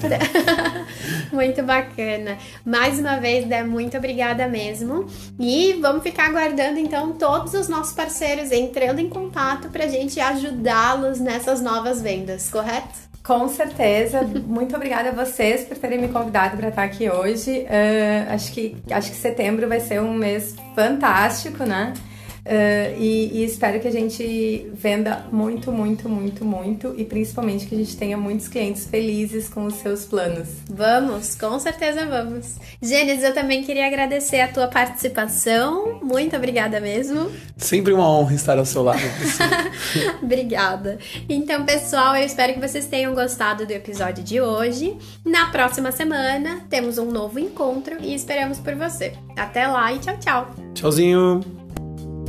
Muito 1.32 1.62
bacana. 1.62 2.38
Mais 2.64 2.98
uma 2.98 3.18
vez, 3.18 3.46
Dé, 3.46 3.62
muito 3.62 3.96
obrigada 3.96 4.48
mesmo. 4.48 5.06
E 5.38 5.74
vamos 5.74 6.02
ficar 6.02 6.26
aguardando 6.26 6.78
então 6.78 7.12
todos 7.12 7.54
os 7.54 7.68
nossos 7.68 7.92
parceiros 7.92 8.50
entrando 8.50 8.98
em 8.98 9.08
contato 9.08 9.68
para 9.68 9.84
a 9.84 9.88
gente 9.88 10.18
ajudá-los 10.18 11.20
nessas 11.20 11.60
novas 11.60 12.02
vendas, 12.02 12.48
correto? 12.48 13.08
Com 13.22 13.46
certeza. 13.48 14.22
Muito 14.22 14.74
obrigada 14.74 15.10
a 15.10 15.12
vocês 15.12 15.62
por 15.64 15.76
terem 15.76 16.00
me 16.00 16.08
convidado 16.08 16.56
para 16.56 16.70
estar 16.70 16.82
aqui 16.82 17.10
hoje. 17.10 17.60
Uh, 17.60 18.32
acho, 18.32 18.52
que, 18.52 18.76
acho 18.90 19.10
que 19.10 19.16
setembro 19.16 19.68
vai 19.68 19.80
ser 19.80 20.00
um 20.00 20.14
mês 20.14 20.56
fantástico, 20.74 21.64
né? 21.64 21.92
Uh, 22.48 22.98
e, 22.98 23.30
e, 23.34 23.44
espero 23.44 23.78
que 23.78 23.86
a 23.86 23.90
gente 23.90 24.70
venda 24.72 25.26
muito, 25.30 25.70
muito, 25.70 26.08
muito, 26.08 26.46
muito 26.46 26.94
e 26.96 27.04
principalmente 27.04 27.66
que 27.66 27.74
a 27.74 27.78
gente 27.78 27.94
tenha 27.94 28.16
muitos 28.16 28.48
clientes 28.48 28.86
felizes 28.86 29.50
com 29.50 29.66
os 29.66 29.74
seus 29.74 30.06
planos. 30.06 30.48
Vamos, 30.70 31.34
com 31.34 31.58
certeza 31.58 32.06
vamos. 32.06 32.56
Gênesis, 32.80 33.22
eu 33.22 33.34
também 33.34 33.62
queria 33.62 33.86
agradecer 33.86 34.40
a 34.40 34.48
tua 34.48 34.66
participação. 34.66 36.00
Muito 36.02 36.34
obrigada 36.36 36.80
mesmo. 36.80 37.30
Sempre 37.58 37.92
uma 37.92 38.08
honra 38.08 38.34
estar 38.34 38.58
ao 38.58 38.64
seu 38.64 38.82
lado. 38.82 39.02
obrigada. 40.22 40.98
Então, 41.28 41.66
pessoal, 41.66 42.16
eu 42.16 42.24
espero 42.24 42.54
que 42.54 42.60
vocês 42.60 42.86
tenham 42.86 43.14
gostado 43.14 43.66
do 43.66 43.72
episódio 43.72 44.24
de 44.24 44.40
hoje. 44.40 44.96
Na 45.22 45.50
próxima 45.50 45.92
semana 45.92 46.60
temos 46.70 46.96
um 46.96 47.10
novo 47.10 47.38
encontro 47.38 47.98
e 48.00 48.14
esperamos 48.14 48.58
por 48.58 48.74
você. 48.74 49.12
Até 49.36 49.66
lá 49.66 49.92
e 49.92 49.98
tchau, 49.98 50.16
tchau. 50.18 50.54
Tchauzinho. 50.72 51.57